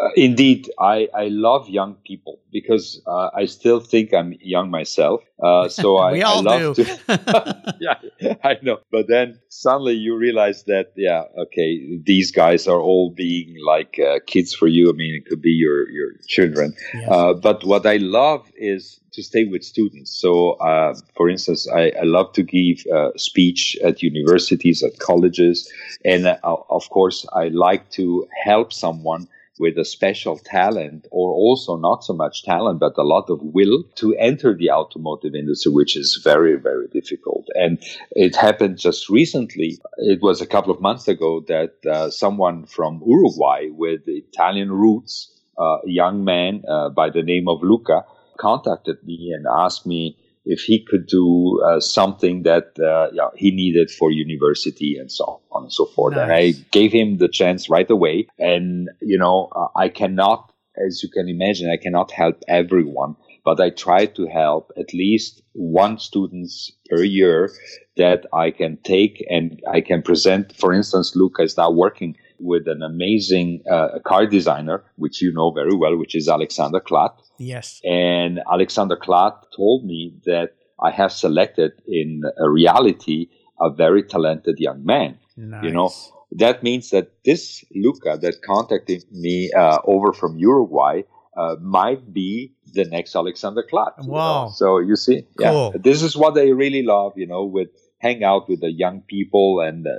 Uh, 0.00 0.08
indeed, 0.16 0.70
I, 0.78 1.08
I 1.14 1.28
love 1.28 1.68
young 1.68 1.94
people 2.06 2.40
because 2.50 3.02
uh, 3.06 3.30
I 3.34 3.44
still 3.44 3.80
think 3.80 4.14
I'm 4.14 4.32
young 4.40 4.70
myself. 4.70 5.20
Uh, 5.42 5.68
so 5.68 5.96
I, 6.06 6.12
we 6.12 6.22
all 6.22 6.48
I 6.48 6.58
love 6.58 6.76
do. 6.76 6.84
to. 6.84 7.74
yeah, 7.80 8.34
I 8.42 8.56
know. 8.62 8.78
But 8.90 9.08
then 9.08 9.38
suddenly 9.50 9.94
you 9.94 10.16
realize 10.16 10.64
that, 10.64 10.92
yeah, 10.96 11.24
okay, 11.38 11.98
these 12.02 12.30
guys 12.30 12.66
are 12.66 12.80
all 12.80 13.10
being 13.10 13.56
like 13.64 13.98
uh, 13.98 14.20
kids 14.26 14.54
for 14.54 14.68
you. 14.68 14.88
I 14.88 14.92
mean, 14.92 15.14
it 15.14 15.26
could 15.28 15.42
be 15.42 15.50
your, 15.50 15.90
your 15.90 16.12
children. 16.26 16.74
Yes. 16.94 17.08
Uh, 17.10 17.34
but 17.34 17.64
what 17.64 17.84
I 17.84 17.96
love 17.96 18.50
is 18.56 19.00
to 19.12 19.22
stay 19.22 19.44
with 19.44 19.64
students. 19.64 20.18
So, 20.18 20.52
uh, 20.52 20.94
for 21.16 21.28
instance, 21.28 21.68
I, 21.68 21.92
I 22.00 22.04
love 22.04 22.32
to 22.34 22.42
give 22.42 22.86
uh, 22.94 23.10
speech 23.16 23.76
at 23.84 24.02
universities, 24.02 24.82
at 24.82 24.98
colleges. 24.98 25.70
And 26.04 26.26
uh, 26.26 26.38
of 26.42 26.88
course, 26.90 27.26
I 27.34 27.48
like 27.48 27.90
to 27.90 28.26
help 28.44 28.72
someone 28.72 29.28
with 29.60 29.76
a 29.78 29.84
special 29.84 30.38
talent 30.38 31.06
or 31.10 31.32
also 31.32 31.76
not 31.76 32.02
so 32.02 32.14
much 32.14 32.42
talent, 32.44 32.80
but 32.80 32.96
a 32.96 33.02
lot 33.02 33.28
of 33.28 33.38
will 33.42 33.84
to 33.94 34.16
enter 34.16 34.56
the 34.56 34.70
automotive 34.70 35.34
industry, 35.34 35.70
which 35.70 35.96
is 35.96 36.20
very, 36.24 36.56
very 36.56 36.88
difficult. 36.88 37.46
And 37.54 37.78
it 38.12 38.34
happened 38.34 38.78
just 38.78 39.10
recently. 39.10 39.78
It 39.98 40.22
was 40.22 40.40
a 40.40 40.46
couple 40.46 40.72
of 40.72 40.80
months 40.80 41.06
ago 41.08 41.44
that 41.48 41.74
uh, 41.86 42.10
someone 42.10 42.64
from 42.64 43.02
Uruguay 43.06 43.68
with 43.70 44.00
Italian 44.06 44.72
roots, 44.72 45.30
uh, 45.58 45.78
a 45.86 45.90
young 45.90 46.24
man 46.24 46.62
uh, 46.66 46.88
by 46.88 47.10
the 47.10 47.22
name 47.22 47.46
of 47.46 47.62
Luca, 47.62 48.04
contacted 48.38 48.96
me 49.04 49.32
and 49.36 49.44
asked 49.46 49.86
me 49.86 50.16
if 50.44 50.60
he 50.60 50.84
could 50.84 51.06
do 51.06 51.60
uh, 51.66 51.80
something 51.80 52.42
that 52.42 52.78
uh, 52.78 53.10
yeah, 53.12 53.28
he 53.36 53.50
needed 53.50 53.90
for 53.90 54.10
university 54.10 54.96
and 54.98 55.10
so 55.10 55.40
on 55.52 55.64
and 55.64 55.72
so 55.72 55.86
forth. 55.86 56.14
Nice. 56.14 56.22
And 56.22 56.32
I 56.32 56.50
gave 56.70 56.92
him 56.92 57.18
the 57.18 57.28
chance 57.28 57.68
right 57.68 57.90
away. 57.90 58.26
And, 58.38 58.88
you 59.00 59.18
know, 59.18 59.48
uh, 59.54 59.68
I 59.76 59.88
cannot, 59.88 60.52
as 60.76 61.02
you 61.02 61.08
can 61.10 61.28
imagine, 61.28 61.70
I 61.70 61.82
cannot 61.82 62.10
help 62.10 62.42
everyone, 62.48 63.16
but 63.44 63.60
I 63.60 63.70
try 63.70 64.06
to 64.06 64.26
help 64.26 64.72
at 64.78 64.94
least 64.94 65.42
one 65.52 65.98
students 65.98 66.72
per 66.88 67.02
year 67.02 67.50
that 67.96 68.26
I 68.32 68.50
can 68.50 68.78
take 68.82 69.24
and 69.28 69.60
I 69.70 69.80
can 69.82 70.02
present. 70.02 70.56
For 70.56 70.72
instance, 70.72 71.14
Luca 71.14 71.42
is 71.42 71.56
now 71.56 71.70
working 71.70 72.16
with 72.40 72.66
an 72.66 72.82
amazing 72.82 73.62
uh, 73.70 73.98
car 74.04 74.26
designer, 74.26 74.84
which 74.96 75.22
you 75.22 75.32
know 75.32 75.50
very 75.50 75.74
well, 75.74 75.96
which 75.96 76.14
is 76.14 76.28
Alexander 76.28 76.80
Klatt. 76.80 77.14
Yes. 77.38 77.80
And 77.84 78.40
Alexander 78.50 78.96
Klatt 78.96 79.44
told 79.54 79.84
me 79.84 80.14
that 80.24 80.50
I 80.82 80.90
have 80.90 81.12
selected 81.12 81.72
in 81.86 82.22
a 82.38 82.48
reality 82.50 83.28
a 83.60 83.70
very 83.70 84.02
talented 84.02 84.58
young 84.58 84.84
man. 84.84 85.18
Nice. 85.36 85.64
You 85.64 85.70
know, 85.70 85.90
that 86.32 86.62
means 86.62 86.90
that 86.90 87.10
this 87.24 87.64
Luca 87.74 88.18
that 88.20 88.42
contacted 88.42 89.04
me 89.12 89.50
uh, 89.52 89.78
over 89.84 90.12
from 90.12 90.38
Uruguay 90.38 91.02
uh, 91.36 91.56
might 91.60 92.12
be 92.12 92.52
the 92.72 92.84
next 92.84 93.14
Alexander 93.14 93.62
Klatt. 93.70 93.92
Wow. 94.06 94.44
know? 94.44 94.50
So 94.54 94.78
you 94.78 94.96
see, 94.96 95.26
cool. 95.38 95.72
yeah, 95.74 95.80
this 95.82 96.02
is 96.02 96.16
what 96.16 96.38
I 96.38 96.48
really 96.48 96.82
love, 96.82 97.12
you 97.16 97.26
know, 97.26 97.44
with 97.44 97.68
hang 98.00 98.24
out 98.24 98.48
with 98.48 98.60
the 98.60 98.72
young 98.72 99.02
people 99.02 99.60
and 99.60 99.86
uh, 99.86 99.90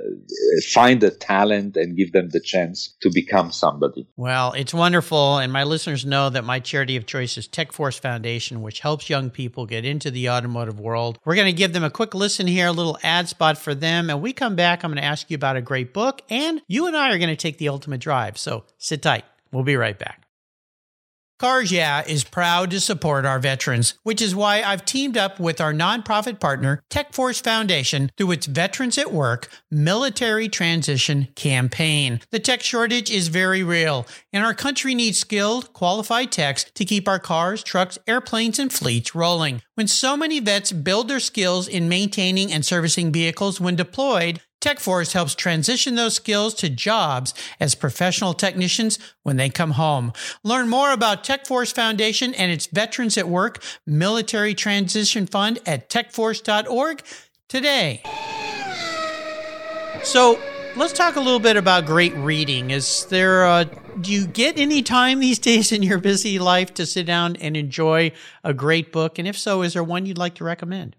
find 0.74 1.02
the 1.02 1.12
talent 1.12 1.78
and 1.78 1.96
give 1.96 2.12
them 2.12 2.30
the 2.30 2.40
chance 2.40 2.96
to 3.02 3.12
become 3.14 3.52
somebody. 3.52 4.08
Well, 4.18 4.54
it's 4.54 4.74
wonderful. 4.74 5.38
And 5.38 5.54
my 5.54 5.64
listeners 5.64 6.06
know 6.06 6.30
that 6.30 6.44
my 6.44 6.60
charity 6.60 6.98
of 6.98 7.06
choice 7.06 7.38
is 7.38 7.48
Tech 7.48 7.72
Force 7.72 8.00
Foundation, 8.00 8.62
which 8.62 8.80
helps 8.80 9.10
young 9.10 9.30
people 9.30 9.66
get 9.66 9.86
into 9.86 10.10
the 10.10 10.30
automotive 10.30 10.80
world. 10.80 11.20
We're 11.26 11.36
going 11.36 11.54
to 11.54 11.54
give 11.54 11.74
them 11.74 11.84
a 11.84 11.92
quick 11.92 12.16
listen 12.16 12.48
here, 12.48 12.68
a 12.68 12.72
little 12.72 12.98
ad 13.04 13.30
spot 13.30 13.58
for 13.58 13.76
them. 13.76 14.10
And 14.10 14.22
we 14.22 14.34
come 14.34 14.56
back, 14.56 14.84
I'm 14.84 14.92
going 14.92 15.02
to 15.02 15.08
ask 15.08 15.30
you 15.30 15.36
about 15.36 15.56
a 15.56 15.62
great 15.62 15.94
book. 15.94 16.22
And 16.30 16.62
you 16.68 16.88
and 16.88 16.98
I 16.98 17.14
are 17.14 17.20
going 17.20 17.30
to 17.30 17.36
take 17.36 17.60
the 17.60 17.70
ultimate 17.70 18.02
drive. 18.02 18.38
So 18.38 18.66
sit 18.78 19.04
tight. 19.04 19.26
We'll 19.52 19.64
be 19.64 19.76
right 19.76 19.98
back. 19.98 20.28
Cars 21.42 21.72
Yeah 21.72 22.04
is 22.06 22.24
proud 22.24 22.70
to 22.70 22.80
support 22.80 23.26
our 23.26 23.40
veterans, 23.40 23.96
which 24.04 24.22
is 24.22 24.36
why 24.36 24.62
I've 24.62 24.86
teamed 24.86 25.18
up 25.18 25.40
with 25.40 25.60
our 25.60 25.74
nonprofit 25.74 26.40
partner, 26.40 26.84
TechForce 26.92 27.44
Foundation, 27.44 28.12
through 28.16 28.34
its 28.34 28.46
Veterans 28.46 29.00
at 29.00 29.12
Work 29.12 29.50
Military 29.72 30.48
Transition 30.48 31.30
Campaign. 31.36 32.22
The 32.30 32.38
tech 32.38 32.62
shortage 32.62 33.10
is 33.10 33.30
very 33.30 33.64
real, 33.64 34.06
and 34.32 34.46
our 34.46 34.54
country 34.54 34.94
needs 34.94 35.18
skilled, 35.18 35.74
qualified 35.74 36.32
techs 36.32 36.66
to 36.76 36.86
keep 36.86 37.08
our 37.08 37.18
cars, 37.18 37.64
trucks, 37.64 37.98
airplanes, 38.06 38.60
and 38.60 38.72
fleets 38.72 39.16
rolling. 39.16 39.64
When 39.74 39.88
so 39.88 40.16
many 40.16 40.40
vets 40.40 40.72
build 40.72 41.08
their 41.08 41.20
skills 41.20 41.68
in 41.68 41.90
maintaining 41.90 42.54
and 42.54 42.64
servicing 42.64 43.12
vehicles 43.12 43.60
when 43.60 43.76
deployed, 43.76 44.42
TechForce 44.62 45.14
helps 45.14 45.36
transition 45.36 45.96
those 45.96 46.14
skills 46.14 46.54
to 46.56 46.70
jobs 46.70 47.34
as 47.60 47.76
professional 47.76 48.34
technicians 48.34 49.00
when 49.24 49.38
they 49.38 49.50
come 49.50 49.72
home. 49.72 50.14
Learn 50.44 50.70
more 50.70 50.92
about 50.94 51.24
TechForce 51.24 51.74
Foundation 51.74 52.34
and 52.36 52.52
its 52.52 52.68
Veterans 52.68 53.18
at 53.18 53.28
Work 53.28 53.62
Military 53.86 54.54
Transition 54.54 55.26
Fund 55.26 55.60
at 55.66 55.90
techforce.org 55.90 57.02
today. 57.50 58.04
So, 60.04 60.40
let's 60.76 60.94
talk 60.94 61.16
a 61.16 61.20
little 61.20 61.40
bit 61.40 61.58
about 61.58 61.86
great 61.86 62.16
reading. 62.16 62.72
Is 62.72 63.06
there 63.06 63.44
a, 63.44 63.70
do 64.00 64.12
you 64.12 64.26
get 64.26 64.58
any 64.58 64.82
time 64.82 65.20
these 65.20 65.40
days 65.50 65.72
in 65.72 65.84
your 65.84 65.98
busy 65.98 66.40
life 66.40 66.74
to 66.76 66.86
sit 66.86 67.06
down 67.06 67.36
and 67.38 67.58
enjoy 67.58 68.12
a 68.44 68.54
great 68.54 68.92
book? 68.92 69.20
And 69.20 69.28
if 69.28 69.38
so, 69.38 69.64
is 69.64 69.74
there 69.74 69.84
one 69.84 70.06
you'd 70.06 70.18
like 70.18 70.36
to 70.36 70.44
recommend? 70.44 70.96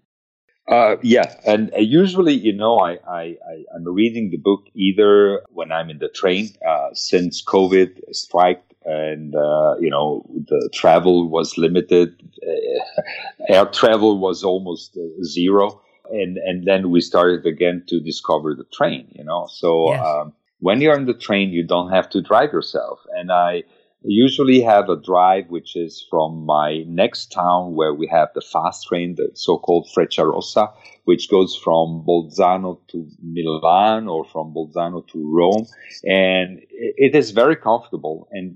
Uh, 0.67 0.95
yeah, 1.01 1.35
and 1.45 1.73
uh, 1.73 1.79
usually, 1.79 2.33
you 2.33 2.53
know, 2.53 2.79
I, 2.79 2.97
I, 3.07 3.37
I 3.47 3.75
am 3.75 3.83
reading 3.85 4.29
the 4.29 4.37
book 4.37 4.63
either 4.73 5.41
when 5.49 5.73
I'm 5.73 5.89
in 5.89 5.97
the 5.97 6.07
train. 6.07 6.51
Uh, 6.65 6.87
since 6.93 7.43
COVID 7.43 7.99
struck 8.13 8.59
and 8.85 9.35
uh, 9.35 9.75
you 9.79 9.89
know 9.89 10.25
the 10.47 10.69
travel 10.73 11.29
was 11.29 11.57
limited, 11.57 12.15
uh, 12.47 13.53
air 13.53 13.65
travel 13.65 14.19
was 14.19 14.43
almost 14.43 14.97
uh, 14.97 15.23
zero, 15.23 15.81
and 16.11 16.37
and 16.37 16.65
then 16.65 16.91
we 16.91 17.01
started 17.01 17.45
again 17.45 17.83
to 17.87 17.99
discover 17.99 18.55
the 18.55 18.65
train. 18.73 19.07
You 19.11 19.23
know, 19.23 19.47
so 19.49 19.91
yes. 19.91 20.05
um, 20.05 20.33
when 20.59 20.81
you're 20.81 20.95
on 20.95 21.05
the 21.05 21.13
train, 21.13 21.49
you 21.49 21.65
don't 21.65 21.91
have 21.91 22.09
to 22.11 22.21
drive 22.21 22.51
yourself, 22.51 22.99
and 23.15 23.31
I 23.31 23.63
usually 24.03 24.61
have 24.61 24.89
a 24.89 24.95
drive 24.95 25.49
which 25.49 25.75
is 25.75 26.05
from 26.09 26.45
my 26.45 26.83
next 26.87 27.31
town 27.31 27.75
where 27.75 27.93
we 27.93 28.07
have 28.07 28.29
the 28.35 28.41
fast 28.41 28.87
train, 28.87 29.15
the 29.15 29.29
so-called 29.33 29.89
Frecciarossa, 29.95 30.73
which 31.05 31.29
goes 31.29 31.55
from 31.55 32.03
Bolzano 32.07 32.79
to 32.89 33.07
Milan 33.21 34.07
or 34.07 34.25
from 34.25 34.53
Bolzano 34.53 35.07
to 35.07 35.31
Rome. 35.35 35.65
And 36.03 36.61
it 36.69 37.15
is 37.15 37.31
very 37.31 37.55
comfortable. 37.55 38.27
And 38.31 38.55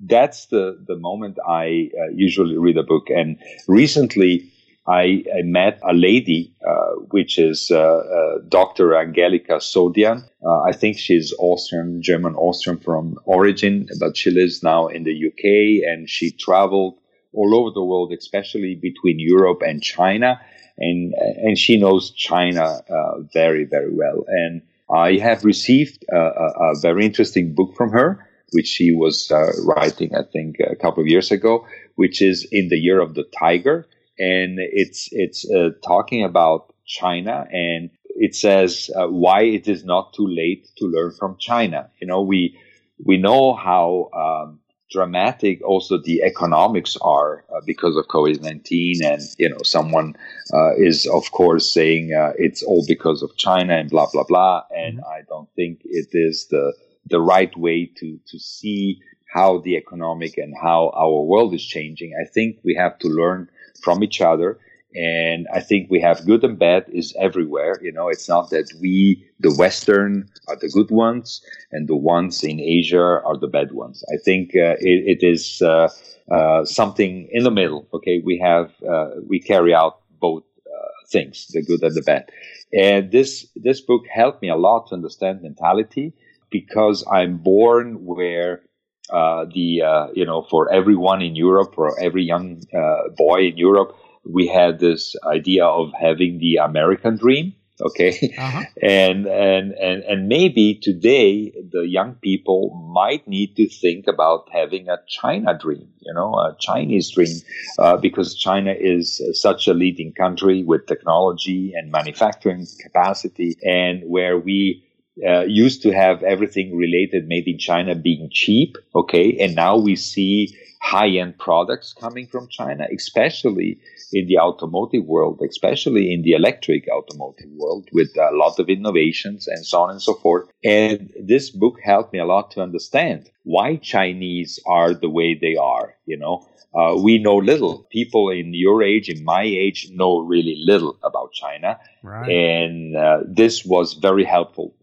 that's 0.00 0.46
the, 0.46 0.82
the 0.86 0.96
moment 0.96 1.38
I 1.48 1.90
uh, 1.98 2.10
usually 2.12 2.56
read 2.58 2.76
a 2.76 2.82
book. 2.82 3.10
And 3.10 3.38
recently, 3.68 4.52
I, 4.86 5.24
I 5.34 5.42
met 5.42 5.80
a 5.82 5.94
lady, 5.94 6.54
uh, 6.66 6.96
which 7.10 7.38
is 7.38 7.70
uh, 7.70 7.78
uh, 7.78 8.38
Dr. 8.48 8.94
Angelica 8.94 9.54
Sodian. 9.60 10.24
Uh, 10.44 10.60
I 10.60 10.72
think 10.72 10.98
she's 10.98 11.32
Austrian, 11.38 12.02
German 12.02 12.34
Austrian 12.34 12.78
from 12.78 13.16
origin, 13.24 13.88
but 13.98 14.16
she 14.16 14.30
lives 14.30 14.62
now 14.62 14.88
in 14.88 15.04
the 15.04 15.26
UK 15.26 15.88
and 15.90 16.08
she 16.08 16.30
traveled 16.30 16.98
all 17.32 17.54
over 17.54 17.70
the 17.72 17.82
world, 17.82 18.12
especially 18.12 18.74
between 18.74 19.18
Europe 19.18 19.62
and 19.62 19.82
China. 19.82 20.38
And, 20.76 21.14
and 21.14 21.56
she 21.56 21.78
knows 21.78 22.10
China 22.10 22.80
uh, 22.90 23.20
very, 23.32 23.64
very 23.64 23.94
well. 23.94 24.24
And 24.28 24.60
I 24.90 25.16
have 25.16 25.44
received 25.44 26.04
a, 26.12 26.16
a, 26.16 26.72
a, 26.72 26.80
very 26.80 27.06
interesting 27.06 27.54
book 27.54 27.74
from 27.74 27.90
her, 27.92 28.28
which 28.52 28.66
she 28.66 28.92
was 28.92 29.30
uh, 29.30 29.52
writing, 29.64 30.14
I 30.14 30.24
think, 30.30 30.56
a 30.60 30.76
couple 30.76 31.02
of 31.02 31.06
years 31.06 31.30
ago, 31.30 31.66
which 31.94 32.20
is 32.20 32.46
In 32.52 32.68
the 32.68 32.76
Year 32.76 33.00
of 33.00 33.14
the 33.14 33.24
Tiger 33.38 33.86
and 34.18 34.58
it's 34.58 35.08
it's 35.12 35.50
uh, 35.50 35.70
talking 35.84 36.24
about 36.24 36.74
China 36.86 37.46
and 37.50 37.90
it 38.14 38.34
says 38.34 38.90
uh, 38.96 39.06
why 39.08 39.42
it 39.42 39.68
is 39.68 39.84
not 39.84 40.12
too 40.14 40.26
late 40.26 40.68
to 40.78 40.86
learn 40.86 41.12
from 41.18 41.36
China. 41.38 41.90
You 42.00 42.06
know, 42.06 42.22
we 42.22 42.58
we 43.04 43.16
know 43.18 43.54
how 43.54 44.10
um, 44.14 44.60
dramatic 44.90 45.60
also 45.64 45.98
the 45.98 46.22
economics 46.22 46.96
are 47.00 47.44
uh, 47.54 47.60
because 47.66 47.96
of 47.96 48.06
COVID 48.06 48.42
nineteen, 48.42 49.04
and 49.04 49.20
you 49.38 49.48
know, 49.48 49.58
someone 49.64 50.14
uh, 50.52 50.74
is 50.76 51.06
of 51.06 51.30
course 51.32 51.70
saying 51.70 52.12
uh, 52.14 52.32
it's 52.38 52.62
all 52.62 52.84
because 52.86 53.22
of 53.22 53.36
China 53.36 53.74
and 53.74 53.90
blah 53.90 54.06
blah 54.12 54.24
blah. 54.24 54.62
And 54.70 54.98
mm-hmm. 54.98 55.08
I 55.08 55.22
don't 55.28 55.48
think 55.56 55.80
it 55.84 56.08
is 56.12 56.46
the 56.50 56.72
the 57.06 57.20
right 57.20 57.54
way 57.56 57.90
to 57.98 58.20
to 58.28 58.38
see 58.38 59.00
how 59.32 59.58
the 59.58 59.76
economic 59.76 60.38
and 60.38 60.54
how 60.62 60.92
our 60.94 61.24
world 61.24 61.52
is 61.54 61.66
changing. 61.66 62.12
I 62.20 62.30
think 62.32 62.58
we 62.62 62.76
have 62.76 62.96
to 63.00 63.08
learn 63.08 63.48
from 63.82 64.02
each 64.02 64.20
other. 64.20 64.58
And 64.94 65.48
I 65.52 65.60
think 65.60 65.90
we 65.90 66.00
have 66.02 66.24
good 66.24 66.44
and 66.44 66.56
bad 66.56 66.84
is 66.88 67.14
everywhere. 67.18 67.80
You 67.82 67.90
know, 67.90 68.08
it's 68.08 68.28
not 68.28 68.50
that 68.50 68.72
we, 68.80 69.26
the 69.40 69.52
Western, 69.52 70.28
are 70.46 70.56
the 70.56 70.68
good 70.68 70.90
ones 70.90 71.42
and 71.72 71.88
the 71.88 71.96
ones 71.96 72.44
in 72.44 72.60
Asia 72.60 73.00
are 73.00 73.36
the 73.36 73.48
bad 73.48 73.72
ones. 73.72 74.04
I 74.14 74.18
think 74.24 74.50
uh, 74.54 74.76
it, 74.78 75.18
it 75.18 75.26
is 75.26 75.60
uh, 75.62 75.88
uh, 76.30 76.64
something 76.64 77.28
in 77.32 77.42
the 77.42 77.50
middle. 77.50 77.88
Okay, 77.92 78.22
we 78.24 78.38
have 78.38 78.72
uh, 78.88 79.10
we 79.28 79.40
carry 79.40 79.74
out 79.74 79.98
both 80.20 80.44
uh, 80.66 80.88
things, 81.10 81.48
the 81.48 81.62
good 81.62 81.82
and 81.82 81.94
the 81.94 82.02
bad. 82.02 82.30
And 82.72 83.10
this 83.10 83.46
this 83.56 83.80
book 83.80 84.02
helped 84.12 84.42
me 84.42 84.48
a 84.48 84.56
lot 84.56 84.88
to 84.88 84.94
understand 84.94 85.42
mentality 85.42 86.12
because 86.50 87.04
I'm 87.10 87.38
born 87.38 88.04
where 88.04 88.62
uh, 89.10 89.44
the 89.52 89.82
uh, 89.82 90.06
you 90.14 90.24
know 90.24 90.42
for 90.50 90.72
everyone 90.72 91.22
in 91.22 91.36
Europe 91.36 91.74
or 91.76 91.98
every 92.00 92.24
young 92.24 92.62
uh, 92.74 93.08
boy 93.16 93.48
in 93.48 93.56
Europe, 93.56 93.96
we 94.24 94.46
had 94.46 94.78
this 94.78 95.14
idea 95.26 95.64
of 95.66 95.92
having 96.00 96.38
the 96.38 96.56
American 96.56 97.16
dream. 97.16 97.54
Okay, 97.80 98.32
uh-huh. 98.38 98.62
and 98.82 99.26
and 99.26 99.72
and 99.72 100.02
and 100.04 100.28
maybe 100.28 100.78
today 100.80 101.52
the 101.72 101.86
young 101.86 102.14
people 102.14 102.70
might 102.94 103.26
need 103.26 103.56
to 103.56 103.68
think 103.68 104.06
about 104.06 104.48
having 104.52 104.88
a 104.88 104.98
China 105.08 105.58
dream. 105.58 105.88
You 106.00 106.14
know, 106.14 106.34
a 106.34 106.56
Chinese 106.58 107.10
dream, 107.10 107.36
uh, 107.78 107.96
because 107.96 108.34
China 108.36 108.72
is 108.78 109.20
such 109.32 109.66
a 109.66 109.74
leading 109.74 110.12
country 110.12 110.62
with 110.62 110.86
technology 110.86 111.72
and 111.74 111.90
manufacturing 111.90 112.66
capacity, 112.80 113.56
and 113.64 114.02
where 114.08 114.38
we 114.38 114.84
uh, 115.26 115.42
used 115.42 115.82
to 115.82 115.92
have 115.92 116.22
everything 116.22 116.76
related 116.76 117.28
made 117.28 117.46
in 117.46 117.58
China 117.58 117.94
being 117.94 118.28
cheap, 118.32 118.76
okay, 118.94 119.36
and 119.38 119.54
now 119.54 119.76
we 119.76 119.96
see 119.96 120.56
high 120.84 121.08
end 121.08 121.38
products 121.38 121.94
coming 121.94 122.26
from 122.26 122.46
China, 122.48 122.86
especially 122.94 123.78
in 124.12 124.26
the 124.26 124.38
automotive 124.38 125.04
world, 125.06 125.40
especially 125.48 126.12
in 126.12 126.22
the 126.22 126.32
electric 126.32 126.84
automotive 126.92 127.50
world, 127.56 127.88
with 127.92 128.10
a 128.18 128.36
lot 128.36 128.58
of 128.58 128.68
innovations 128.68 129.48
and 129.48 129.64
so 129.64 129.82
on 129.82 129.90
and 129.90 130.02
so 130.02 130.14
forth. 130.14 130.46
And 130.62 131.10
this 131.18 131.48
book 131.50 131.76
helped 131.82 132.12
me 132.12 132.18
a 132.18 132.26
lot 132.26 132.50
to 132.52 132.60
understand 132.60 133.30
why 133.44 133.76
Chinese 133.76 134.60
are 134.66 134.92
the 134.92 135.08
way 135.08 135.34
they 135.34 135.56
are. 135.56 135.94
You 136.04 136.18
know, 136.18 136.46
uh, 136.74 136.96
we 136.96 137.18
know 137.18 137.36
little. 137.36 137.86
People 137.90 138.28
in 138.28 138.52
your 138.52 138.82
age, 138.82 139.08
in 139.08 139.24
my 139.24 139.42
age, 139.42 139.88
know 139.90 140.18
really 140.18 140.56
little 140.66 140.98
about 141.02 141.32
China. 141.32 141.78
Right. 142.02 142.30
And 142.30 142.96
uh, 142.96 143.20
this 143.26 143.64
was 143.64 143.94
very 143.94 144.24
helpful 144.24 144.74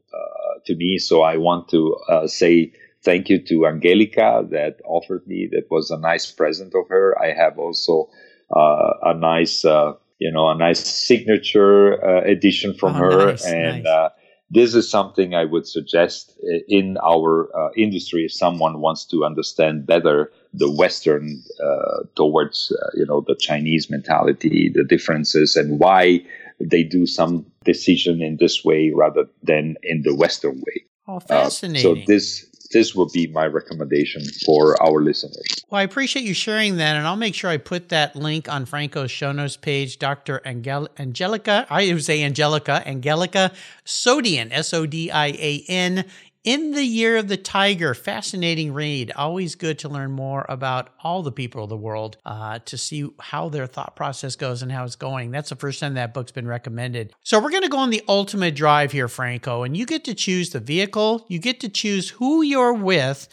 to 0.66 0.76
me. 0.76 0.98
So 0.98 1.22
I 1.22 1.38
want 1.38 1.70
to 1.70 1.96
uh, 2.10 2.28
say 2.28 2.74
thank 3.04 3.30
you 3.30 3.40
to 3.44 3.68
Angelica 3.68 4.46
that 4.52 4.80
offered 4.86 5.26
me. 5.28 5.50
That 5.52 5.70
was 5.70 5.92
a 5.92 5.98
nice 5.98 6.32
present 6.32 6.74
of 6.76 6.88
her. 6.90 7.16
I 7.22 7.34
have 7.34 7.58
also 7.58 8.10
uh, 8.56 8.94
a 9.04 9.14
nice, 9.14 9.66
uh, 9.66 9.94
you 10.20 10.32
know, 10.32 10.50
a 10.50 10.56
nice 10.56 10.80
signature 10.80 11.94
edition 12.26 12.74
from 12.74 12.96
oh, 12.96 13.00
her. 13.00 13.26
Nice, 13.28 13.46
and 13.46 13.84
nice 13.84 14.12
this 14.52 14.76
is 14.76 14.90
something 14.90 15.34
I 15.34 15.46
would 15.46 15.66
suggest 15.66 16.38
in 16.68 16.98
our 17.02 17.50
uh, 17.58 17.72
industry 17.78 18.26
if 18.26 18.34
someone 18.34 18.82
wants 18.82 19.06
to 19.06 19.24
understand 19.24 19.88
better 19.88 20.30
the 20.54 20.70
Western 20.70 21.42
uh, 21.64 22.04
towards 22.16 22.76
uh, 22.84 22.90
you 22.94 23.06
know 23.06 23.24
the 23.26 23.36
Chinese 23.36 23.90
mentality, 23.90 24.70
the 24.74 24.84
differences, 24.84 25.56
and 25.56 25.80
why 25.80 26.20
they 26.60 26.84
do 26.84 27.06
some 27.06 27.46
decision 27.64 28.22
in 28.22 28.38
this 28.40 28.64
way 28.64 28.92
rather 28.94 29.26
than 29.44 29.76
in 29.84 30.02
the 30.04 30.16
Western 30.16 30.56
way. 30.56 30.86
Oh, 31.08 31.18
uh, 31.18 31.20
fascinating! 31.20 31.82
so 31.82 32.02
this 32.08 32.48
this 32.72 32.96
would 32.96 33.12
be 33.12 33.28
my 33.28 33.46
recommendation 33.46 34.24
for 34.46 34.82
our 34.82 35.02
listeners. 35.02 35.46
Well, 35.70 35.80
I 35.80 35.84
appreciate 35.84 36.24
you 36.24 36.34
sharing 36.34 36.78
that, 36.78 36.96
and 36.96 37.06
I'll 37.06 37.18
make 37.18 37.36
sure 37.36 37.50
I 37.50 37.58
put 37.58 37.90
that 37.90 38.16
link 38.16 38.48
on 38.50 38.66
Franco's 38.66 39.12
show 39.12 39.32
notes 39.32 39.58
page. 39.58 40.00
Dr. 40.00 40.42
Angel- 40.46 40.90
Angelica, 40.98 41.68
I 41.70 41.92
would 41.92 42.04
say 42.04 42.24
Angelica, 42.24 42.82
Angelica 42.88 43.52
Sodian, 43.86 44.52
S 44.52 44.74
O 44.74 44.86
D 44.86 45.12
I 45.12 45.28
A 45.28 45.66
N, 45.68 46.06
in 46.44 46.72
the 46.72 46.84
Year 46.84 47.18
of 47.18 47.28
the 47.28 47.38
Tiger, 47.38 47.94
fascinating 47.94 48.74
read. 48.74 49.12
Always 49.16 49.54
good 49.56 49.78
to 49.80 49.90
learn 49.90 50.12
more 50.12 50.46
about 50.50 50.90
all 51.04 51.22
the 51.22 51.32
people 51.32 51.64
of 51.64 51.70
the 51.70 51.78
world 51.78 52.18
uh, 52.26 52.60
to 52.66 52.78
see 52.78 53.08
how 53.20 53.50
their 53.50 53.68
thought 53.68 53.96
process 53.96 54.36
goes 54.36 54.64
and 54.64 54.72
how 54.72 54.84
it's 54.84 54.96
going. 54.96 55.30
That's 55.30 55.50
the 55.50 55.56
first 55.56 55.80
time 55.80 55.94
that 55.94 56.14
book's 56.14 56.32
been 56.32 56.48
recommended. 56.48 57.14
So, 57.22 57.40
we're 57.40 57.52
going 57.52 57.64
to 57.64 57.70
go 57.70 57.78
on 57.78 57.92
the 57.92 58.04
ultimate 58.08 58.56
drive 58.56 58.92
here, 58.92 59.08
Franco, 59.08 59.64
and 59.64 59.78
you 59.78 59.86
get 59.86 60.04
to 60.06 60.16
choose 60.16 60.50
the 60.50 60.60
vehicle, 60.60 61.26
you 61.28 61.38
get 61.38 61.60
to 61.60 61.70
choose 61.70 62.10
who 62.10 62.42
you're 62.42 62.74
with, 62.74 63.28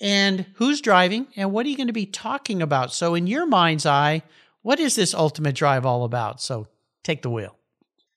and 0.00 0.46
who's 0.54 0.80
driving, 0.80 1.28
and 1.36 1.52
what 1.52 1.64
are 1.64 1.68
you 1.70 1.76
going 1.76 1.86
to 1.86 1.92
be 1.92 2.06
talking 2.06 2.60
about. 2.60 2.92
So, 2.92 3.14
in 3.14 3.26
your 3.26 3.46
mind's 3.46 3.86
eye, 3.86 4.22
what 4.62 4.80
is 4.80 4.96
this 4.96 5.14
ultimate 5.14 5.54
drive 5.54 5.86
all 5.86 6.04
about? 6.04 6.42
So, 6.42 6.66
take 7.02 7.22
the 7.22 7.30
wheel. 7.30 7.56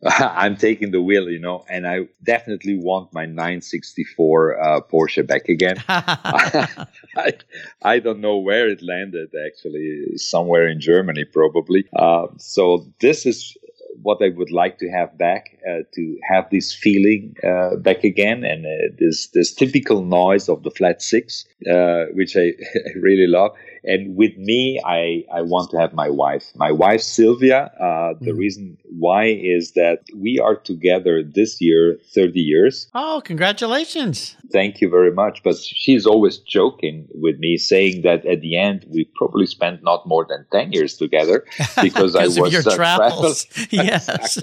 I'm 0.05 0.57
taking 0.57 0.91
the 0.91 1.01
wheel, 1.01 1.29
you 1.29 1.39
know, 1.39 1.63
and 1.69 1.87
I 1.87 2.07
definitely 2.23 2.77
want 2.77 3.13
my 3.13 3.25
964 3.25 4.61
uh, 4.61 4.81
Porsche 4.81 5.25
back 5.25 5.47
again. 5.47 5.77
I, 5.87 7.33
I, 7.81 7.99
don't 7.99 8.19
know 8.19 8.37
where 8.37 8.67
it 8.67 8.81
landed, 8.81 9.29
actually, 9.47 10.17
somewhere 10.17 10.67
in 10.67 10.81
Germany, 10.81 11.25
probably. 11.25 11.85
Uh, 11.95 12.27
so 12.37 12.85
this 12.99 13.25
is 13.25 13.55
what 14.01 14.21
I 14.21 14.29
would 14.29 14.51
like 14.51 14.79
to 14.79 14.89
have 14.89 15.17
back, 15.17 15.57
uh, 15.67 15.83
to 15.93 16.17
have 16.29 16.49
this 16.49 16.73
feeling 16.73 17.35
uh, 17.43 17.77
back 17.77 18.03
again, 18.03 18.43
and 18.43 18.65
uh, 18.65 18.95
this 18.97 19.27
this 19.27 19.53
typical 19.53 20.03
noise 20.03 20.49
of 20.49 20.63
the 20.63 20.71
flat 20.71 21.01
six, 21.01 21.45
uh, 21.71 22.05
which 22.13 22.35
I, 22.35 22.47
I 22.49 22.99
really 22.99 23.27
love 23.27 23.51
and 23.83 24.15
with 24.15 24.37
me, 24.37 24.81
I, 24.85 25.25
I 25.33 25.41
want 25.41 25.71
to 25.71 25.77
have 25.77 25.93
my 25.93 26.09
wife. 26.09 26.51
My 26.55 26.71
wife, 26.71 27.01
Sylvia. 27.01 27.71
Uh, 27.79 28.13
the 28.19 28.31
mm. 28.31 28.37
reason 28.37 28.77
why 28.85 29.25
is 29.25 29.73
that 29.73 30.03
we 30.15 30.39
are 30.39 30.55
together 30.55 31.23
this 31.23 31.59
year, 31.59 31.97
30 32.13 32.39
years. 32.39 32.87
Oh, 32.93 33.21
congratulations. 33.23 34.35
Thank 34.51 34.81
you 34.81 34.89
very 34.89 35.11
much. 35.11 35.43
But 35.43 35.57
she's 35.57 36.05
always 36.05 36.37
joking 36.37 37.07
with 37.13 37.39
me, 37.39 37.57
saying 37.57 38.03
that 38.03 38.25
at 38.25 38.41
the 38.41 38.57
end, 38.57 38.85
we 38.89 39.09
probably 39.15 39.47
spent 39.47 39.83
not 39.83 40.07
more 40.07 40.25
than 40.27 40.45
10 40.51 40.71
years 40.71 40.95
together 40.95 41.45
because 41.81 42.15
I 42.15 42.23
was 42.23 42.37
of 42.37 42.51
your 42.51 42.61
uh, 42.65 42.75
travels. 42.75 43.47
yes. 43.69 44.39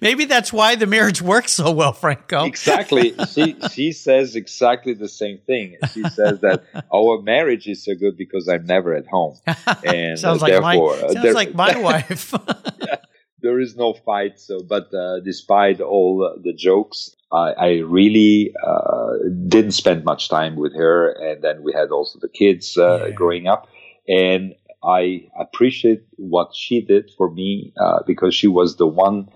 Maybe 0.00 0.24
that's 0.24 0.52
why 0.52 0.76
the 0.76 0.86
marriage 0.86 1.20
works 1.20 1.52
so 1.52 1.72
well, 1.72 1.92
Franco. 1.92 2.44
exactly. 2.44 3.14
She, 3.32 3.56
she 3.72 3.92
says 3.92 4.36
exactly 4.36 4.94
the 4.94 5.08
same 5.08 5.38
thing. 5.46 5.76
She 5.92 6.02
says 6.02 6.40
that 6.40 6.64
our 6.92 7.20
marriage 7.22 7.66
is 7.66 7.84
so 7.84 7.94
good 7.94 8.16
because 8.16 8.48
I'm 8.48 8.66
never 8.66 8.83
at 8.92 9.06
home. 9.06 9.36
And 9.84 10.18
sounds 10.18 10.42
like 10.42 10.60
my 10.60 10.76
sounds 11.12 11.34
like 11.34 11.54
my 11.54 11.76
wife. 11.88 12.34
yeah, 12.80 12.96
there 13.42 13.60
is 13.60 13.76
no 13.76 13.94
fight. 13.94 14.38
So, 14.38 14.60
but 14.60 14.92
uh, 14.92 15.20
despite 15.20 15.80
all 15.80 16.38
the 16.42 16.52
jokes, 16.52 17.14
I, 17.32 17.52
I 17.52 17.70
really 17.78 18.52
uh, 18.66 19.12
didn't 19.48 19.72
spend 19.72 20.04
much 20.04 20.28
time 20.28 20.56
with 20.56 20.74
her. 20.74 21.10
And 21.12 21.42
then 21.42 21.62
we 21.62 21.72
had 21.72 21.90
also 21.90 22.18
the 22.20 22.28
kids 22.28 22.76
uh, 22.76 23.06
yeah. 23.06 23.10
growing 23.10 23.46
up, 23.46 23.68
and 24.08 24.54
I 24.82 25.28
appreciate 25.38 26.02
what 26.16 26.54
she 26.54 26.80
did 26.82 27.10
for 27.16 27.30
me 27.30 27.72
uh, 27.80 28.00
because 28.06 28.34
she 28.34 28.48
was 28.48 28.76
the 28.76 28.86
one. 28.86 29.28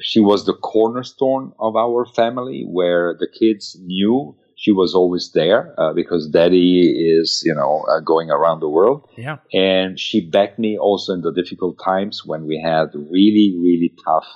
She 0.00 0.20
was 0.20 0.44
the 0.44 0.52
cornerstone 0.52 1.52
of 1.58 1.74
our 1.74 2.04
family, 2.04 2.66
where 2.68 3.16
the 3.18 3.28
kids 3.28 3.78
knew 3.80 4.36
she 4.56 4.72
was 4.72 4.94
always 4.94 5.30
there 5.32 5.74
uh, 5.78 5.92
because 5.92 6.28
daddy 6.28 6.90
is 7.20 7.42
you 7.44 7.54
know 7.54 7.84
uh, 7.90 8.00
going 8.00 8.30
around 8.30 8.60
the 8.60 8.68
world. 8.68 9.08
Yeah. 9.16 9.36
And 9.52 10.00
she 10.00 10.26
backed 10.28 10.58
me 10.58 10.76
also 10.76 11.12
in 11.12 11.20
the 11.20 11.32
difficult 11.32 11.78
times 11.82 12.22
when 12.24 12.46
we 12.46 12.60
had 12.60 12.88
really 12.94 13.54
really 13.60 13.94
tough 14.04 14.26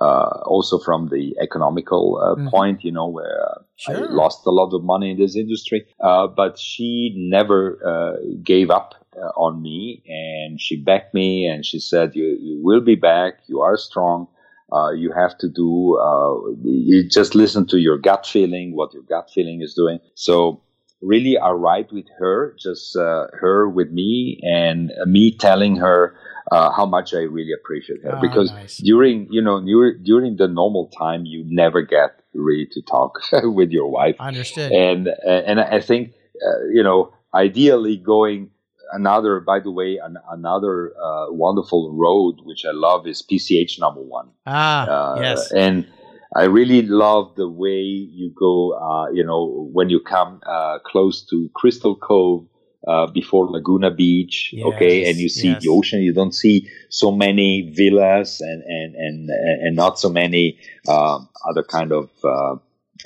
uh, 0.00 0.42
also 0.44 0.78
from 0.78 1.08
the 1.08 1.34
economical 1.40 2.20
uh, 2.22 2.34
mm-hmm. 2.34 2.48
point 2.48 2.84
you 2.84 2.92
know 2.92 3.08
where 3.08 3.40
uh, 3.50 3.62
sure. 3.76 4.08
i 4.08 4.12
lost 4.12 4.46
a 4.46 4.50
lot 4.50 4.72
of 4.74 4.84
money 4.84 5.12
in 5.12 5.18
this 5.18 5.36
industry. 5.36 5.86
Uh, 6.00 6.26
but 6.26 6.58
she 6.58 7.14
never 7.16 8.18
gave 8.42 8.70
up 8.70 8.94
on 9.36 9.62
me. 9.62 10.02
And 10.06 10.60
she 10.60 10.76
backed 10.76 11.14
me 11.14 11.46
and 11.46 11.64
she 11.64 11.78
said 11.80 12.14
you, 12.14 12.36
you 12.40 12.60
will 12.62 12.80
be 12.80 12.94
back. 12.94 13.34
You 13.46 13.60
are 13.60 13.76
strong 13.76 14.28
uh, 14.72 14.90
you 14.90 15.12
have 15.12 15.36
to 15.38 15.48
do, 15.48 15.98
uh, 15.98 16.52
you 16.62 17.08
just 17.08 17.34
listen 17.34 17.66
to 17.66 17.78
your 17.78 17.98
gut 17.98 18.26
feeling, 18.26 18.76
what 18.76 18.92
your 18.92 19.02
gut 19.02 19.30
feeling 19.32 19.62
is 19.62 19.74
doing. 19.74 19.98
So 20.14 20.62
really 21.00 21.38
I 21.38 21.50
ride 21.50 21.90
with 21.90 22.06
her, 22.18 22.54
just 22.58 22.96
uh, 22.96 23.28
her 23.32 23.68
with 23.68 23.90
me 23.90 24.40
and 24.42 24.92
me 25.06 25.36
telling 25.36 25.76
her 25.76 26.16
uh, 26.52 26.70
how 26.70 26.86
much 26.86 27.14
I 27.14 27.18
really 27.18 27.52
appreciate 27.52 28.02
her. 28.02 28.16
Oh, 28.16 28.20
because 28.20 28.50
nice. 28.50 28.78
during, 28.78 29.28
you 29.30 29.42
know, 29.42 29.60
during 29.60 30.36
the 30.36 30.48
normal 30.48 30.88
time, 30.98 31.24
you 31.24 31.44
never 31.46 31.82
get 31.82 32.20
really 32.34 32.66
to 32.72 32.82
talk 32.82 33.18
with 33.32 33.70
your 33.70 33.90
wife. 33.90 34.16
Understood. 34.20 34.72
And, 34.72 35.08
and 35.26 35.60
I 35.60 35.80
think, 35.80 36.12
uh, 36.46 36.64
you 36.72 36.82
know, 36.82 37.14
ideally 37.34 37.96
going 37.96 38.50
another, 38.92 39.40
by 39.40 39.60
the 39.60 39.70
way, 39.70 39.98
an, 40.02 40.16
another 40.30 40.92
uh, 41.02 41.26
wonderful 41.30 41.92
road 41.92 42.36
which 42.44 42.64
I 42.64 42.72
love 42.72 43.06
is 43.06 43.22
PCH 43.22 43.78
number 43.78 44.00
one. 44.00 44.30
Ah, 44.46 44.86
uh, 44.86 45.20
yes. 45.20 45.50
And 45.52 45.86
I 46.36 46.44
really 46.44 46.82
love 46.82 47.34
the 47.36 47.48
way 47.48 47.80
you 47.80 48.32
go. 48.38 48.72
Uh, 48.72 49.10
you 49.12 49.24
know, 49.24 49.68
when 49.72 49.90
you 49.90 50.00
come 50.00 50.40
uh, 50.46 50.78
close 50.84 51.24
to 51.30 51.50
Crystal 51.54 51.96
Cove. 51.96 52.46
Uh, 52.86 53.06
before 53.08 53.50
Laguna 53.50 53.90
Beach, 53.90 54.50
yes, 54.52 54.64
okay, 54.64 55.10
and 55.10 55.18
you 55.18 55.28
see 55.28 55.48
yes. 55.48 55.62
the 55.62 55.68
ocean. 55.68 56.00
You 56.00 56.14
don't 56.14 56.32
see 56.32 56.70
so 56.88 57.10
many 57.10 57.70
villas 57.74 58.40
and 58.40 58.62
and 58.62 58.94
and 58.94 59.28
and 59.28 59.76
not 59.76 59.98
so 59.98 60.08
many 60.08 60.58
um, 60.86 61.28
other 61.50 61.64
kind 61.64 61.92
of 61.92 62.08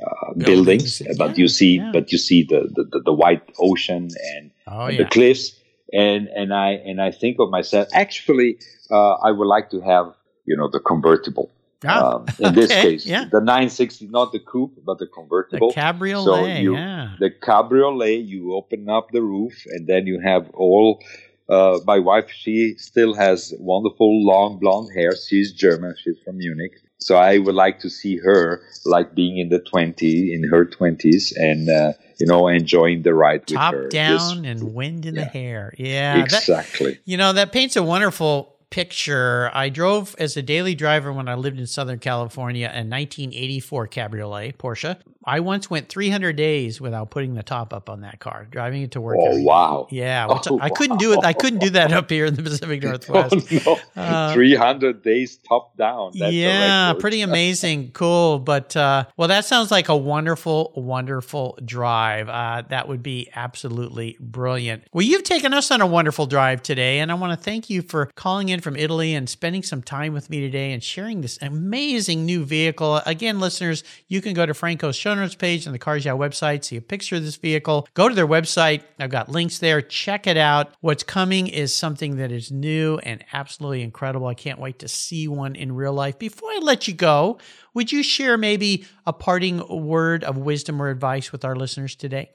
uh, 0.00 0.32
buildings, 0.36 0.98
buildings, 0.98 1.18
but 1.18 1.38
you 1.38 1.48
see, 1.48 1.76
yeah. 1.76 1.90
but 1.92 2.12
you 2.12 2.18
see 2.18 2.44
the, 2.44 2.68
the, 2.74 3.00
the 3.04 3.12
white 3.12 3.42
ocean 3.58 4.08
and, 4.34 4.50
oh, 4.66 4.86
and 4.86 4.96
yeah. 4.96 5.04
the 5.04 5.10
cliffs 5.10 5.58
and 5.92 6.28
and 6.28 6.52
I 6.54 6.72
and 6.72 7.00
I 7.00 7.10
think 7.10 7.38
of 7.38 7.50
myself. 7.50 7.88
Actually, 7.92 8.58
uh, 8.90 9.14
I 9.14 9.30
would 9.30 9.46
like 9.46 9.70
to 9.70 9.80
have 9.80 10.14
you 10.46 10.56
know 10.56 10.68
the 10.68 10.80
convertible. 10.80 11.50
Ah, 11.84 12.14
um, 12.14 12.26
in 12.38 12.54
this 12.54 12.70
case, 12.70 13.04
yeah. 13.04 13.24
the 13.24 13.40
960, 13.40 14.06
not 14.06 14.30
the 14.30 14.38
coupe, 14.38 14.78
but 14.84 14.98
the 14.98 15.06
convertible. 15.08 15.70
The 15.70 15.74
cabriolet, 15.74 16.24
so 16.24 16.46
you, 16.46 16.76
yeah. 16.76 17.16
The 17.18 17.30
cabriolet, 17.30 18.20
you 18.24 18.54
open 18.54 18.88
up 18.88 19.08
the 19.10 19.20
roof, 19.20 19.64
and 19.66 19.86
then 19.86 20.06
you 20.06 20.20
have 20.20 20.48
all. 20.54 21.02
Uh, 21.48 21.80
my 21.84 21.98
wife, 21.98 22.30
she 22.30 22.74
still 22.78 23.14
has 23.14 23.52
wonderful 23.58 24.24
long 24.24 24.58
blonde 24.60 24.90
hair. 24.94 25.10
She's 25.28 25.52
German. 25.52 25.96
She's 26.02 26.16
from 26.24 26.38
Munich. 26.38 26.72
So 27.02 27.16
I 27.16 27.38
would 27.38 27.54
like 27.54 27.80
to 27.80 27.90
see 27.90 28.16
her 28.18 28.62
like 28.84 29.14
being 29.14 29.38
in 29.38 29.48
the 29.48 29.58
20, 29.58 30.32
in 30.32 30.48
her 30.48 30.64
20s, 30.64 31.32
and 31.36 31.68
uh, 31.68 31.92
you 32.18 32.26
know, 32.26 32.48
enjoying 32.48 33.02
the 33.02 33.14
ride 33.14 33.46
Top 33.46 33.74
with 33.74 33.82
her. 33.82 33.88
Top 33.88 33.90
down 33.90 34.18
Just, 34.18 34.44
and 34.44 34.74
wind 34.74 35.06
in 35.06 35.14
yeah. 35.14 35.24
the 35.24 35.28
hair. 35.28 35.74
Yeah. 35.76 36.22
Exactly. 36.22 36.92
That, 36.92 37.00
you 37.04 37.16
know, 37.16 37.32
that 37.32 37.52
paints 37.52 37.76
a 37.76 37.82
wonderful 37.82 38.51
picture. 38.72 39.50
I 39.54 39.68
drove 39.68 40.16
as 40.18 40.36
a 40.36 40.42
daily 40.42 40.74
driver 40.74 41.12
when 41.12 41.28
I 41.28 41.34
lived 41.34 41.60
in 41.60 41.66
Southern 41.66 41.98
California 41.98 42.66
a 42.66 42.82
1984 42.82 43.86
Cabriolet 43.88 44.58
Porsche. 44.58 44.96
I 45.24 45.38
once 45.38 45.70
went 45.70 45.88
300 45.88 46.34
days 46.34 46.80
without 46.80 47.10
putting 47.10 47.34
the 47.34 47.44
top 47.44 47.72
up 47.72 47.88
on 47.88 48.00
that 48.00 48.18
car, 48.18 48.46
driving 48.50 48.82
it 48.82 48.90
to 48.92 49.00
work. 49.00 49.18
Oh 49.20 49.40
wow! 49.42 49.86
Yeah, 49.90 50.26
Oh, 50.50 50.58
I 50.60 50.68
couldn't 50.68 50.96
do 50.98 51.12
it. 51.12 51.20
I 51.22 51.32
couldn't 51.32 51.60
do 51.60 51.70
that 51.70 51.92
up 51.92 52.10
here 52.10 52.26
in 52.26 52.34
the 52.34 52.42
Pacific 52.42 52.82
Northwest. 52.82 53.36
Oh, 53.66 53.78
no. 53.94 54.02
Uh, 54.02 54.32
300 54.34 55.02
days 55.02 55.36
top 55.48 55.76
down. 55.76 56.12
That's 56.18 56.32
yeah, 56.32 56.94
pretty 56.98 57.20
amazing. 57.30 57.92
cool. 57.92 58.40
But, 58.40 58.74
uh, 58.76 59.04
well, 59.16 59.28
that 59.28 59.44
sounds 59.44 59.70
like 59.70 59.88
a 59.88 59.96
wonderful, 59.96 60.72
wonderful 60.74 61.56
drive. 61.64 62.28
Uh, 62.28 62.62
that 62.70 62.88
would 62.88 63.02
be 63.02 63.28
absolutely 63.34 64.16
brilliant. 64.18 64.84
Well, 64.92 65.02
you've 65.04 65.22
taken 65.24 65.54
us 65.54 65.70
on 65.70 65.80
a 65.80 65.86
wonderful 65.86 66.26
drive 66.26 66.62
today, 66.62 66.98
and 66.98 67.12
I 67.12 67.14
want 67.14 67.38
to 67.38 67.42
thank 67.42 67.70
you 67.70 67.82
for 67.82 68.10
calling 68.16 68.48
in 68.48 68.60
from 68.62 68.76
Italy 68.76 69.14
and 69.14 69.28
spending 69.28 69.62
some 69.62 69.82
time 69.82 70.14
with 70.14 70.30
me 70.30 70.40
today 70.40 70.72
and 70.72 70.82
sharing 70.82 71.20
this 71.20 71.38
amazing 71.42 72.24
new 72.24 72.44
vehicle. 72.44 72.96
Again, 73.04 73.40
listeners, 73.40 73.84
you 74.08 74.22
can 74.22 74.32
go 74.32 74.46
to 74.46 74.54
Franco's 74.54 74.96
show 74.96 75.14
notes 75.14 75.34
page 75.34 75.66
on 75.66 75.72
the 75.72 75.78
Cars 75.78 76.04
Yeah 76.04 76.12
website, 76.12 76.64
see 76.64 76.76
a 76.76 76.80
picture 76.80 77.16
of 77.16 77.24
this 77.24 77.36
vehicle, 77.36 77.86
go 77.94 78.08
to 78.08 78.14
their 78.14 78.26
website. 78.26 78.82
I've 78.98 79.10
got 79.10 79.28
links 79.28 79.58
there. 79.58 79.82
Check 79.82 80.26
it 80.26 80.36
out. 80.36 80.72
What's 80.80 81.02
coming 81.02 81.48
is 81.48 81.74
something 81.74 82.16
that 82.16 82.32
is 82.32 82.50
new 82.50 82.98
and 82.98 83.24
absolutely 83.32 83.82
incredible. 83.82 84.26
I 84.26 84.34
can't 84.34 84.58
wait 84.58 84.78
to 84.78 84.88
see 84.88 85.28
one 85.28 85.56
in 85.56 85.72
real 85.72 85.92
life. 85.92 86.18
Before 86.18 86.50
I 86.50 86.60
let 86.62 86.88
you 86.88 86.94
go, 86.94 87.38
would 87.74 87.92
you 87.92 88.02
share 88.02 88.38
maybe 88.38 88.86
a 89.06 89.12
parting 89.12 89.66
word 89.86 90.24
of 90.24 90.38
wisdom 90.38 90.80
or 90.80 90.88
advice 90.88 91.32
with 91.32 91.44
our 91.44 91.56
listeners 91.56 91.96
today? 91.96 92.30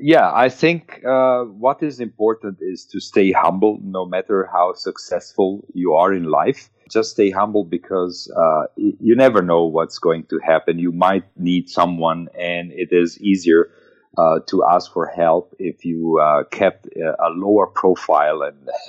Yeah, 0.00 0.30
I 0.32 0.48
think 0.48 1.04
uh, 1.04 1.44
what 1.44 1.82
is 1.82 2.00
important 2.00 2.58
is 2.60 2.84
to 2.86 3.00
stay 3.00 3.32
humble 3.32 3.78
no 3.82 4.06
matter 4.06 4.48
how 4.52 4.74
successful 4.74 5.64
you 5.74 5.94
are 5.94 6.12
in 6.12 6.24
life. 6.24 6.70
Just 6.90 7.12
stay 7.12 7.30
humble 7.30 7.64
because 7.64 8.30
uh, 8.36 8.64
you 8.76 9.16
never 9.16 9.42
know 9.42 9.64
what's 9.64 9.98
going 9.98 10.24
to 10.26 10.38
happen. 10.44 10.78
You 10.78 10.92
might 10.92 11.24
need 11.36 11.68
someone, 11.68 12.28
and 12.38 12.70
it 12.72 12.90
is 12.92 13.18
easier 13.20 13.70
uh, 14.16 14.38
to 14.46 14.64
ask 14.64 14.92
for 14.92 15.06
help 15.06 15.54
if 15.58 15.84
you 15.84 16.20
uh, 16.20 16.44
kept 16.44 16.86
a, 16.86 17.28
lower 17.34 17.66
profile 17.66 18.42
and, 18.42 18.68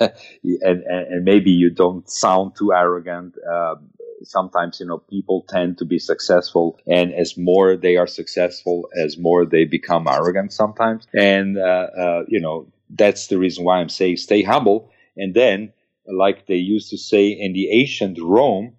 and 0.62 0.82
and 0.84 1.06
and 1.12 1.24
maybe 1.24 1.50
you 1.50 1.70
don't 1.70 2.08
sound 2.08 2.52
too 2.56 2.72
arrogant. 2.72 3.34
Um 3.50 3.90
sometimes 4.22 4.80
you 4.80 4.86
know 4.86 4.98
people 4.98 5.44
tend 5.48 5.78
to 5.78 5.84
be 5.84 5.98
successful 5.98 6.78
and 6.86 7.12
as 7.14 7.36
more 7.36 7.76
they 7.76 7.96
are 7.96 8.06
successful 8.06 8.88
as 9.04 9.18
more 9.18 9.44
they 9.44 9.64
become 9.64 10.06
arrogant 10.08 10.52
sometimes. 10.52 11.06
And 11.14 11.58
uh, 11.58 11.86
uh, 11.98 12.22
you 12.28 12.40
know 12.40 12.66
that's 12.90 13.26
the 13.26 13.38
reason 13.38 13.64
why 13.64 13.78
i'm 13.78 13.88
saying 13.88 14.16
stay 14.16 14.42
humble. 14.42 14.90
And 15.16 15.34
then 15.34 15.72
like 16.06 16.46
they 16.46 16.56
used 16.56 16.90
to 16.90 16.98
say 16.98 17.28
in 17.28 17.52
the 17.52 17.70
ancient 17.70 18.18
rome 18.20 18.76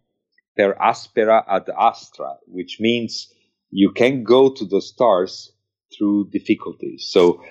per 0.57 0.75
aspera 0.81 1.43
ad 1.47 1.69
astra 1.77 2.35
which 2.47 2.77
means 2.79 3.31
you 3.71 3.91
can 3.91 4.23
go 4.23 4.49
to 4.51 4.65
the 4.65 4.81
stars 4.81 5.51
through 5.95 6.29
difficulties. 6.31 7.07
So 7.11 7.41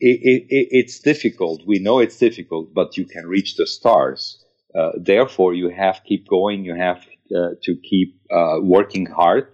it, 0.00 0.20
it, 0.22 0.46
it, 0.48 0.68
it's 0.70 1.00
difficult. 1.00 1.62
We 1.66 1.78
know 1.78 1.98
it's 2.00 2.18
difficult 2.18 2.74
but 2.74 2.96
you 2.96 3.04
can 3.04 3.26
reach 3.26 3.56
the 3.56 3.66
stars. 3.66 4.44
Uh, 4.74 4.92
therefore 4.96 5.54
you 5.54 5.68
have 5.70 5.96
to 5.96 6.08
keep 6.08 6.28
going. 6.28 6.64
You 6.64 6.74
have 6.74 7.04
to 7.30 7.76
keep 7.88 8.20
uh, 8.30 8.56
working 8.60 9.06
hard 9.06 9.46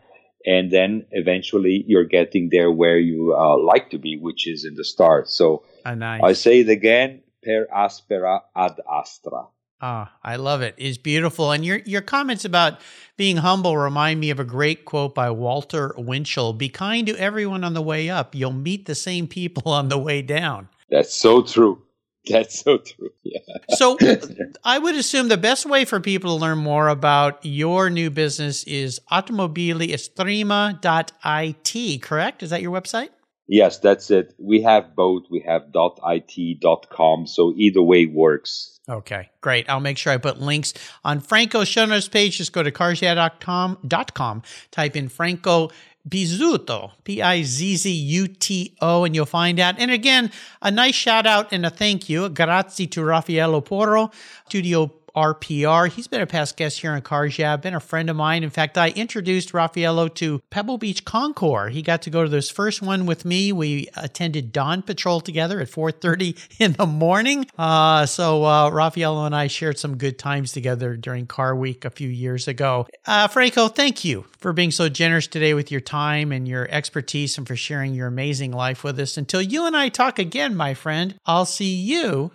and 0.44 0.70
then 0.70 1.04
eventually 1.10 1.84
you're 1.86 2.04
getting 2.04 2.48
there 2.52 2.70
where 2.70 2.98
you 2.98 3.34
uh, 3.36 3.56
like 3.58 3.90
to 3.90 3.98
be 3.98 4.16
which 4.16 4.46
is 4.46 4.64
in 4.64 4.74
the 4.74 4.84
stars 4.84 5.32
so 5.36 5.62
Ah, 5.84 5.94
nice. 5.94 6.22
i 6.24 6.32
say 6.32 6.60
it 6.60 6.68
again 6.68 7.22
per 7.44 7.66
aspera 7.74 8.40
ad 8.54 8.76
astra 8.90 9.46
Ah, 9.78 10.10
I 10.24 10.36
love 10.36 10.62
it. 10.62 10.74
It's 10.78 10.96
beautiful. 10.96 11.52
And 11.52 11.62
your 11.62 11.80
your 11.84 12.00
comments 12.00 12.46
about 12.46 12.80
being 13.18 13.36
humble 13.36 13.76
remind 13.76 14.18
me 14.20 14.30
of 14.30 14.40
a 14.40 14.44
great 14.44 14.86
quote 14.86 15.14
by 15.14 15.28
Walter 15.30 15.94
Winchell. 15.98 16.54
Be 16.54 16.70
kind 16.70 17.06
to 17.08 17.14
everyone 17.20 17.62
on 17.62 17.74
the 17.74 17.82
way 17.82 18.08
up. 18.08 18.34
You'll 18.34 18.54
meet 18.54 18.86
the 18.86 18.94
same 18.94 19.26
people 19.28 19.70
on 19.70 19.90
the 19.90 19.98
way 19.98 20.22
down. 20.22 20.70
that's 20.90 21.12
so 21.14 21.42
true 21.42 21.82
that's 22.28 22.60
so 22.60 22.78
true 22.78 23.10
yeah 23.22 23.38
So 23.70 23.96
I 24.64 24.78
would 24.78 24.94
assume 24.94 25.28
the 25.28 25.36
best 25.36 25.66
way 25.66 25.84
for 25.84 26.00
people 26.00 26.36
to 26.36 26.40
learn 26.40 26.58
more 26.58 26.88
about 26.88 27.44
your 27.44 27.90
new 27.90 28.10
business 28.10 28.64
is 28.64 29.00
automobiliestrema.it, 29.12 32.02
correct? 32.02 32.42
Is 32.42 32.50
that 32.50 32.62
your 32.62 32.72
website? 32.72 33.08
yes 33.48 33.78
that's 33.78 34.10
it 34.10 34.34
we 34.38 34.62
have 34.62 34.96
both 34.96 35.22
we 35.30 35.40
have 35.46 35.62
.it 35.72 36.88
.com 36.90 37.26
so 37.26 37.52
either 37.56 37.82
way 37.82 38.06
works 38.06 38.72
Okay, 38.88 39.30
great. 39.40 39.68
I'll 39.68 39.80
make 39.80 39.98
sure 39.98 40.12
I 40.12 40.16
put 40.16 40.40
links 40.40 40.72
on 41.04 41.18
Franco's 41.18 41.66
show 41.66 41.86
notes 41.86 42.08
page. 42.08 42.38
Just 42.38 42.52
go 42.52 42.62
to 42.62 42.70
carsyeah.com, 42.70 43.78
dot 43.86 44.14
com, 44.14 44.42
type 44.70 44.94
in 44.94 45.08
Franco 45.08 45.70
Pizzuto, 46.08 46.92
P 47.04 47.20
I 47.20 47.42
Z 47.42 47.76
Z 47.76 47.90
U 47.90 48.28
T 48.28 48.76
O, 48.80 49.04
and 49.04 49.14
you'll 49.14 49.26
find 49.26 49.58
out. 49.58 49.74
And 49.78 49.90
again, 49.90 50.30
a 50.62 50.70
nice 50.70 50.94
shout 50.94 51.26
out 51.26 51.52
and 51.52 51.66
a 51.66 51.70
thank 51.70 52.08
you. 52.08 52.28
Grazie 52.28 52.86
to 52.88 53.02
Raffaello 53.02 53.60
Porro, 53.60 54.10
Studio 54.46 54.92
RPR. 55.16 55.88
He's 55.90 56.06
been 56.06 56.20
a 56.20 56.26
past 56.26 56.56
guest 56.56 56.80
here 56.80 56.92
on 56.92 57.00
Cars 57.00 57.38
Yeah, 57.38 57.56
been 57.56 57.74
a 57.74 57.80
friend 57.80 58.10
of 58.10 58.16
mine. 58.16 58.44
In 58.44 58.50
fact, 58.50 58.76
I 58.76 58.90
introduced 58.90 59.54
Raffaello 59.54 60.08
to 60.08 60.40
Pebble 60.50 60.76
Beach 60.76 61.04
Concours. 61.04 61.72
He 61.72 61.80
got 61.80 62.02
to 62.02 62.10
go 62.10 62.22
to 62.22 62.28
this 62.28 62.50
first 62.50 62.82
one 62.82 63.06
with 63.06 63.24
me. 63.24 63.50
We 63.50 63.88
attended 63.96 64.52
Dawn 64.52 64.82
Patrol 64.82 65.20
together 65.20 65.60
at 65.60 65.68
4.30 65.68 66.36
in 66.60 66.72
the 66.74 66.86
morning. 66.86 67.46
Uh, 67.56 68.04
so 68.04 68.44
uh, 68.44 68.70
Raffaello 68.70 69.24
and 69.24 69.34
I 69.34 69.46
shared 69.46 69.78
some 69.78 69.96
good 69.96 70.18
times 70.18 70.52
together 70.52 70.96
during 70.96 71.26
Car 71.26 71.56
Week 71.56 71.84
a 71.84 71.90
few 71.90 72.08
years 72.08 72.46
ago. 72.46 72.86
Uh, 73.06 73.28
Franco, 73.28 73.68
thank 73.68 74.04
you 74.04 74.26
for 74.38 74.52
being 74.52 74.70
so 74.70 74.88
generous 74.88 75.26
today 75.26 75.54
with 75.54 75.70
your 75.70 75.80
time 75.80 76.30
and 76.30 76.46
your 76.46 76.68
expertise 76.70 77.38
and 77.38 77.46
for 77.46 77.56
sharing 77.56 77.94
your 77.94 78.06
amazing 78.06 78.52
life 78.52 78.84
with 78.84 79.00
us. 79.00 79.16
Until 79.16 79.40
you 79.40 79.66
and 79.66 79.76
I 79.76 79.88
talk 79.88 80.18
again, 80.18 80.54
my 80.54 80.74
friend, 80.74 81.18
I'll 81.24 81.46
see 81.46 81.74
you 81.74 82.32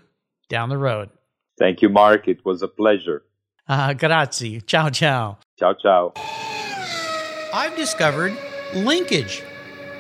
down 0.50 0.70
the 0.70 0.78
road. 0.78 1.10
Thank 1.62 1.82
you 1.82 1.90
mark 1.90 2.28
it 2.28 2.40
was 2.50 2.60
a 2.62 2.72
pleasure 2.82 3.20
Uh, 3.68 3.94
grazie. 3.94 4.60
Ciao, 4.72 4.90
ciao. 4.90 5.38
ciao 5.60 5.74
ciao 5.84 6.14
I've 7.54 7.76
discovered 7.76 8.34
Linkage. 8.74 9.44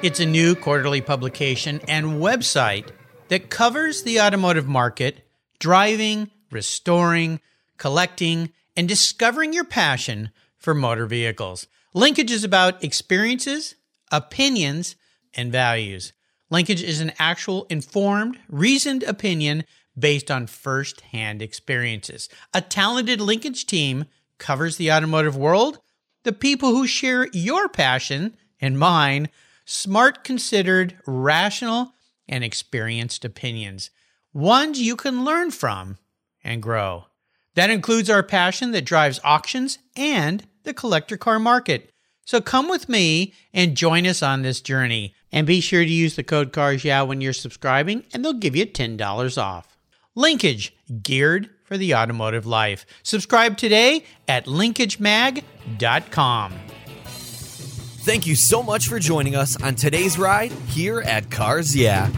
It's 0.01 0.19
a 0.19 0.25
new 0.25 0.55
quarterly 0.55 1.01
publication 1.01 1.81
and 1.87 2.05
website 2.27 2.87
that 3.27 3.49
covers 3.49 4.03
the 4.03 4.19
automotive 4.21 4.67
market, 4.67 5.27
driving, 5.59 6.29
restoring, 6.49 7.39
collecting, 7.77 8.51
and 8.75 8.87
discovering 8.87 9.53
your 9.53 9.65
passion 9.65 10.31
for 10.57 10.73
motor 10.73 11.05
vehicles. 11.05 11.67
Linkage 11.93 12.31
is 12.31 12.43
about 12.43 12.83
experiences, 12.83 13.75
opinions, 14.11 14.95
and 15.33 15.51
values. 15.51 16.13
Linkage 16.49 16.83
is 16.83 17.01
an 17.01 17.11
actual 17.19 17.65
informed, 17.69 18.37
reasoned 18.49 19.03
opinion 19.03 19.65
based 19.97 20.31
on 20.31 20.47
first 20.47 21.01
hand 21.01 21.41
experiences. 21.41 22.29
A 22.53 22.61
talented 22.61 23.19
linkage 23.21 23.65
team 23.65 24.05
covers 24.37 24.77
the 24.77 24.91
automotive 24.91 25.35
world, 25.35 25.79
the 26.23 26.33
people 26.33 26.69
who 26.69 26.87
share 26.87 27.27
your 27.33 27.67
passion 27.67 28.35
and 28.59 28.77
mine, 28.77 29.29
smart, 29.65 30.23
considered, 30.23 30.97
rational, 31.05 31.93
and 32.27 32.43
experienced 32.43 33.25
opinions, 33.25 33.89
ones 34.33 34.79
you 34.79 34.95
can 34.95 35.25
learn 35.25 35.51
from 35.51 35.97
and 36.43 36.61
grow. 36.61 37.05
That 37.55 37.69
includes 37.69 38.09
our 38.09 38.23
passion 38.23 38.71
that 38.71 38.85
drives 38.85 39.19
auctions 39.23 39.79
and 39.95 40.47
the 40.63 40.73
collector 40.73 41.17
car 41.17 41.39
market. 41.39 41.91
So 42.25 42.39
come 42.39 42.69
with 42.69 42.87
me 42.87 43.33
and 43.53 43.75
join 43.75 44.05
us 44.07 44.23
on 44.23 44.41
this 44.41 44.61
journey. 44.61 45.13
And 45.33 45.47
be 45.47 45.61
sure 45.61 45.83
to 45.83 45.89
use 45.89 46.15
the 46.15 46.23
code 46.23 46.51
CARS 46.51 46.83
yeah 46.83 47.01
when 47.01 47.21
you're 47.21 47.33
subscribing, 47.33 48.03
and 48.13 48.23
they'll 48.23 48.33
give 48.33 48.55
you 48.55 48.65
$10 48.65 49.41
off. 49.41 49.70
Linkage, 50.15 50.75
geared 51.01 51.49
for 51.63 51.77
the 51.77 51.95
automotive 51.95 52.45
life. 52.45 52.85
Subscribe 53.03 53.57
today 53.57 54.03
at 54.27 54.45
linkagemag.com. 54.45 56.53
Thank 58.03 58.25
you 58.25 58.35
so 58.35 58.63
much 58.63 58.87
for 58.87 58.99
joining 58.99 59.35
us 59.35 59.61
on 59.61 59.75
today's 59.75 60.17
ride 60.17 60.51
here 60.67 61.01
at 61.01 61.29
Cars 61.29 61.75
Yeah. 61.75 62.09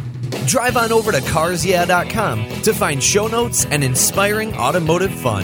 Drive 0.47 0.77
on 0.77 0.91
over 0.91 1.11
to 1.11 1.19
carsyeah.com 1.19 2.61
to 2.63 2.73
find 2.73 3.03
show 3.03 3.27
notes 3.27 3.65
and 3.65 3.83
inspiring 3.83 4.55
automotive 4.55 5.13
fun. 5.13 5.43